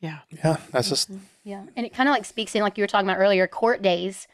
Yeah. 0.00 0.18
yeah, 0.44 0.56
that's 0.72 0.88
just, 0.88 1.10
Yeah. 1.44 1.62
And 1.76 1.86
it 1.86 1.94
kind 1.94 2.08
of 2.08 2.14
like 2.14 2.24
speaks 2.24 2.54
in, 2.54 2.62
like 2.62 2.76
you 2.78 2.82
were 2.82 2.88
talking 2.88 3.08
about 3.08 3.18
earlier, 3.18 3.46
court 3.46 3.80
days. 3.82 4.28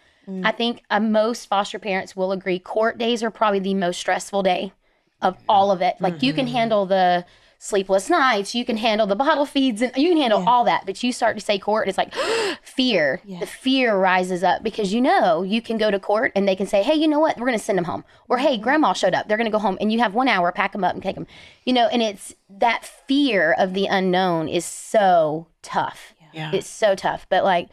I 0.45 0.53
think 0.53 0.83
uh, 0.91 1.01
most 1.01 1.47
foster 1.47 1.79
parents 1.79 2.14
will 2.14 2.33
agree 2.33 2.59
court 2.59 2.97
days 2.99 3.23
are 3.23 3.31
probably 3.31 3.59
the 3.61 3.75
most 3.75 3.99
stressful 3.99 4.43
day 4.43 4.73
of 5.20 5.37
all 5.49 5.70
of 5.70 5.83
it. 5.83 5.97
Like 6.01 6.23
you 6.23 6.33
can 6.33 6.47
handle 6.47 6.87
the 6.87 7.25
sleepless 7.59 8.11
nights, 8.11 8.57
you 8.57 8.64
can 8.64 8.77
handle 8.77 9.07
the 9.07 9.14
bottle 9.14 9.47
feeds, 9.47 9.81
and 9.83 9.97
you 9.97 10.09
can 10.11 10.18
handle 10.18 10.43
all 10.49 10.64
that. 10.64 10.85
But 10.85 11.01
you 11.03 11.12
start 11.12 11.37
to 11.37 11.45
say 11.45 11.59
court, 11.61 11.87
and 11.87 11.91
it's 11.91 11.99
like 11.99 12.12
fear. 12.62 13.20
The 13.39 13.47
fear 13.47 13.97
rises 13.97 14.43
up 14.43 14.64
because 14.64 14.93
you 14.93 15.01
know 15.01 15.43
you 15.45 15.62
can 15.62 15.79
go 15.79 15.91
to 15.91 16.01
court 16.01 16.33
and 16.35 16.47
they 16.49 16.57
can 16.57 16.66
say, 16.66 16.83
hey, 16.83 16.95
you 16.95 17.07
know 17.07 17.20
what? 17.20 17.39
We're 17.39 17.47
going 17.47 17.59
to 17.59 17.64
send 17.64 17.79
them 17.79 17.85
home. 17.85 18.05
Or 18.29 18.39
hey, 18.39 18.59
grandma 18.59 18.95
showed 18.95 19.14
up. 19.14 19.29
They're 19.29 19.37
going 19.37 19.51
to 19.51 19.53
go 19.53 19.61
home. 19.61 19.79
And 19.81 19.93
you 19.93 20.01
have 20.01 20.14
one 20.14 20.27
hour, 20.29 20.51
pack 20.51 20.73
them 20.73 20.83
up 20.83 20.95
and 20.95 21.03
take 21.03 21.14
them. 21.14 21.29
You 21.64 21.73
know, 21.73 21.87
and 21.87 22.03
it's 22.03 22.35
that 22.49 22.85
fear 22.85 23.55
of 23.57 23.75
the 23.75 23.87
unknown 23.87 24.49
is 24.49 24.64
so 24.64 25.47
tough. 25.62 26.14
Yeah. 26.33 26.51
It's 26.53 26.68
so 26.68 26.97
tough. 26.97 27.27
But 27.29 27.45
like, 27.45 27.68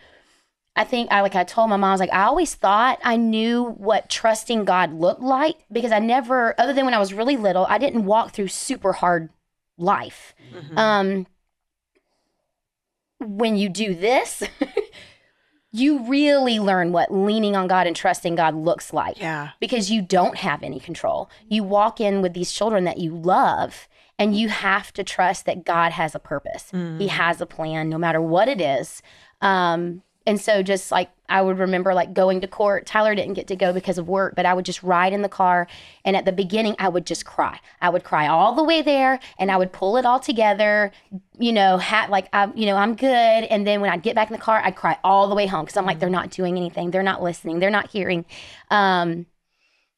I 0.80 0.84
think 0.86 1.12
I 1.12 1.22
like 1.22 1.36
I 1.36 1.44
told 1.44 1.70
my 1.70 1.76
mom 1.78 1.90
I 1.90 1.92
was 1.92 2.00
like 2.00 2.14
I 2.14 2.24
always 2.24 2.56
thought 2.56 3.00
I 3.04 3.18
knew 3.18 3.64
what 3.78 4.10
trusting 4.10 4.66
God 4.66 4.94
looked 4.94 5.22
like 5.22 5.58
because 5.72 5.92
I 5.92 6.00
never 6.00 6.56
other 6.60 6.74
than 6.74 6.86
when 6.86 6.94
I 6.94 7.00
was 7.00 7.14
really 7.14 7.38
little 7.38 7.66
I 7.70 7.78
didn't 7.78 8.06
walk 8.06 8.32
through 8.32 8.48
super 8.48 8.94
hard 8.94 9.30
life. 9.78 10.34
Um 10.76 11.28
when 13.20 13.58
you 13.58 13.68
do 13.70 13.94
this 13.94 14.42
you 15.72 16.00
really 16.08 16.58
learn 16.60 16.92
what 16.92 17.14
leaning 17.14 17.56
on 17.56 17.68
God 17.68 17.86
and 17.86 17.96
trusting 17.96 18.36
God 18.36 18.56
looks 18.56 18.94
like 18.94 19.20
Yeah. 19.20 19.50
because 19.60 19.92
you 19.92 20.02
don't 20.02 20.38
have 20.38 20.64
any 20.64 20.80
control. 20.80 21.30
You 21.48 21.64
walk 21.64 22.00
in 22.00 22.22
with 22.22 22.34
these 22.34 22.52
children 22.52 22.86
that 22.86 22.98
you 22.98 23.14
love, 23.16 23.88
and 24.18 24.36
you 24.36 24.50
have 24.50 24.92
to 24.94 25.04
trust 25.04 25.46
that 25.46 25.64
God 25.66 25.92
has 25.92 26.16
a 26.16 26.20
purpose. 26.20 26.72
He 26.98 27.08
has 27.10 27.40
a 27.40 27.46
plan, 27.46 27.88
no 27.88 28.00
matter 28.00 28.20
what 28.20 28.48
it 28.48 28.60
is. 28.60 29.04
Um, 29.42 30.02
and 30.30 30.40
so, 30.40 30.62
just 30.62 30.92
like 30.92 31.10
I 31.28 31.42
would 31.42 31.58
remember, 31.58 31.96
like 31.96 32.14
going 32.14 32.42
to 32.42 32.48
court. 32.48 32.86
Tyler 32.86 33.16
didn't 33.16 33.34
get 33.34 33.48
to 33.48 33.56
go 33.56 33.74
because 33.74 33.98
of 33.98 34.08
work, 34.08 34.36
but 34.36 34.46
I 34.46 34.54
would 34.54 34.64
just 34.64 34.84
ride 34.84 35.12
in 35.12 35.24
the 35.24 35.28
car. 35.28 35.68
And 36.06 36.16
at 36.16 36.26
the 36.26 36.32
beginning, 36.32 36.76
I 36.78 36.88
would 36.88 37.08
just 37.08 37.26
cry. 37.26 37.60
I 37.82 37.90
would 37.90 38.04
cry 38.04 38.28
all 38.28 38.54
the 38.54 38.64
way 38.64 38.84
there, 38.84 39.20
and 39.40 39.50
I 39.50 39.58
would 39.58 39.74
pull 39.74 39.98
it 39.98 40.06
all 40.06 40.20
together. 40.20 40.92
You 41.40 41.52
know, 41.52 41.80
hat 41.80 42.12
like 42.12 42.30
I'm, 42.32 42.56
you 42.56 42.68
know, 42.68 42.76
I'm 42.76 42.96
good. 42.96 43.08
And 43.10 43.66
then 43.66 43.82
when 43.82 43.90
I'd 43.90 44.04
get 44.04 44.14
back 44.14 44.30
in 44.30 44.34
the 44.34 44.42
car, 44.42 44.62
I'd 44.64 44.76
cry 44.76 45.00
all 45.04 45.28
the 45.30 45.36
way 45.36 45.48
home 45.48 45.66
because 45.66 45.78
I'm 45.78 45.86
like, 45.88 45.98
they're 45.98 46.12
not 46.12 46.30
doing 46.30 46.58
anything. 46.58 46.92
They're 46.92 47.02
not 47.02 47.24
listening. 47.24 47.58
They're 47.58 47.72
not 47.72 47.90
hearing. 47.90 48.24
Um, 48.70 49.26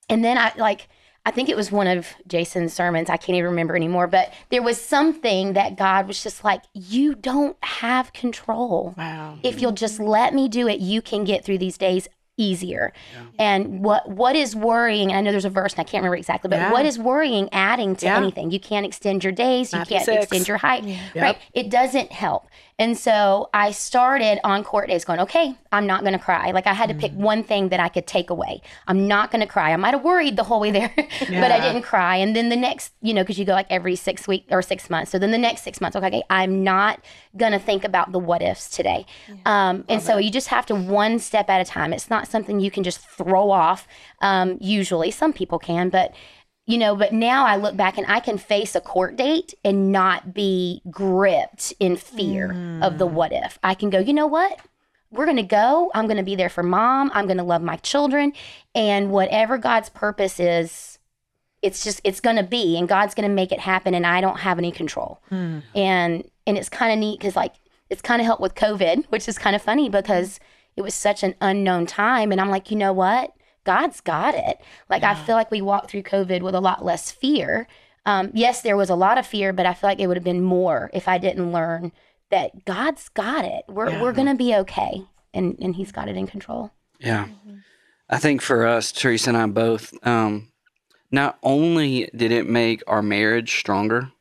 and 0.08 0.24
then 0.24 0.38
I 0.38 0.54
like 0.56 0.88
I 1.26 1.32
think 1.32 1.50
it 1.50 1.56
was 1.56 1.72
one 1.72 1.88
of 1.88 2.08
Jason's 2.28 2.74
sermons. 2.74 3.10
I 3.10 3.18
can't 3.18 3.38
even 3.38 3.52
remember 3.52 3.76
anymore, 3.76 4.08
but 4.08 4.34
there 4.50 4.64
was 4.64 4.82
something 4.82 5.54
that 5.54 5.76
God 5.76 6.08
was 6.08 6.24
just 6.24 6.44
like, 6.44 6.64
you 6.74 7.14
don't 7.14 7.58
have 7.64 8.12
control. 8.14 8.96
Wow. 8.98 9.38
If 9.44 9.62
you'll 9.62 9.72
just 9.72 10.00
let 10.00 10.34
me 10.34 10.48
do 10.50 10.68
it, 10.68 10.80
you 10.80 11.02
can 11.02 11.24
get 11.24 11.46
through 11.46 11.60
these 11.60 11.78
days 11.78 12.08
easier. 12.38 12.92
And 13.38 13.84
what 13.84 14.10
what 14.10 14.36
is 14.36 14.56
worrying? 14.56 15.14
I 15.14 15.22
know 15.22 15.32
there's 15.32 15.46
a 15.46 15.50
verse 15.50 15.74
and 15.74 15.82
I 15.82 15.84
can't 15.84 16.02
remember 16.02 16.16
exactly, 16.16 16.50
but 16.50 16.56
Yeah. 16.56 16.72
what 16.72 16.88
is 16.88 16.98
worrying 16.98 17.50
adding 17.52 17.96
to 17.98 18.06
Yeah. 18.08 18.18
anything? 18.18 18.50
You 18.50 18.60
can't 18.60 18.86
extend 18.86 19.24
your 19.24 19.34
days, 19.34 19.72
you 19.74 19.82
can't 19.86 20.08
extend 20.08 20.48
your 20.48 20.58
height. 20.58 20.84
Right. 21.14 21.38
It 21.54 21.70
doesn't 21.70 22.12
help. 22.12 22.48
And 22.82 22.98
so 22.98 23.48
I 23.54 23.70
started 23.72 24.40
on 24.44 24.64
court 24.64 24.90
days 24.90 25.06
going, 25.06 25.20
okay, 25.20 25.54
I'm 25.72 25.86
not 25.86 26.02
going 26.02 26.14
to 26.14 26.20
cry. 26.20 26.50
Like 26.50 26.66
I 26.66 26.74
had 26.74 26.90
to 26.90 26.96
Mm. 26.96 27.00
pick 27.00 27.12
one 27.12 27.44
thing 27.44 27.70
that 27.70 27.80
I 27.80 27.90
could 27.90 28.08
take 28.08 28.32
away. 28.32 28.60
I'm 28.88 29.08
not 29.08 29.30
going 29.30 29.42
to 29.42 29.46
cry. 29.48 29.72
I 29.72 29.76
might 29.76 29.94
have 29.94 30.04
worried 30.04 30.36
the 30.36 30.44
whole 30.44 30.60
way 30.60 30.72
there, 30.72 30.92
but 30.98 31.52
I 31.52 31.60
didn't 31.60 31.84
cry. 31.84 32.16
And 32.16 32.36
then 32.36 32.50
the 32.50 32.56
next, 32.56 32.92
you 33.04 33.14
know, 33.14 33.22
because 33.22 33.38
you 33.38 33.46
go 33.46 33.54
like 33.54 33.68
every 33.70 33.96
six 33.96 34.28
week 34.28 34.46
or 34.50 34.64
six 34.64 34.90
months. 34.90 35.12
So 35.12 35.20
then 35.20 35.30
the 35.30 35.38
next 35.38 35.62
six 35.62 35.80
months, 35.80 35.96
okay, 35.96 36.24
I'm 36.32 36.64
not 36.64 37.00
going 37.38 37.52
to 37.52 37.60
think 37.60 37.84
about 37.84 38.12
the 38.14 38.20
what 38.20 38.42
ifs 38.42 38.68
today. 38.68 39.06
Um, 39.46 39.86
and 39.88 40.02
so 40.02 40.18
you 40.18 40.32
just 40.32 40.48
have 40.48 40.66
to 40.66 40.76
one 40.76 41.20
step 41.20 41.52
at 41.52 41.62
a 41.62 41.66
time. 41.66 41.94
It's 41.94 42.10
not 42.10 42.28
something 42.28 42.60
you 42.60 42.72
can 42.72 42.84
just 42.84 43.00
throw 43.00 43.52
off. 43.52 43.88
Um, 44.22 44.58
usually, 44.60 45.12
some 45.12 45.34
people 45.34 45.60
can, 45.60 45.90
but 45.90 46.16
you 46.68 46.78
know, 46.78 46.96
but 46.96 47.12
now 47.12 47.46
I 47.46 47.56
look 47.56 47.76
back 47.76 47.98
and 47.98 48.06
I 48.08 48.20
can 48.20 48.38
face 48.38 48.76
a 48.76 48.82
court 48.82 49.16
date 49.16 49.54
and 49.64 49.92
not 49.92 50.34
be 50.34 50.82
gripped 50.90 51.74
in 51.80 51.96
fear 51.96 52.52
of 52.82 52.98
the 52.98 53.08
mm. 53.08 53.12
what 53.12 53.34
if. 53.34 53.58
I 53.64 53.74
can 53.74 53.90
go, 53.90 54.00
you 54.00 54.14
know 54.14 54.28
what? 54.28 54.60
We're 55.10 55.26
going 55.26 55.38
to 55.38 55.44
go. 55.44 55.92
I'm 55.94 56.06
going 56.06 56.18
to 56.18 56.24
be 56.24 56.36
there 56.36 56.50
for 56.50 56.64
mom. 56.64 57.12
I'm 57.14 57.26
going 57.26 57.38
to 57.38 57.44
love 57.44 57.62
my 57.62 57.76
children. 57.78 58.32
And 58.74 59.12
whatever 59.12 59.58
God's 59.58 59.90
purpose 59.90 60.40
is, 60.40 61.00
it's 61.62 61.84
just, 61.84 62.00
it's 62.04 62.22
going 62.22 62.38
to 62.38 62.44
be, 62.44 62.78
and 62.78 62.88
God's 62.88 63.14
going 63.14 63.28
to 63.28 63.36
make 63.36 63.52
it 63.52 63.60
happen. 63.60 63.94
And 63.94 64.08
I 64.08 64.22
don't 64.22 64.40
have 64.40 64.58
any 64.58 64.72
control. 64.72 65.20
Hmm. 65.30 65.60
And, 65.76 66.24
and 66.48 66.58
it's 66.58 66.70
kind 66.70 66.94
of 66.94 67.00
neat 67.00 67.20
because, 67.20 67.36
like, 67.36 67.54
it's 67.90 68.02
kind 68.02 68.22
of 68.22 68.26
helped 68.26 68.42
with 68.42 68.56
COVID, 68.56 69.06
which 69.08 69.28
is 69.28 69.38
kind 69.38 69.56
of 69.56 69.62
funny 69.62 69.90
because 69.90 70.40
it 70.78 70.82
was 70.82 70.96
such 70.96 71.24
an 71.24 71.36
unknown 71.42 71.86
time. 71.88 72.32
And 72.32 72.40
I'm 72.40 72.50
like, 72.50 72.72
you 72.72 72.78
know 72.78 72.94
what? 72.94 73.34
God's 73.64 74.02
got 74.02 74.34
it. 74.36 74.60
Like, 74.90 75.04
I 75.04 75.16
feel 75.16 75.36
like 75.36 75.52
we 75.52 75.62
walked 75.62 75.92
through 75.92 76.04
COVID 76.04 76.42
with 76.42 76.56
a 76.56 76.60
lot 76.60 76.84
less 76.84 77.12
fear. 77.12 77.68
Um, 78.06 78.32
yes, 78.34 78.62
there 78.62 78.78
was 78.78 78.90
a 78.90 78.96
lot 78.96 79.18
of 79.18 79.28
fear, 79.28 79.54
but 79.54 79.66
I 79.66 79.74
feel 79.74 79.90
like 79.90 80.00
it 80.00 80.08
would 80.08 80.18
have 80.18 80.24
been 80.24 80.42
more 80.42 80.90
if 80.94 81.08
I 81.08 81.18
didn't 81.18 81.52
learn 81.52 81.92
that 82.30 82.66
God's 82.66 83.10
got 83.10 83.46
it. 83.46 83.66
We're, 83.68 84.02
we're 84.02 84.14
going 84.14 84.28
to 84.28 84.36
be 84.36 84.56
okay. 84.56 85.04
And, 85.34 85.58
and 85.62 85.76
He's 85.76 85.92
got 85.92 86.10
it 86.10 86.18
in 86.18 86.28
control. 86.28 86.72
Yeah. 87.00 87.28
I 88.10 88.18
think 88.18 88.42
for 88.42 88.66
us, 88.66 88.92
Teresa 88.92 89.30
and 89.30 89.38
I 89.38 89.46
both, 89.48 89.94
um, 90.06 90.50
not 91.12 91.38
only 91.44 92.10
did 92.16 92.32
it 92.32 92.48
make 92.48 92.84
our 92.88 93.02
marriage 93.02 93.60
stronger, 93.60 94.12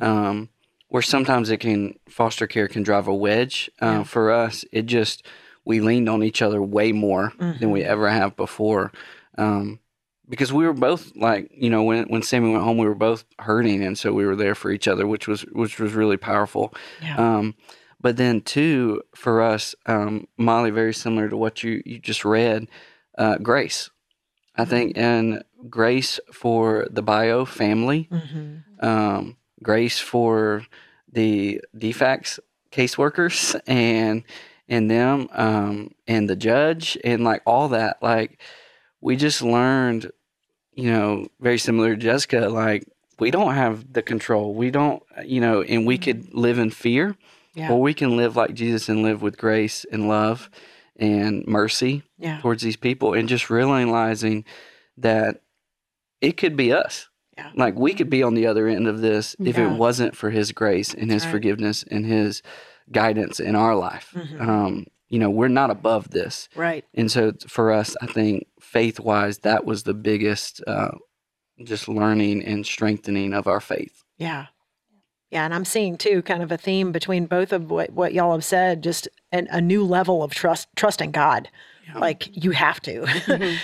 um, 0.00 0.48
where 0.88 1.02
sometimes 1.02 1.50
it 1.50 1.58
can, 1.58 1.98
foster 2.08 2.46
care 2.46 2.68
can 2.68 2.82
drive 2.82 3.08
a 3.08 3.14
wedge. 3.14 3.70
Uh, 3.80 4.04
For 4.04 4.30
us, 4.30 4.64
it 4.70 4.86
just, 4.86 5.26
we 5.66 5.80
leaned 5.80 6.08
on 6.08 6.22
each 6.22 6.40
other 6.40 6.62
way 6.62 6.92
more 6.92 7.32
than 7.38 7.70
we 7.70 7.82
ever 7.82 8.08
have 8.08 8.36
before. 8.36 8.92
Um, 9.36 9.80
because 10.28 10.52
we 10.52 10.64
were 10.64 10.72
both 10.72 11.14
like, 11.14 11.50
you 11.54 11.68
know, 11.68 11.82
when 11.82 12.06
when 12.06 12.22
Sammy 12.22 12.50
went 12.50 12.64
home, 12.64 12.78
we 12.78 12.86
were 12.88 12.94
both 12.94 13.24
hurting, 13.38 13.84
and 13.84 13.98
so 13.98 14.12
we 14.12 14.24
were 14.24 14.36
there 14.36 14.54
for 14.54 14.70
each 14.70 14.88
other, 14.88 15.06
which 15.06 15.28
was 15.28 15.42
which 15.52 15.78
was 15.78 15.92
really 15.92 16.16
powerful. 16.16 16.74
Yeah. 17.02 17.16
Um, 17.16 17.54
but 18.00 18.16
then 18.16 18.40
too, 18.40 19.02
for 19.14 19.42
us, 19.42 19.74
um, 19.86 20.26
Molly, 20.36 20.70
very 20.70 20.94
similar 20.94 21.28
to 21.28 21.36
what 21.36 21.62
you 21.62 21.82
you 21.84 21.98
just 21.98 22.24
read, 22.24 22.68
uh, 23.18 23.38
grace. 23.38 23.90
I 24.56 24.64
think 24.64 24.96
and 24.96 25.44
grace 25.68 26.18
for 26.32 26.86
the 26.90 27.02
bio 27.02 27.44
family, 27.44 28.08
um, 28.80 29.36
grace 29.62 29.98
for 29.98 30.64
the 31.12 31.60
DFACS 31.76 32.38
caseworkers 32.72 33.60
and 33.66 34.24
and 34.68 34.90
them 34.90 35.28
um, 35.32 35.92
and 36.06 36.28
the 36.28 36.36
judge 36.36 36.98
and 37.04 37.24
like 37.24 37.42
all 37.46 37.68
that. 37.68 38.02
Like 38.02 38.40
we 39.00 39.16
just 39.16 39.42
learned, 39.42 40.10
you 40.74 40.90
know, 40.90 41.28
very 41.40 41.58
similar 41.58 41.94
to 41.94 42.00
Jessica. 42.02 42.48
Like 42.48 42.84
we 43.18 43.30
don't 43.30 43.54
have 43.54 43.92
the 43.92 44.02
control. 44.02 44.54
We 44.54 44.70
don't, 44.70 45.02
you 45.24 45.40
know, 45.40 45.62
and 45.62 45.86
we 45.86 45.98
could 45.98 46.34
live 46.34 46.58
in 46.58 46.70
fear, 46.70 47.16
Yeah. 47.54 47.70
or 47.72 47.80
we 47.80 47.94
can 47.94 48.16
live 48.16 48.36
like 48.36 48.54
Jesus 48.54 48.88
and 48.88 49.02
live 49.02 49.22
with 49.22 49.38
grace 49.38 49.86
and 49.90 50.08
love 50.08 50.50
and 50.96 51.46
mercy 51.46 52.02
Yeah. 52.18 52.40
towards 52.40 52.62
these 52.62 52.76
people, 52.76 53.14
and 53.14 53.28
just 53.28 53.48
realizing 53.50 54.44
that 54.98 55.42
it 56.20 56.36
could 56.36 56.56
be 56.56 56.72
us. 56.72 57.08
Yeah. 57.36 57.50
Like 57.54 57.74
we 57.74 57.92
could 57.92 58.08
be 58.10 58.22
on 58.22 58.34
the 58.34 58.46
other 58.46 58.66
end 58.66 58.86
of 58.88 59.00
this 59.02 59.36
if 59.38 59.58
Yeah. 59.58 59.70
it 59.72 59.76
wasn't 59.78 60.16
for 60.16 60.30
His 60.30 60.52
grace 60.52 60.94
and 60.94 61.10
His 61.10 61.24
right. 61.24 61.30
forgiveness 61.32 61.84
and 61.90 62.06
His 62.06 62.42
guidance 62.92 63.40
in 63.40 63.54
our 63.54 63.74
life. 63.74 64.14
Um, 64.38 64.86
you 65.08 65.18
know, 65.18 65.30
we're 65.30 65.48
not 65.48 65.70
above 65.70 66.10
this. 66.10 66.48
Right. 66.54 66.84
And 66.94 67.10
so 67.10 67.32
for 67.46 67.72
us, 67.72 67.96
I 68.00 68.06
think 68.06 68.46
faith 68.60 68.98
wise, 68.98 69.38
that 69.40 69.64
was 69.64 69.84
the 69.84 69.94
biggest 69.94 70.62
uh, 70.66 70.92
just 71.62 71.88
learning 71.88 72.44
and 72.44 72.66
strengthening 72.66 73.32
of 73.32 73.46
our 73.46 73.60
faith. 73.60 74.02
Yeah. 74.18 74.46
Yeah, 75.30 75.44
and 75.44 75.52
I'm 75.52 75.64
seeing 75.64 75.98
too 75.98 76.22
kind 76.22 76.42
of 76.42 76.52
a 76.52 76.56
theme 76.56 76.92
between 76.92 77.26
both 77.26 77.52
of 77.52 77.70
what, 77.70 77.90
what 77.90 78.14
y'all 78.14 78.32
have 78.32 78.44
said, 78.44 78.82
just 78.82 79.08
an, 79.32 79.48
a 79.50 79.60
new 79.60 79.84
level 79.84 80.22
of 80.22 80.32
trust 80.32 80.68
trusting 80.76 81.10
God. 81.10 81.50
Like 81.94 82.44
you 82.44 82.50
have 82.52 82.80
to. 82.82 83.06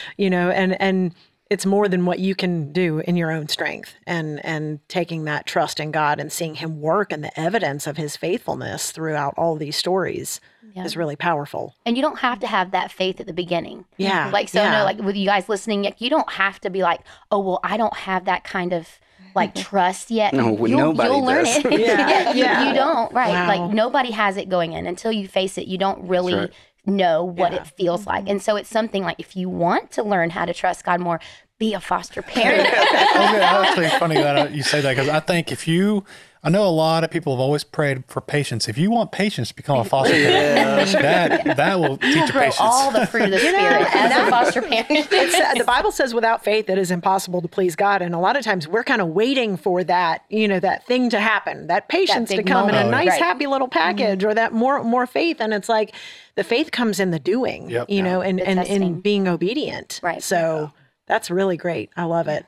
you 0.17 0.31
know, 0.31 0.51
and 0.51 0.81
and 0.81 1.15
it's 1.53 1.67
more 1.67 1.87
than 1.89 2.07
what 2.07 2.19
you 2.19 2.35
can 2.35 2.73
do 2.73 3.01
in 3.01 3.15
your 3.17 3.31
own 3.31 3.47
strength 3.49 3.95
and 4.07 4.45
and 4.45 4.81
taking 4.89 5.25
that 5.25 5.45
trust 5.47 5.79
in 5.81 5.91
God 5.91 6.19
and 6.21 6.33
seeing 6.33 6.55
him 6.63 6.81
work 6.81 7.13
and 7.13 7.23
the 7.23 7.41
evidence 7.49 7.87
of 7.87 7.97
his 7.97 8.17
faithfulness 8.17 8.91
throughout 8.93 9.35
all 9.37 9.55
these 9.57 9.77
stories 9.77 10.41
Yeah. 10.75 10.85
is 10.87 10.97
really 10.97 11.17
powerful. 11.17 11.65
And 11.85 11.97
you 11.97 12.03
don't 12.07 12.21
have 12.21 12.39
to 12.41 12.47
have 12.47 12.71
that 12.71 12.91
faith 12.91 13.21
at 13.21 13.27
the 13.27 13.33
beginning. 13.45 13.85
Yeah. 13.99 14.31
Like 14.33 14.49
so 14.49 14.63
yeah. 14.63 14.73
no, 14.79 14.85
like 14.85 14.99
with 15.09 15.17
you 15.17 15.27
guys 15.27 15.49
listening, 15.49 15.83
like, 15.83 16.01
you 16.01 16.09
don't 16.11 16.31
have 16.33 16.59
to 16.61 16.71
be 16.71 16.83
like, 16.83 17.01
oh 17.31 17.41
well, 17.47 17.61
I 17.63 17.77
don't 17.77 17.97
have 18.09 18.25
that 18.25 18.43
kind 18.45 18.73
of 18.73 18.89
like 19.35 19.55
trust 19.69 20.11
yet. 20.11 20.33
No, 20.33 20.65
you'll, 20.67 20.79
nobody 20.79 21.09
you'll 21.11 21.25
learn 21.25 21.45
does. 21.45 21.65
it. 21.65 21.81
Yeah, 21.89 22.33
you, 22.39 22.45
yeah. 22.45 22.69
you 22.69 22.75
don't, 22.75 23.13
right? 23.13 23.29
Wow. 23.39 23.49
Like 23.55 23.65
nobody 23.83 24.11
has 24.13 24.37
it 24.37 24.49
going 24.49 24.73
in 24.73 24.87
until 24.87 25.13
you 25.13 25.29
face 25.29 25.59
it. 25.59 25.67
You 25.73 25.79
don't 25.79 26.01
really 26.09 26.35
right. 26.35 26.53
Know 26.87 27.25
what 27.25 27.53
Yeah. 27.53 27.61
it 27.63 27.67
feels 27.69 28.07
like. 28.07 28.29
And 28.29 28.43
so 28.43 28.57
it's 28.57 28.69
something 28.69 29.03
like 29.05 29.21
if 29.21 29.37
you 29.37 29.49
want 29.49 29.91
to 29.93 30.03
learn 30.03 30.31
how 30.31 30.45
to 30.45 30.53
trust 30.55 30.85
God 30.85 31.01
more, 31.01 31.21
be 31.59 31.75
a 31.75 31.81
foster 31.81 32.23
parent. 32.23 32.67
okay, 32.67 32.75
that's 33.13 33.69
actually 33.69 33.89
funny 33.91 34.17
that 34.17 34.37
uh, 34.37 34.49
you 34.51 34.63
say 34.63 34.81
that 34.81 34.91
because 34.97 35.09
I 35.09 35.21
think 35.21 35.53
if 35.53 35.69
you, 35.69 36.05
I 36.45 36.51
know 36.51 36.67
a 36.67 36.71
lot 36.71 37.05
of 37.05 37.11
people 37.13 37.33
have 37.35 37.41
always 37.41 37.63
prayed 37.63 38.03
for 38.09 38.21
patience. 38.21 38.69
If 38.69 38.77
you 38.77 38.91
want 38.91 39.13
patience 39.13 39.51
to 39.51 39.55
become 39.55 39.79
a 39.79 39.85
foster 39.85 40.13
parent, 40.13 40.91
that 40.91 41.57
that 41.57 41.79
will 41.79 41.99
teach 41.99 42.17
you 42.17 42.27
patience. 42.33 42.57
all 42.59 42.91
the 42.91 43.07
fruit 43.07 43.27
of 43.27 43.31
the 43.31 43.39
spirit 43.39 43.95
as 43.95 44.27
a 44.27 44.29
foster 44.29 44.61
parent. 44.69 44.91
Uh, 44.91 45.55
the 45.55 45.63
Bible 45.65 45.93
says 45.93 46.15
without 46.15 46.43
faith 46.43 46.69
it 46.69 46.79
is 46.79 46.91
impossible 46.91 47.43
to 47.43 47.49
please 47.49 47.77
God. 47.77 48.03
And 48.03 48.13
a 48.13 48.19
lot 48.19 48.37
of 48.37 48.43
times 48.45 48.67
we're 48.67 48.83
kind 48.83 49.01
of 49.01 49.07
waiting 49.09 49.57
for 49.57 49.85
that, 49.85 50.25
you 50.31 50.49
know, 50.49 50.59
that 50.59 50.85
thing 50.85 51.11
to 51.11 51.21
happen, 51.21 51.69
that 51.69 51.87
patience 51.89 52.31
to 52.31 52.39
big 52.39 52.47
come 52.49 52.69
in 52.69 52.75
a 52.75 52.91
nice, 52.91 53.11
Right. 53.11 53.23
happy 53.23 53.47
little 53.47 53.69
package 53.69 54.25
or 54.25 54.35
that 54.35 54.53
more 54.53 54.83
more 54.83 55.07
faith. 55.07 55.37
And 55.41 55.55
it's 55.55 55.69
like 55.69 55.95
the 56.35 56.43
faith 56.43 56.73
comes 56.73 56.99
in 56.99 57.13
the 57.13 57.21
doing, 57.21 57.71
Yep. 57.71 57.89
you 57.89 58.03
know, 58.03 58.21
and, 58.21 58.41
The 58.41 58.49
and 58.49 58.67
in 58.67 59.01
being 59.01 59.29
obedient. 59.29 60.01
Right. 60.03 60.21
So 60.25 60.73
that's 61.07 61.31
really 61.31 61.57
great. 61.57 61.91
I 61.97 62.03
love 62.03 62.27
it. 62.27 62.47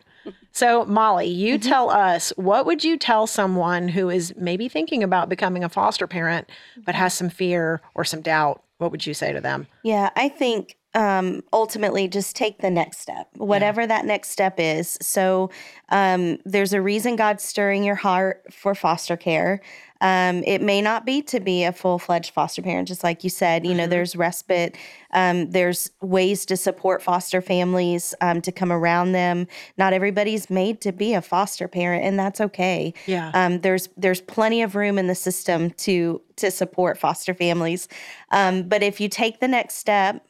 So 0.55 0.85
Molly, 0.85 1.27
you 1.27 1.59
tell 1.59 1.91
us 1.91 2.33
what 2.37 2.65
would 2.65 2.85
you 2.85 2.97
tell 2.97 3.27
someone 3.27 3.89
who 3.89 4.09
is 4.09 4.33
maybe 4.37 4.69
thinking 4.69 5.03
about 5.03 5.29
becoming 5.29 5.65
a 5.65 5.69
foster 5.69 6.07
parent 6.07 6.49
but 6.85 6.95
has 6.95 7.13
some 7.13 7.29
fear 7.29 7.81
or 7.95 8.05
some 8.05 8.23
doubt? 8.23 8.63
What 8.79 8.93
would 8.93 9.05
you 9.05 9.15
say 9.15 9.33
to 9.33 9.41
them? 9.41 9.67
Yeah, 9.83 10.11
I 10.17 10.29
think 10.29 10.77
um, 10.95 11.43
ultimately 11.53 12.07
just 12.07 12.37
take 12.37 12.61
the 12.61 12.71
next 12.71 13.01
step, 13.01 13.29
whatever 13.37 13.85
that 13.85 14.05
next 14.05 14.31
step 14.31 14.55
is. 14.59 14.97
So 15.03 15.51
um, 15.89 16.39
there's 16.45 16.73
a 16.73 16.81
reason 16.81 17.17
God's 17.17 17.43
stirring 17.43 17.83
your 17.83 17.97
heart 17.97 18.45
for 18.53 18.75
foster 18.77 19.17
care. 19.17 19.61
Um, 20.01 20.43
it 20.45 20.61
may 20.61 20.83
not 20.83 21.07
be 21.07 21.23
to 21.23 21.41
be 21.41 21.65
a 21.65 21.73
full 21.73 21.99
fledged 21.99 22.33
foster 22.33 22.63
parent, 22.63 22.89
just 22.89 23.05
like 23.05 23.25
you 23.25 23.31
said. 23.31 23.67
You 23.67 23.75
know, 23.75 23.87
there's 23.87 24.17
respite. 24.17 24.77
Um, 25.13 25.51
there's 25.51 25.91
ways 26.01 26.45
to 26.47 26.57
support 26.57 27.03
foster 27.03 27.41
families 27.41 28.15
um, 28.21 28.41
to 28.43 28.53
come 28.53 28.73
around 28.73 29.13
them. 29.13 29.47
Not 29.79 29.93
everybody's 29.93 30.51
made 30.51 30.81
to 30.83 30.93
be 30.93 31.15
a 31.15 31.23
foster 31.23 31.69
parent, 31.69 32.05
and 32.05 32.19
that's 32.19 32.41
okay. 32.41 32.93
Yeah. 33.07 33.31
Um, 33.35 33.61
there's 33.61 33.89
there's 33.97 34.21
plenty 34.21 34.63
of 34.63 34.75
room 34.75 34.99
in 34.99 35.07
the 35.07 35.15
system 35.15 35.71
to 35.71 36.21
to 36.37 36.51
support 36.51 36.99
foster 36.99 37.33
families. 37.33 37.89
Um, 38.31 38.65
but 38.65 38.83
if 38.83 39.01
you 39.01 39.09
take 39.09 39.41
the 39.41 39.49
next 39.49 39.77
step, 39.77 40.27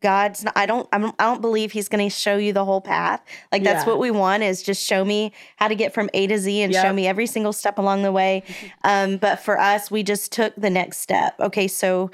God's 0.00 0.44
not, 0.44 0.52
I 0.56 0.66
don't 0.66 0.88
I 0.92 0.98
don't, 0.98 1.14
I 1.18 1.24
don't 1.24 1.40
believe 1.40 1.72
he's 1.72 1.88
going 1.88 2.08
to 2.08 2.14
show 2.14 2.36
you 2.36 2.52
the 2.52 2.64
whole 2.64 2.80
path. 2.80 3.22
Like 3.52 3.62
that's 3.62 3.84
Yeah. 3.84 3.90
what 3.90 3.98
we 4.00 4.10
want 4.10 4.42
is 4.42 4.62
just 4.62 4.84
show 4.86 5.04
me 5.04 5.32
how 5.56 5.68
to 5.68 5.74
get 5.74 5.92
from 5.94 6.08
A 6.14 6.26
to 6.26 6.38
Z 6.38 6.62
and 6.62 6.72
show 6.72 6.92
me 6.92 7.06
every 7.06 7.26
single 7.26 7.52
step 7.52 7.78
along 7.78 8.02
the 8.02 8.12
way. 8.12 8.42
Um, 8.86 9.16
but 9.16 9.40
for 9.40 9.58
us, 9.58 9.90
we 9.90 10.02
just 10.02 10.30
took 10.30 10.54
the 10.56 10.68
next 10.68 10.98
step. 10.98 11.38
Okay, 11.40 11.68
so 11.68 12.10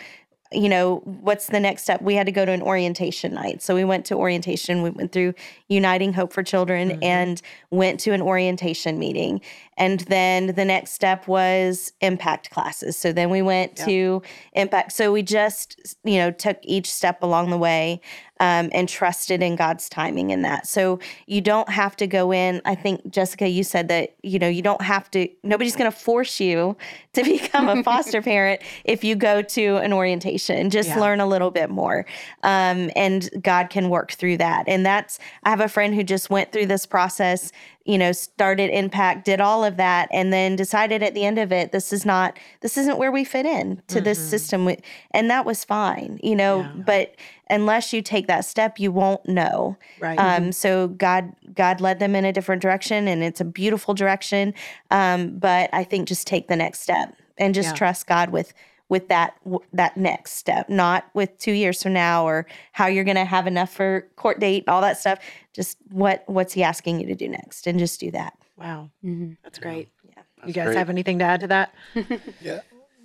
you 0.52 0.68
know, 0.68 0.96
what's 1.04 1.46
the 1.46 1.60
next 1.60 1.82
step? 1.82 2.02
We 2.02 2.16
had 2.16 2.26
to 2.26 2.32
go 2.32 2.44
to 2.44 2.50
an 2.50 2.62
orientation 2.62 3.34
night. 3.34 3.62
So 3.62 3.74
we 3.74 3.84
went 3.84 4.04
to 4.06 4.16
orientation. 4.16 4.82
We 4.82 4.90
went 4.90 5.12
through 5.12 5.34
Uniting 5.68 6.12
Hope 6.12 6.32
for 6.32 6.42
Children 6.42 6.90
mm-hmm. 6.90 7.04
and 7.04 7.42
went 7.70 8.00
to 8.00 8.12
an 8.12 8.20
orientation 8.20 8.98
meeting. 8.98 9.40
And 9.76 10.00
then 10.00 10.48
the 10.48 10.64
next 10.64 10.92
step 10.92 11.28
was 11.28 11.92
impact 12.00 12.50
classes. 12.50 12.96
So 12.96 13.12
then 13.12 13.30
we 13.30 13.42
went 13.42 13.76
to 13.76 14.22
impact. 14.52 14.92
So 14.92 15.12
we 15.12 15.22
just, 15.22 15.96
you 16.02 16.16
know, 16.18 16.32
took 16.32 16.58
each 16.62 16.92
step 16.92 17.22
along 17.22 17.50
the 17.50 17.58
way 17.58 18.00
um, 18.40 18.70
and 18.72 18.88
trusted 18.88 19.42
in 19.42 19.54
God's 19.54 19.88
timing 19.88 20.30
in 20.30 20.42
that. 20.42 20.66
So 20.66 20.98
you 21.26 21.40
don't 21.42 21.68
have 21.68 21.94
to 21.96 22.06
go 22.06 22.32
in. 22.32 22.62
I 22.64 22.74
think, 22.74 23.10
Jessica, 23.10 23.46
you 23.48 23.62
said 23.62 23.88
that, 23.88 24.14
you 24.22 24.38
know, 24.38 24.48
you 24.48 24.62
don't 24.62 24.80
have 24.80 25.10
to, 25.12 25.28
nobody's 25.42 25.76
going 25.76 25.90
to 25.90 25.96
force 25.96 26.40
you 26.40 26.76
to 27.12 27.22
become 27.22 27.68
a 27.68 27.82
foster 27.82 28.22
parent 28.32 28.62
if 28.84 29.04
you 29.04 29.14
go 29.14 29.42
to 29.42 29.76
an 29.76 29.92
orientation. 29.92 30.70
Just 30.70 30.88
Yeah. 30.88 31.00
learn 31.00 31.20
a 31.20 31.26
little 31.26 31.50
bit 31.50 31.68
more. 31.70 32.06
Um, 32.42 32.90
and 32.96 33.28
God 33.42 33.68
can 33.68 33.90
work 33.90 34.12
through 34.12 34.38
that. 34.38 34.64
And 34.66 34.84
that's, 34.86 35.18
I 35.44 35.50
have 35.50 35.60
a 35.60 35.68
friend 35.68 35.94
who 35.94 36.02
just 36.02 36.30
went 36.30 36.50
through 36.50 36.66
this 36.66 36.86
process, 36.86 37.52
you 37.84 37.98
know, 37.98 38.12
started 38.12 38.70
Impact, 38.70 39.24
did 39.26 39.40
all 39.40 39.64
of 39.64 39.76
that, 39.76 40.08
and 40.12 40.32
then 40.32 40.56
decided 40.56 41.02
at 41.02 41.12
the 41.14 41.24
end 41.24 41.38
of 41.38 41.52
it, 41.52 41.72
this 41.72 41.92
is 41.92 42.06
not, 42.06 42.38
this 42.60 42.78
isn't 42.78 42.96
where 42.98 43.12
we 43.12 43.24
fit 43.24 43.44
in 43.46 43.82
to 43.88 44.00
this 44.00 44.18
system. 44.18 44.68
And 45.10 45.30
that 45.30 45.44
was 45.44 45.64
fine, 45.64 46.18
you 46.22 46.36
know, 46.36 46.66
but 46.86 47.14
unless 47.50 47.92
you 47.92 48.00
take 48.02 48.26
that 48.28 48.44
step, 48.44 48.78
you 48.78 48.90
won't 48.92 49.26
know. 49.28 49.76
Right. 49.98 50.16
Um, 50.18 50.52
so 50.52 50.88
God, 50.88 51.32
God 51.54 51.80
led 51.80 51.98
them 51.98 52.14
in 52.14 52.24
a 52.24 52.32
different 52.32 52.62
direction, 52.62 53.08
and 53.08 53.22
it's 53.22 53.40
a 53.40 53.44
beautiful 53.44 53.92
direction. 53.94 54.54
Um, 54.90 55.38
but 55.38 55.68
I 55.72 55.84
think 55.84 56.08
just 56.08 56.26
take 56.26 56.48
the 56.48 56.56
next 56.56 56.80
step 56.80 57.14
and 57.38 57.54
just 57.54 57.70
Yeah. 57.70 57.74
trust 57.74 58.06
God 58.06 58.30
with 58.30 58.52
with 58.88 59.06
that 59.06 59.34
w- 59.44 59.62
that 59.72 59.96
next 59.96 60.32
step, 60.32 60.68
not 60.68 61.04
with 61.14 61.38
two 61.38 61.52
years 61.52 61.80
from 61.80 61.92
now 61.92 62.26
or 62.26 62.44
how 62.72 62.88
you're 62.88 63.04
going 63.04 63.16
to 63.16 63.24
have 63.24 63.46
enough 63.46 63.70
for 63.72 64.08
court 64.16 64.40
date, 64.40 64.64
all 64.66 64.80
that 64.80 64.98
stuff. 64.98 65.20
Just 65.52 65.78
what 65.92 66.24
what's 66.26 66.54
He 66.54 66.64
asking 66.64 66.98
you 67.00 67.06
to 67.06 67.14
do 67.14 67.28
next, 67.28 67.68
and 67.68 67.78
just 67.78 68.00
do 68.00 68.10
that. 68.10 68.32
Wow. 68.56 68.90
Mm-hmm. 69.04 69.34
That's 69.44 69.60
great. 69.60 69.90
Yeah. 70.08 70.22
You 70.44 70.52
guys 70.52 70.64
great. 70.66 70.76
have 70.76 70.90
anything 70.90 71.18
to 71.20 71.24
add 71.24 71.40
to 71.40 71.46
that? 71.48 71.72
Yeah. 72.40 72.60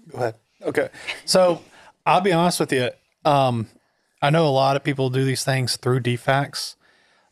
Go 0.09 0.17
ahead. 0.17 0.35
Okay. 0.63 0.89
So 1.25 1.61
I'll 2.05 2.21
be 2.21 2.33
honest 2.33 2.59
with 2.59 2.73
you. 2.73 2.89
Um, 3.23 3.67
I 4.21 4.29
know 4.29 4.47
a 4.47 4.49
lot 4.49 4.75
of 4.75 4.83
people 4.83 5.09
do 5.09 5.25
these 5.25 5.43
things 5.43 5.77
through 5.77 6.01
DFACS. 6.01 6.75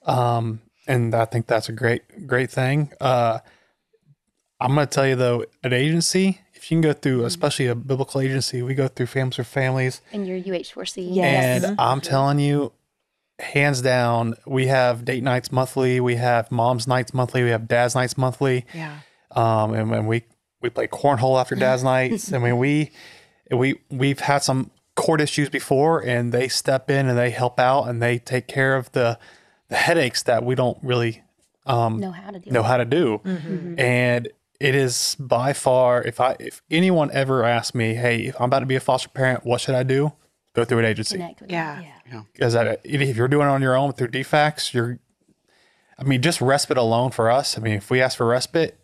Um, 0.05 0.61
and 0.87 1.15
I 1.15 1.25
think 1.25 1.47
that's 1.47 1.69
a 1.69 1.71
great, 1.71 2.27
great 2.27 2.51
thing. 2.51 2.91
Uh, 2.99 3.39
I'm 4.59 4.75
going 4.75 4.87
to 4.87 4.93
tell 4.93 5.07
you 5.07 5.15
though, 5.15 5.45
an 5.63 5.73
agency, 5.73 6.41
if 6.53 6.69
you 6.69 6.75
can 6.75 6.81
go 6.81 6.93
through, 6.93 7.25
especially 7.25 7.67
a 7.67 7.75
biblical 7.75 8.21
agency, 8.21 8.61
we 8.61 8.73
go 8.73 8.87
through 8.87 9.07
Families 9.07 9.35
for 9.35 9.43
Families. 9.43 10.01
And 10.11 10.27
your 10.27 10.39
UH4C. 10.39 11.15
Yes. 11.15 11.63
And 11.63 11.79
I'm 11.79 12.01
telling 12.01 12.39
you, 12.39 12.73
hands 13.39 13.81
down, 13.81 14.35
we 14.45 14.67
have 14.67 15.05
date 15.05 15.23
nights 15.23 15.51
monthly, 15.51 15.99
we 15.99 16.15
have 16.15 16.51
mom's 16.51 16.87
nights 16.87 17.13
monthly, 17.13 17.43
we 17.43 17.49
have 17.49 17.67
dad's 17.67 17.95
nights 17.95 18.17
monthly. 18.17 18.65
Yeah. 18.73 18.99
Um, 19.31 19.73
and 19.73 19.89
when 19.89 20.05
we 20.05 20.23
we 20.61 20.69
play 20.69 20.87
cornhole 20.87 21.39
after 21.39 21.55
dad's 21.55 21.83
nights. 21.93 22.33
I 22.33 22.39
mean, 22.39 22.57
we 22.57 22.91
we 23.51 23.79
we've 23.91 24.19
had 24.19 24.41
some 24.43 24.71
court 24.95 25.21
issues 25.21 25.49
before, 25.49 25.99
and 25.99 26.31
they 26.31 26.47
step 26.47 26.89
in 26.89 27.07
and 27.07 27.17
they 27.17 27.31
help 27.31 27.59
out 27.59 27.83
and 27.85 28.01
they 28.01 28.19
take 28.19 28.47
care 28.47 28.75
of 28.75 28.91
the 28.91 29.17
the 29.69 29.75
headaches 29.75 30.23
that 30.23 30.43
we 30.43 30.55
don't 30.55 30.77
really 30.83 31.23
um, 31.65 31.99
Know 31.99 32.11
how 32.11 32.29
to 32.31 32.39
do 32.39 32.51
know 32.51 32.63
how 32.63 32.77
to 32.77 32.85
do. 32.85 33.21
Mm-hmm. 33.23 33.79
And 33.79 34.27
it 34.59 34.75
is 34.75 35.15
by 35.19 35.53
far, 35.53 36.01
if 36.03 36.19
I 36.19 36.35
if 36.39 36.61
anyone 36.69 37.09
ever 37.11 37.43
asks 37.43 37.73
me, 37.73 37.95
hey, 37.95 38.25
if 38.27 38.35
I'm 38.39 38.45
about 38.45 38.59
to 38.59 38.65
be 38.65 38.75
a 38.75 38.79
foster 38.79 39.09
parent, 39.09 39.45
what 39.45 39.61
should 39.61 39.75
I 39.75 39.83
do? 39.83 40.13
Go 40.53 40.63
through 40.65 40.79
an 40.79 40.85
agency 40.85 41.15
Connect 41.15 41.41
with 41.41 41.51
Yeah. 41.51 41.75
them. 41.75 41.85
Yeah. 42.11 42.21
because 42.33 42.55
if 42.83 43.17
you're 43.17 43.27
doing 43.27 43.47
it 43.47 43.51
on 43.51 43.61
your 43.61 43.75
own 43.75 43.93
through 43.93 44.09
DFACS, 44.09 44.73
you're, 44.73 44.99
I 45.97 46.03
mean, 46.03 46.21
just 46.21 46.41
respite 46.41 46.77
alone 46.77 47.09
for 47.11 47.31
us. 47.31 47.57
I 47.57 47.61
mean, 47.61 47.73
if 47.73 47.89
we 47.89 48.01
ask 48.01 48.17
for 48.17 48.27
respite, 48.27 48.77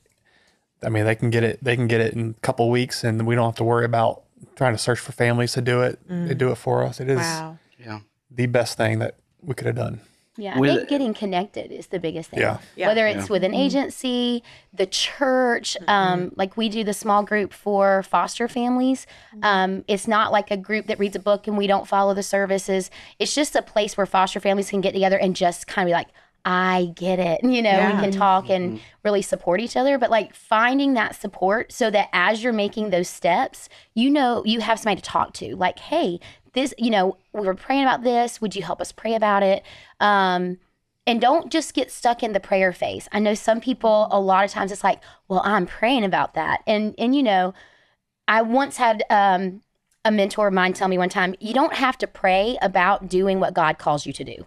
I 0.81 0.89
mean, 0.89 1.05
they 1.05 1.15
can 1.15 1.29
get 1.29 1.43
it. 1.43 1.63
They 1.63 1.75
can 1.75 1.87
get 1.87 2.01
it 2.01 2.13
in 2.13 2.35
a 2.37 2.41
couple 2.41 2.69
weeks, 2.69 3.03
and 3.03 3.27
we 3.27 3.35
don't 3.35 3.45
have 3.45 3.55
to 3.57 3.63
worry 3.63 3.85
about 3.85 4.23
trying 4.55 4.73
to 4.73 4.77
search 4.77 4.99
for 4.99 5.11
families 5.11 5.53
to 5.53 5.61
do 5.61 5.81
it. 5.81 5.99
They 6.07 6.33
do 6.33 6.51
it 6.51 6.55
for 6.55 6.83
us. 6.83 6.99
It 6.99 7.09
is 7.09 7.17
Wow. 7.19 7.57
Yeah. 7.77 7.99
the 8.31 8.45
best 8.47 8.77
thing 8.77 8.99
that 8.99 9.15
we 9.41 9.53
could 9.55 9.67
have 9.67 9.75
done. 9.75 10.01
Yeah, 10.37 10.55
I 10.55 10.59
With- 10.59 10.75
think 10.77 10.89
getting 10.89 11.13
connected 11.13 11.69
is 11.71 11.87
the 11.87 11.99
biggest 11.99 12.29
thing. 12.29 12.39
Yeah. 12.39 12.59
Yeah. 12.77 12.87
Whether 12.87 13.07
it's 13.07 13.29
with 13.29 13.43
an 13.43 13.53
agency, 13.53 14.41
the 14.73 14.85
church, 14.85 15.75
um, 15.87 16.31
like 16.37 16.55
we 16.55 16.69
do 16.69 16.83
the 16.85 16.93
small 16.93 17.23
group 17.23 17.51
for 17.51 18.03
foster 18.03 18.47
families. 18.47 19.05
Um, 19.43 19.83
it's 19.89 20.07
not 20.07 20.31
like 20.31 20.49
a 20.49 20.55
group 20.57 20.87
that 20.87 20.97
reads 20.97 21.15
a 21.17 21.19
book 21.19 21.45
and 21.47 21.57
we 21.57 21.67
don't 21.67 21.87
follow 21.87 22.13
the 22.13 22.23
services. 22.23 22.89
It's 23.19 23.35
just 23.35 23.53
a 23.55 23.61
place 23.61 23.97
where 23.97 24.05
foster 24.05 24.39
families 24.39 24.69
can 24.69 24.79
get 24.79 24.93
together 24.93 25.17
and 25.17 25.35
just 25.35 25.67
kind 25.67 25.85
of 25.85 25.89
be 25.89 25.93
like, 25.93 26.07
I 26.45 26.91
get 26.95 27.19
it. 27.19 27.41
You 27.49 27.61
know, 27.61 27.69
Yeah. 27.71 27.95
we 27.95 28.01
can 28.09 28.11
talk 28.11 28.49
and 28.49 28.79
really 29.03 29.21
support 29.21 29.59
each 29.61 29.75
other, 29.75 29.97
but 29.97 30.09
like 30.09 30.33
finding 30.33 30.93
that 30.93 31.15
support 31.15 31.71
so 31.71 31.89
that 31.91 32.09
as 32.13 32.43
you're 32.43 32.53
making 32.53 32.89
those 32.89 33.07
steps, 33.09 33.69
you 33.95 34.09
know, 34.09 34.43
you 34.45 34.61
have 34.61 34.79
somebody 34.79 35.01
to 35.01 35.07
talk 35.07 35.33
to. 35.35 35.55
Like, 35.55 35.79
hey, 35.79 36.19
this, 36.53 36.73
you 36.77 36.89
know, 36.89 37.17
we 37.33 37.41
were 37.45 37.53
praying 37.55 37.83
about 37.83 38.03
this. 38.03 38.41
Would 38.41 38.55
you 38.55 38.63
help 38.63 38.81
us 38.81 38.91
pray 38.91 39.13
about 39.15 39.43
it? 39.43 39.63
Um, 39.99 40.57
and 41.05 41.19
don't 41.19 41.51
just 41.51 41.73
get 41.73 41.91
stuck 41.91 42.21
in 42.23 42.33
the 42.33 42.39
prayer 42.39 42.71
phase. 42.71 43.07
I 43.11 43.19
know 43.19 43.33
some 43.33 43.59
people 43.61 44.07
a 44.11 44.19
lot 44.19 44.45
of 44.45 44.51
times 44.51 44.71
it's 44.71 44.83
like, 44.83 45.01
well, 45.27 45.41
I'm 45.43 45.65
praying 45.65 46.03
about 46.03 46.35
that. 46.35 46.61
And 46.67 46.93
and 46.99 47.15
you 47.15 47.23
know, 47.23 47.53
I 48.27 48.43
once 48.43 48.77
had 48.77 49.03
um 49.09 49.61
a 50.09 50.11
mentor 50.11 50.47
of 50.47 50.53
mine 50.55 50.73
tell 50.73 50.87
me 50.87 50.97
one 50.97 51.07
time, 51.07 51.35
you 51.39 51.53
don't 51.53 51.75
have 51.75 51.95
to 51.99 52.07
pray 52.07 52.57
about 52.63 53.07
doing 53.07 53.39
what 53.39 53.53
God 53.53 53.77
calls 53.77 54.07
you 54.07 54.13
to 54.13 54.23
do. 54.23 54.43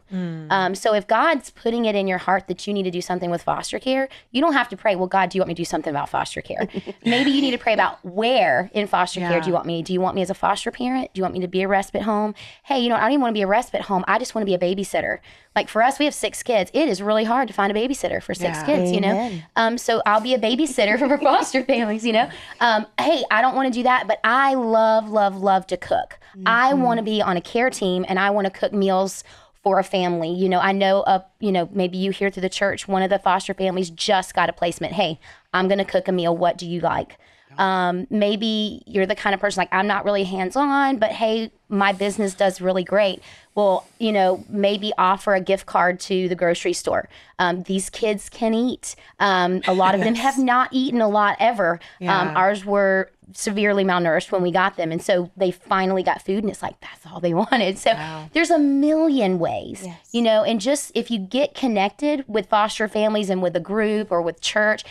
Um, 0.51 0.75
so 0.75 0.93
if 0.93 1.07
God's 1.07 1.51
putting 1.51 1.85
it 1.85 1.95
in 1.95 2.09
your 2.09 2.19
heart 2.19 2.49
that 2.49 2.67
you 2.67 2.75
need 2.75 2.83
to 2.83 2.91
do 2.91 3.01
something 3.01 3.31
with 3.31 3.45
foster 3.45 3.79
care, 3.79 4.09
you 4.33 4.41
don't 4.41 4.55
have 4.55 4.69
to 4.71 4.77
pray, 4.77 4.97
well, 4.97 5.07
God, 5.07 5.31
do 5.31 5.39
you 5.39 5.41
want 5.41 5.49
me 5.49 5.55
to 5.55 5.61
do 5.61 5.65
something 5.65 5.91
about 5.91 6.09
foster 6.09 6.41
care? 6.41 6.67
Maybe 7.05 7.31
you 7.31 7.41
need 7.41 7.53
to 7.53 7.59
pray 7.59 7.75
about 7.75 8.05
where 8.05 8.71
in 8.75 8.89
foster 8.89 9.21
care 9.21 9.41
do 9.41 9.47
you 9.47 9.55
want 9.55 9.67
me? 9.67 9.83
Do 9.83 9.93
you 9.93 10.01
want 10.01 10.17
me 10.17 10.23
as 10.23 10.31
a 10.31 10.35
foster 10.35 10.73
parent? 10.73 11.15
Do 11.15 11.21
you 11.21 11.23
want 11.23 11.35
me 11.35 11.41
to 11.41 11.49
be 11.49 11.63
a 11.63 11.69
respite 11.69 12.03
home? 12.03 12.35
Hey, 12.65 12.81
you 12.81 12.89
know, 12.89 12.97
I 12.97 13.03
don't 13.03 13.13
even 13.13 13.21
want 13.21 13.31
to 13.35 13.39
be 13.39 13.43
a 13.43 13.47
respite 13.47 13.83
home. 13.83 14.05
I 14.09 14.19
just 14.19 14.35
want 14.35 14.43
to 14.43 14.47
be 14.47 14.55
a 14.55 14.59
babysitter. 14.59 15.19
Like 15.55 15.69
for 15.69 15.83
us, 15.83 15.99
we 15.99 16.07
have 16.07 16.15
six 16.15 16.43
kids. 16.43 16.71
It 16.73 16.89
is 16.89 17.03
really 17.03 17.25
hard 17.25 17.49
to 17.49 17.55
find 17.55 17.71
a 17.71 17.75
babysitter 17.75 18.23
for 18.23 18.35
six 18.35 18.59
Yeah. 18.59 18.65
kids, 18.67 18.91
you 18.93 19.01
know? 19.01 19.31
Um, 19.57 19.77
so 19.77 20.01
I'll 20.07 20.21
be 20.21 20.35
a 20.35 20.39
babysitter 20.39 20.99
for 20.99 21.19
foster 21.23 21.63
families, 21.63 22.07
you 22.07 22.13
know? 22.13 22.29
Um, 22.61 22.87
hey, 22.99 23.23
I 23.31 23.43
don't 23.43 23.55
want 23.55 23.73
to 23.73 23.79
do 23.79 23.83
that, 23.83 24.09
but 24.09 24.19
I 24.25 24.55
love, 24.55 25.11
love, 25.11 25.37
love 25.37 25.67
to 25.69 25.77
cook. 25.77 26.19
I 26.47 26.73
want 26.73 26.97
to 26.99 27.05
be 27.05 27.21
on 27.21 27.37
a 27.37 27.43
care 27.43 27.69
team 27.69 28.07
and 28.09 28.19
I 28.19 28.31
want 28.31 28.47
to 28.47 28.51
cook 28.51 28.73
meals 28.73 29.23
for 29.63 29.79
a 29.79 29.85
family. 29.85 30.31
You 30.33 30.49
know, 30.49 30.59
I 30.59 30.73
know 30.73 31.03
up, 31.03 31.35
you 31.39 31.53
know, 31.53 31.69
maybe 31.73 31.99
you 31.99 32.11
hear 32.11 32.31
through 32.31 32.41
the 32.41 32.49
church, 32.49 32.89
one 32.89 33.03
of 33.03 33.11
the 33.11 33.19
foster 33.19 33.53
families 33.53 33.91
just 33.91 34.33
got 34.35 34.49
a 34.49 34.53
placement. 34.55 34.95
Hey, 34.95 35.21
I'm 35.53 35.69
going 35.69 35.79
to 35.79 35.85
cook 35.85 36.09
a 36.09 36.13
meal. 36.13 36.35
What 36.35 36.57
do 36.57 36.67
you 36.67 36.81
like? 36.81 37.19
Um, 37.59 38.07
maybe 38.11 38.83
you're 38.87 39.07
the 39.07 39.15
kind 39.15 39.35
of 39.35 39.41
person 39.41 39.61
like, 39.61 39.69
I'm 39.73 39.87
not 39.87 40.05
really 40.05 40.25
hands 40.25 40.57
on, 40.57 40.99
but 40.99 41.11
hey, 41.13 41.51
my 41.69 41.93
business 41.93 42.35
does 42.35 42.61
really 42.61 42.85
great. 42.85 43.23
Well, 43.55 43.87
you 43.99 44.13
know, 44.13 44.45
maybe 44.49 44.93
offer 44.97 45.35
a 45.35 45.41
gift 45.41 45.67
card 45.67 46.01
to 46.01 46.29
the 46.29 46.35
grocery 46.35 46.73
store. 46.73 47.09
Um, 47.39 47.63
these 47.65 47.91
kids 47.91 48.29
can 48.29 48.55
eat. 48.55 48.95
Um, 49.21 49.61
a 49.67 49.75
lot 49.75 49.95
of 49.95 50.01
them 50.03 50.15
have 50.15 50.39
not 50.53 50.69
eaten 50.73 51.01
a 51.01 51.09
lot 51.09 51.37
ever. 51.39 51.81
Yeah. 51.99 52.19
Um, 52.19 52.37
ours 52.37 52.65
were 52.65 53.11
severely 53.35 53.85
malnourished 53.85 54.31
when 54.33 54.43
we 54.43 54.51
got 54.51 54.77
them. 54.77 54.93
And 54.93 55.01
so 55.03 55.31
they 55.37 55.51
finally 55.51 56.03
got 56.03 56.21
food, 56.23 56.45
and 56.45 56.51
it's 56.51 56.63
like, 56.63 56.79
that's 56.81 57.07
all 57.07 57.21
they 57.21 57.33
wanted. 57.47 57.79
So 57.79 57.93
there's 58.35 58.51
a 58.51 58.59
million 58.59 59.39
ways, 59.39 59.83
Yes. 59.85 59.99
you 60.13 60.21
know, 60.23 60.43
and 60.45 60.61
just 60.61 60.93
if 60.95 61.11
you 61.11 61.19
get 61.19 61.55
connected 61.55 62.25
with 62.29 62.47
foster 62.47 62.89
families 62.89 63.31
and 63.31 63.43
with 63.43 63.57
a 63.57 63.61
group 63.61 64.11
or 64.13 64.21
with 64.21 64.41
church, 64.43 64.85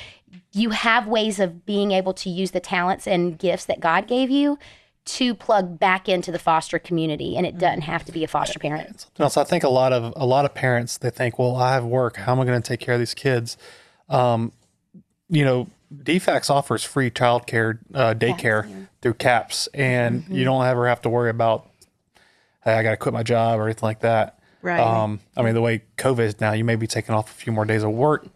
you 0.53 0.71
have 0.71 1.07
ways 1.07 1.39
of 1.39 1.65
being 1.65 1.91
able 1.91 2.13
to 2.13 2.29
use 2.29 2.51
the 2.51 2.59
talents 2.59 3.07
and 3.07 3.39
gifts 3.39 3.65
that 3.65 3.79
God 3.79 4.07
gave 4.07 4.29
you 4.29 4.57
to 5.03 5.33
plug 5.33 5.79
back 5.79 6.07
into 6.07 6.31
the 6.31 6.37
foster 6.37 6.77
community 6.77 7.35
and 7.35 7.45
it 7.45 7.57
doesn't 7.57 7.81
have 7.81 8.05
to 8.05 8.11
be 8.11 8.23
a 8.23 8.27
foster 8.27 8.59
parent. 8.59 9.07
No, 9.17 9.27
so 9.29 9.41
I 9.41 9.43
think 9.43 9.63
a 9.63 9.69
lot 9.69 9.93
of 9.93 10.13
a 10.15 10.25
lot 10.25 10.45
of 10.45 10.53
parents 10.53 10.97
they 10.97 11.09
think, 11.09 11.39
well, 11.39 11.55
I 11.55 11.73
have 11.73 11.83
work. 11.83 12.17
How 12.17 12.33
am 12.33 12.39
I 12.39 12.45
going 12.45 12.61
to 12.61 12.67
take 12.67 12.79
care 12.79 12.93
of 12.93 12.99
these 12.99 13.13
kids? 13.13 13.57
Um, 14.09 14.51
you 15.29 15.43
know, 15.43 15.67
DFACS 15.95 16.49
offers 16.49 16.83
free 16.83 17.09
childcare, 17.09 17.79
uh, 17.93 18.13
daycare 18.13 18.87
through 19.01 19.13
CAPS, 19.15 19.67
and 19.67 20.25
you 20.29 20.43
don't 20.43 20.63
ever 20.65 20.87
have 20.87 21.01
to 21.01 21.09
worry 21.09 21.29
about, 21.29 21.69
hey, 22.63 22.73
I 22.73 22.83
got 22.83 22.91
to 22.91 22.97
quit 22.97 23.13
my 23.13 23.23
job 23.23 23.59
or 23.59 23.65
anything 23.65 23.87
like 23.87 24.01
that. 24.01 24.39
Right. 24.61 24.79
Um, 24.79 25.21
I 25.35 25.41
mean, 25.41 25.55
the 25.55 25.61
way 25.61 25.83
COVID 25.97 26.19
is 26.19 26.39
now, 26.39 26.51
you 26.51 26.63
may 26.63 26.75
be 26.75 26.85
taking 26.85 27.15
off 27.15 27.31
a 27.31 27.33
few 27.33 27.51
more 27.51 27.65
days 27.65 27.83
of 27.83 27.91
work 27.91 28.27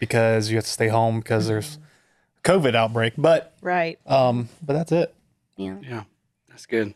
because 0.00 0.50
you 0.50 0.56
have 0.56 0.64
to 0.64 0.70
stay 0.70 0.88
home 0.88 1.20
because 1.20 1.46
there's 1.48 1.78
COVID 2.44 2.74
outbreak. 2.74 3.14
But 3.16 3.52
Right. 3.60 3.98
um, 4.06 4.48
but 4.62 4.74
that's 4.74 4.92
it. 4.92 5.14
Yeah. 5.56 5.76
Yeah, 5.82 6.02
that's 6.48 6.66
good. 6.66 6.94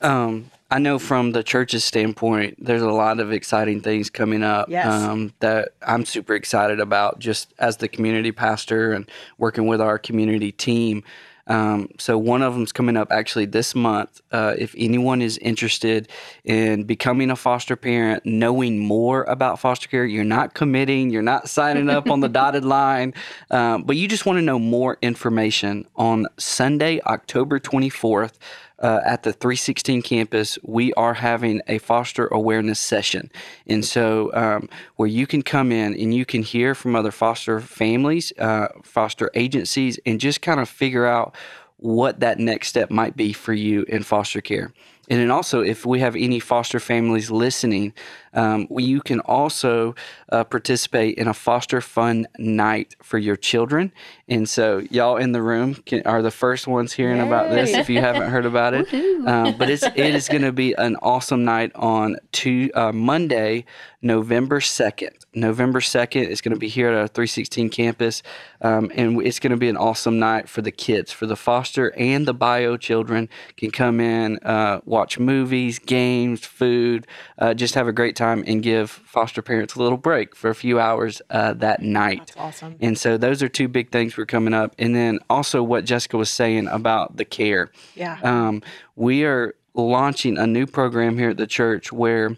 Um, 0.00 0.50
I 0.70 0.78
know 0.78 0.98
from 0.98 1.32
the 1.32 1.42
church's 1.42 1.82
standpoint, 1.82 2.62
there's 2.64 2.82
a 2.82 2.90
lot 2.90 3.20
of 3.20 3.32
exciting 3.32 3.80
things 3.80 4.10
coming 4.10 4.42
up 4.42 4.68
Yes. 4.68 4.86
um, 4.86 5.32
that 5.40 5.70
I'm 5.82 6.04
super 6.04 6.34
excited 6.34 6.78
about 6.78 7.18
just 7.18 7.52
as 7.58 7.78
the 7.78 7.88
community 7.88 8.30
pastor 8.30 8.92
and 8.92 9.10
working 9.38 9.66
with 9.66 9.80
our 9.80 9.98
community 9.98 10.52
team. 10.52 11.02
Um, 11.48 11.88
so 11.98 12.16
one 12.16 12.42
of 12.42 12.54
them's 12.54 12.72
coming 12.72 12.96
up 12.96 13.10
actually 13.10 13.46
this 13.46 13.74
month. 13.74 14.20
Uh, 14.30 14.54
if 14.58 14.74
anyone 14.78 15.22
is 15.22 15.38
interested 15.38 16.08
in 16.44 16.84
becoming 16.84 17.30
a 17.30 17.36
foster 17.36 17.74
parent, 17.74 18.24
knowing 18.24 18.78
more 18.78 19.24
about 19.24 19.58
foster 19.58 19.88
care, 19.88 20.04
you're 20.04 20.24
not 20.24 20.54
committing, 20.54 21.10
you're 21.10 21.22
not 21.22 21.48
signing 21.48 21.88
up 21.88 22.08
on 22.10 22.20
the 22.20 22.28
dotted 22.38 22.64
line, 22.64 23.14
um, 23.50 23.82
but 23.82 23.96
you 23.96 24.06
just 24.06 24.26
want 24.26 24.36
to 24.36 24.42
know 24.42 24.58
more 24.58 24.98
information 25.02 25.86
on 25.96 26.26
Sunday, 26.36 27.00
October 27.06 27.58
24th. 27.58 28.34
Uh, 28.80 29.00
at 29.04 29.24
the 29.24 29.32
316 29.32 30.02
campus, 30.02 30.56
we 30.62 30.92
are 30.94 31.14
having 31.14 31.60
a 31.66 31.78
foster 31.78 32.28
awareness 32.28 32.78
session. 32.78 33.30
And 33.66 33.84
so, 33.84 34.32
um, 34.34 34.68
where 34.96 35.08
you 35.08 35.26
can 35.26 35.42
come 35.42 35.72
in 35.72 35.94
and 35.94 36.14
you 36.14 36.24
can 36.24 36.42
hear 36.42 36.76
from 36.76 36.94
other 36.94 37.10
foster 37.10 37.60
families, 37.60 38.32
uh, 38.38 38.68
foster 38.84 39.30
agencies, 39.34 39.98
and 40.06 40.20
just 40.20 40.42
kind 40.42 40.60
of 40.60 40.68
figure 40.68 41.06
out 41.06 41.34
what 41.78 42.20
that 42.20 42.38
next 42.38 42.68
step 42.68 42.90
might 42.90 43.16
be 43.16 43.32
for 43.32 43.52
you 43.52 43.82
in 43.88 44.02
foster 44.02 44.40
care. 44.40 44.72
And 45.10 45.18
then 45.18 45.30
also, 45.30 45.62
if 45.62 45.86
we 45.86 46.00
have 46.00 46.14
any 46.16 46.38
foster 46.38 46.78
families 46.78 47.30
listening, 47.30 47.94
um, 48.38 48.68
you 48.70 49.00
can 49.00 49.18
also 49.20 49.96
uh, 50.30 50.44
participate 50.44 51.18
in 51.18 51.26
a 51.26 51.34
foster 51.34 51.80
fun 51.80 52.28
night 52.38 52.94
for 53.02 53.18
your 53.18 53.34
children. 53.34 53.92
And 54.28 54.48
so, 54.48 54.78
y'all 54.90 55.16
in 55.16 55.32
the 55.32 55.42
room 55.42 55.74
can, 55.74 56.02
are 56.06 56.22
the 56.22 56.30
first 56.30 56.68
ones 56.68 56.92
hearing 56.92 57.20
about 57.20 57.50
this. 57.50 57.74
If 57.74 57.90
you 57.90 58.00
haven't 58.00 58.30
heard 58.30 58.46
about 58.46 58.74
it, 58.74 58.92
um, 59.26 59.56
but 59.58 59.68
it's 59.68 59.82
it 59.82 60.14
is 60.14 60.28
going 60.28 60.42
to 60.42 60.52
be 60.52 60.72
an 60.74 60.94
awesome 61.02 61.44
night 61.44 61.72
on 61.74 62.16
two, 62.30 62.70
uh, 62.74 62.92
Monday, 62.92 63.64
November 64.02 64.60
second. 64.60 65.10
November 65.34 65.80
second 65.80 66.24
is 66.24 66.40
going 66.40 66.54
to 66.54 66.58
be 66.58 66.68
here 66.68 66.88
at 66.88 66.94
our 66.94 67.08
316 67.08 67.70
campus, 67.70 68.22
um, 68.60 68.90
and 68.94 69.20
it's 69.22 69.40
going 69.40 69.50
to 69.50 69.56
be 69.56 69.68
an 69.68 69.76
awesome 69.76 70.18
night 70.18 70.48
for 70.48 70.62
the 70.62 70.70
kids, 70.70 71.10
for 71.10 71.26
the 71.26 71.36
foster 71.36 71.92
and 71.96 72.26
the 72.26 72.34
bio 72.34 72.76
children 72.76 73.28
can 73.56 73.70
come 73.70 74.00
in, 74.00 74.38
uh, 74.38 74.80
watch 74.84 75.18
movies, 75.18 75.78
games, 75.78 76.44
food, 76.44 77.06
uh, 77.38 77.54
just 77.54 77.74
have 77.74 77.88
a 77.88 77.92
great 77.92 78.14
time 78.14 78.27
and 78.46 78.62
give 78.62 78.90
foster 78.90 79.42
parents 79.42 79.74
a 79.74 79.82
little 79.82 79.98
break 79.98 80.36
for 80.36 80.50
a 80.50 80.54
few 80.54 80.78
hours 80.78 81.20
uh, 81.30 81.52
that 81.54 81.82
night. 81.82 82.18
That's 82.18 82.36
awesome. 82.36 82.76
And 82.80 82.98
so 82.98 83.16
those 83.16 83.42
are 83.42 83.48
two 83.48 83.68
big 83.68 83.90
things 83.90 84.16
we're 84.16 84.26
coming 84.26 84.54
up. 84.54 84.74
And 84.78 84.94
then 84.94 85.18
also 85.28 85.62
what 85.62 85.84
Jessica 85.84 86.16
was 86.16 86.30
saying 86.30 86.68
about 86.68 87.16
the 87.16 87.24
care. 87.24 87.70
Yeah. 87.94 88.18
Um, 88.22 88.62
we 88.96 89.24
are 89.24 89.54
launching 89.74 90.38
a 90.38 90.46
new 90.46 90.66
program 90.66 91.18
here 91.18 91.30
at 91.30 91.36
the 91.36 91.46
church 91.46 91.92
where 91.92 92.36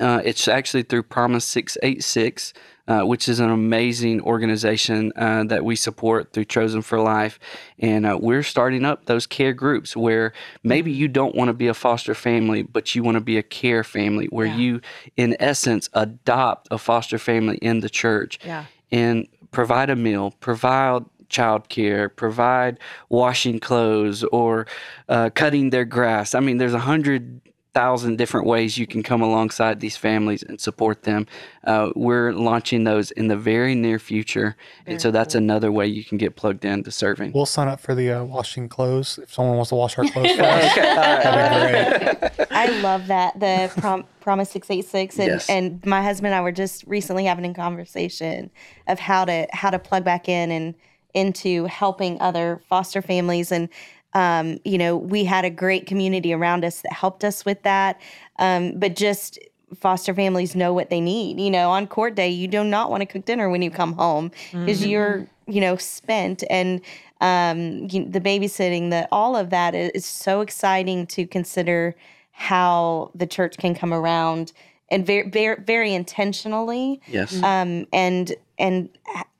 uh, 0.00 0.22
it's 0.24 0.48
actually 0.48 0.82
through 0.82 1.02
Promise 1.02 1.44
686, 1.44 2.54
uh, 2.88 3.02
which 3.02 3.28
is 3.28 3.38
an 3.38 3.50
amazing 3.50 4.20
organization 4.22 5.12
uh, 5.16 5.44
that 5.44 5.64
we 5.64 5.76
support 5.76 6.32
through 6.32 6.46
Chosen 6.46 6.82
for 6.82 6.98
Life. 7.00 7.38
And 7.78 8.06
uh, 8.06 8.18
we're 8.20 8.42
starting 8.42 8.84
up 8.84 9.04
those 9.04 9.26
care 9.26 9.52
groups 9.52 9.94
where 9.96 10.32
maybe 10.64 10.90
you 10.90 11.06
don't 11.06 11.34
want 11.36 11.48
to 11.50 11.52
be 11.52 11.68
a 11.68 11.74
foster 11.74 12.14
family, 12.14 12.62
but 12.62 12.94
you 12.94 13.02
want 13.02 13.16
to 13.16 13.20
be 13.20 13.36
a 13.36 13.42
care 13.42 13.84
family, 13.84 14.26
where 14.30 14.46
Yeah. 14.46 14.56
you, 14.56 14.80
in 15.16 15.36
essence, 15.38 15.88
adopt 15.92 16.66
a 16.70 16.78
foster 16.78 17.18
family 17.18 17.58
in 17.58 17.80
the 17.80 17.90
church 17.90 18.38
Yeah. 18.44 18.64
and 18.90 19.28
provide 19.50 19.90
a 19.90 19.96
meal, 19.96 20.34
provide 20.40 21.04
childcare, 21.28 22.08
provide 22.16 22.78
washing 23.10 23.60
clothes 23.60 24.24
or 24.24 24.66
uh, 25.10 25.28
cutting 25.34 25.68
their 25.70 25.84
grass. 25.84 26.34
I 26.34 26.40
mean, 26.40 26.56
there's 26.56 26.72
a 26.72 26.78
hundred 26.78 27.42
thousand 27.74 28.16
different 28.16 28.46
ways 28.46 28.76
you 28.78 28.86
can 28.86 29.02
come 29.02 29.20
alongside 29.22 29.78
these 29.80 29.96
families 29.96 30.42
and 30.42 30.60
support 30.60 31.02
them. 31.02 31.26
Uh, 31.64 31.90
we're 31.94 32.32
launching 32.32 32.84
those 32.84 33.10
in 33.12 33.28
the 33.28 33.36
very 33.36 33.74
near 33.74 33.98
future, 33.98 34.56
and 34.86 35.00
so 35.00 35.10
that's 35.10 35.34
another 35.34 35.70
way 35.70 35.86
you 35.86 36.02
can 36.04 36.18
get 36.18 36.34
plugged 36.34 36.64
into 36.64 36.90
serving. 36.90 37.32
We'll 37.32 37.46
sign 37.46 37.68
up 37.68 37.78
for 37.80 37.94
the 37.94 38.10
uh, 38.10 38.24
washing 38.24 38.68
clothes 38.68 39.18
if 39.22 39.32
someone 39.32 39.56
wants 39.56 39.68
to 39.68 39.74
wash 39.76 39.96
our 39.98 40.04
clothes 40.08 40.32
for 40.32 40.42
us. 40.44 40.74
That'd 40.74 42.20
be 42.30 42.36
great. 42.36 42.48
I 42.50 42.66
love 42.80 43.06
that 43.08 43.38
the 43.38 43.70
prom- 43.80 44.04
Promise 44.20 44.50
Six 44.50 44.70
Eight 44.70 44.84
Six, 44.86 45.18
and 45.18 45.28
Yes. 45.28 45.48
and 45.50 45.84
my 45.86 46.02
husband 46.02 46.28
and 46.28 46.34
I 46.34 46.40
were 46.40 46.52
just 46.52 46.84
recently 46.86 47.24
having 47.26 47.44
a 47.50 47.54
conversation 47.54 48.50
of 48.86 48.98
how 48.98 49.24
to 49.26 49.46
how 49.52 49.70
to 49.70 49.78
plug 49.78 50.04
back 50.04 50.28
in 50.28 50.50
and 50.50 50.74
into 51.14 51.64
helping 51.66 52.20
other 52.20 52.60
foster 52.68 53.02
families 53.02 53.52
and. 53.52 53.68
Um, 54.14 54.58
you 54.64 54.78
know, 54.78 54.96
we 54.96 55.24
had 55.24 55.44
a 55.44 55.50
great 55.50 55.86
community 55.86 56.32
around 56.32 56.64
us 56.64 56.80
that 56.82 56.92
helped 56.92 57.24
us 57.24 57.44
with 57.44 57.62
that. 57.62 58.00
Um, 58.38 58.78
but 58.78 58.96
just 58.96 59.38
foster 59.76 60.14
families 60.14 60.54
know 60.54 60.72
what 60.72 60.90
they 60.90 61.00
need. 61.00 61.38
You 61.38 61.50
know, 61.50 61.70
on 61.70 61.86
court 61.86 62.14
day, 62.14 62.28
you 62.30 62.48
do 62.48 62.64
not 62.64 62.90
want 62.90 63.02
to 63.02 63.06
cook 63.06 63.24
dinner 63.24 63.50
when 63.50 63.62
you 63.62 63.70
come 63.70 63.92
home 63.92 64.30
because 64.52 64.84
you're, 64.86 65.26
you 65.46 65.60
know, 65.60 65.76
spent 65.76 66.42
and 66.48 66.80
um, 67.20 67.88
you, 67.90 68.08
the 68.08 68.20
babysitting, 68.20 68.90
the 68.90 69.08
all 69.12 69.36
of 69.36 69.50
that 69.50 69.74
is, 69.74 69.90
is 69.90 70.06
so 70.06 70.40
exciting 70.40 71.06
to 71.08 71.26
consider 71.26 71.94
how 72.32 73.10
the 73.14 73.26
church 73.26 73.58
can 73.58 73.74
come 73.74 73.92
around 73.92 74.52
and 74.90 75.06
very 75.06 75.28
very 75.28 75.62
very 75.62 75.94
intentionally 75.94 77.00
Yes. 77.06 77.42
um, 77.42 77.86
and 77.92 78.34
and 78.58 78.88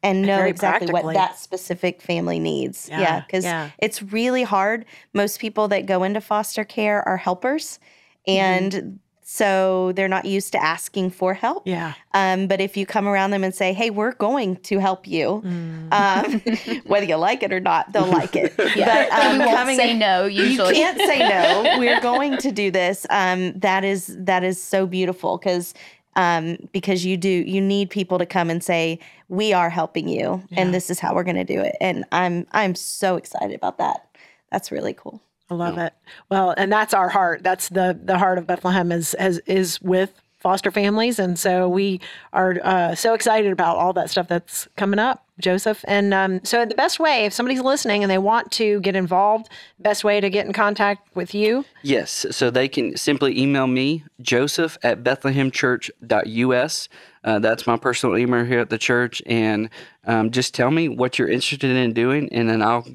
and 0.02 0.22
know 0.22 0.36
very 0.36 0.50
exactly 0.50 0.92
what 0.92 1.14
that 1.14 1.38
specific 1.38 2.00
family 2.00 2.38
needs. 2.38 2.88
Yeah, 2.88 3.00
Yeah, 3.00 3.20
because 3.20 3.44
yeah. 3.44 3.70
it's 3.78 4.02
really 4.02 4.44
hard. 4.44 4.84
Most 5.12 5.40
people 5.40 5.68
that 5.68 5.86
go 5.86 6.02
into 6.04 6.20
foster 6.20 6.64
care 6.64 7.06
are 7.06 7.16
helpers, 7.16 7.78
Mm-hmm. 8.26 8.96
So 9.30 9.92
they're 9.92 10.08
not 10.08 10.24
used 10.24 10.52
to 10.52 10.62
asking 10.62 11.10
for 11.10 11.34
help. 11.34 11.66
Yeah. 11.66 11.92
Um, 12.14 12.46
but 12.46 12.62
if 12.62 12.78
you 12.78 12.86
come 12.86 13.06
around 13.06 13.30
them 13.30 13.44
and 13.44 13.54
say, 13.54 13.74
"Hey, 13.74 13.90
we're 13.90 14.12
going 14.14 14.56
to 14.56 14.78
help 14.78 15.06
you," 15.06 15.42
Mm. 15.44 15.92
um, 15.92 16.80
whether 16.86 17.04
you 17.04 17.16
like 17.16 17.42
it 17.42 17.52
or 17.52 17.60
not, 17.60 17.92
they'll 17.92 18.06
like 18.06 18.34
it. 18.34 18.54
Yeah. 18.74 19.06
But 19.10 19.26
um, 19.26 19.32
you 19.34 19.38
won't 19.40 19.56
coming 19.58 19.76
say 19.76 19.90
in- 19.90 19.98
no 19.98 20.24
you 20.24 20.56
can't 20.56 20.96
say 20.98 21.18
no. 21.18 21.76
We're 21.78 22.00
going 22.00 22.38
to 22.38 22.50
do 22.50 22.70
this. 22.70 23.06
Um, 23.10 23.52
that 23.58 23.84
is 23.84 24.16
that 24.18 24.44
is 24.44 24.62
so 24.62 24.86
beautiful 24.86 25.36
because 25.36 25.74
um, 26.16 26.56
because 26.72 27.04
you 27.04 27.18
do 27.18 27.28
you 27.28 27.60
need 27.60 27.90
people 27.90 28.18
to 28.18 28.24
come 28.26 28.48
and 28.48 28.64
say 28.64 28.98
we 29.28 29.52
are 29.52 29.68
helping 29.68 30.08
you 30.08 30.42
and 30.52 30.72
this 30.72 30.88
is 30.88 30.98
how 31.00 31.14
we're 31.14 31.22
going 31.22 31.36
to 31.36 31.44
do 31.44 31.60
it. 31.60 31.76
And 31.82 32.06
I'm 32.12 32.46
I'm 32.52 32.74
so 32.74 33.16
excited 33.16 33.54
about 33.54 33.76
that. 33.76 34.06
That's 34.50 34.72
really 34.72 34.94
cool. 34.94 35.20
I 35.50 35.54
love 35.54 35.78
it. 35.78 35.94
Well, 36.30 36.54
and 36.56 36.70
that's 36.70 36.92
our 36.92 37.08
heart. 37.08 37.42
That's 37.42 37.68
the 37.68 37.98
the 38.02 38.18
heart 38.18 38.38
of 38.38 38.46
Bethlehem 38.46 38.92
is 38.92 39.16
has 39.18 39.38
is 39.46 39.80
with 39.80 40.12
foster 40.38 40.70
families, 40.70 41.18
and 41.18 41.38
so 41.38 41.68
we 41.68 42.00
are 42.32 42.58
uh, 42.62 42.94
so 42.94 43.14
excited 43.14 43.50
about 43.52 43.76
all 43.76 43.92
that 43.92 44.10
stuff 44.10 44.28
that's 44.28 44.68
coming 44.76 44.98
up, 44.98 45.26
Joseph. 45.40 45.84
And 45.88 46.14
um, 46.14 46.44
so 46.44 46.64
the 46.64 46.74
best 46.74 47.00
way, 47.00 47.24
if 47.24 47.32
somebody's 47.32 47.60
listening 47.60 48.04
and 48.04 48.10
they 48.10 48.18
want 48.18 48.52
to 48.52 48.80
get 48.80 48.94
involved, 48.94 49.48
best 49.78 50.04
way 50.04 50.20
to 50.20 50.30
get 50.30 50.46
in 50.46 50.52
contact 50.52 51.14
with 51.16 51.34
you. 51.34 51.64
Yes, 51.82 52.26
so 52.30 52.50
they 52.50 52.68
can 52.68 52.96
simply 52.96 53.38
email 53.40 53.66
me, 53.66 54.04
joseph 54.20 54.78
at 54.82 55.02
bethlehemchurch.us. 55.02 56.88
Uh, 57.24 57.38
that's 57.40 57.66
my 57.66 57.76
personal 57.76 58.16
email 58.16 58.44
here 58.44 58.60
at 58.60 58.70
the 58.70 58.78
church. 58.78 59.20
And 59.26 59.70
um, 60.06 60.30
just 60.30 60.54
tell 60.54 60.70
me 60.70 60.88
what 60.88 61.18
you're 61.18 61.28
interested 61.28 61.70
in 61.70 61.92
doing, 61.92 62.32
and 62.32 62.48
then 62.48 62.62
I'll 62.62 62.86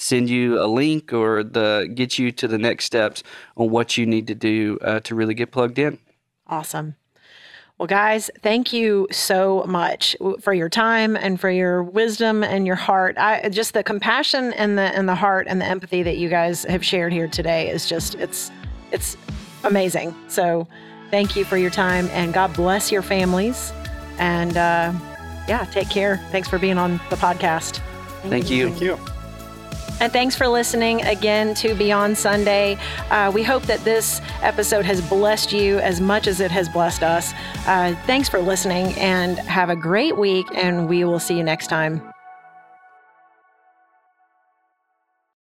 send 0.00 0.30
you 0.30 0.60
a 0.60 0.64
link 0.64 1.12
or 1.12 1.44
the 1.44 1.90
get 1.94 2.18
you 2.18 2.32
to 2.32 2.48
the 2.48 2.58
next 2.58 2.86
steps 2.86 3.22
on 3.56 3.70
what 3.70 3.98
you 3.98 4.06
need 4.06 4.26
to 4.26 4.34
do 4.34 4.78
uh, 4.82 5.00
to 5.00 5.14
really 5.14 5.34
get 5.34 5.52
plugged 5.52 5.78
in. 5.78 5.98
Awesome. 6.46 6.96
Well, 7.76 7.86
guys, 7.86 8.30
thank 8.42 8.72
you 8.72 9.08
so 9.10 9.64
much 9.66 10.14
for 10.40 10.52
your 10.52 10.68
time 10.68 11.16
and 11.16 11.40
for 11.40 11.50
your 11.50 11.82
wisdom 11.82 12.42
and 12.42 12.66
your 12.66 12.76
heart. 12.76 13.16
I 13.16 13.48
just 13.48 13.72
the 13.72 13.82
compassion 13.82 14.52
and 14.54 14.76
the 14.76 14.82
and 14.82 15.08
the 15.08 15.14
heart 15.14 15.46
and 15.48 15.60
the 15.60 15.66
empathy 15.66 16.02
that 16.02 16.18
you 16.18 16.28
guys 16.28 16.64
have 16.64 16.84
shared 16.84 17.12
here 17.12 17.28
today 17.28 17.70
is 17.70 17.86
just 17.86 18.16
it's 18.16 18.50
it's 18.92 19.16
amazing. 19.64 20.14
So, 20.28 20.66
thank 21.10 21.36
you 21.36 21.44
for 21.44 21.56
your 21.56 21.70
time 21.70 22.08
and 22.12 22.34
God 22.34 22.52
bless 22.54 22.92
your 22.92 23.02
families. 23.02 23.72
And 24.18 24.56
uh, 24.56 24.92
yeah, 25.48 25.64
take 25.72 25.88
care. 25.88 26.18
Thanks 26.30 26.48
for 26.48 26.58
being 26.58 26.76
on 26.76 27.00
the 27.08 27.16
podcast. 27.16 27.80
Thank 28.24 28.50
you. 28.50 28.68
Thank 28.68 28.82
you. 28.82 29.19
And 30.00 30.10
thanks 30.10 30.34
for 30.34 30.48
listening 30.48 31.02
again 31.02 31.54
to 31.56 31.74
Beyond 31.74 32.16
Sunday. 32.16 32.78
Uh, 33.10 33.30
we 33.32 33.42
hope 33.42 33.64
that 33.64 33.80
this 33.80 34.22
episode 34.40 34.86
has 34.86 35.06
blessed 35.08 35.52
you 35.52 35.78
as 35.80 36.00
much 36.00 36.26
as 36.26 36.40
it 36.40 36.50
has 36.50 36.70
blessed 36.70 37.02
us. 37.02 37.34
Uh, 37.66 37.94
thanks 38.06 38.26
for 38.26 38.40
listening 38.40 38.98
and 38.98 39.38
have 39.40 39.68
a 39.68 39.76
great 39.76 40.16
week, 40.16 40.46
and 40.54 40.88
we 40.88 41.04
will 41.04 41.20
see 41.20 41.36
you 41.36 41.44
next 41.44 41.66
time. 41.66 42.09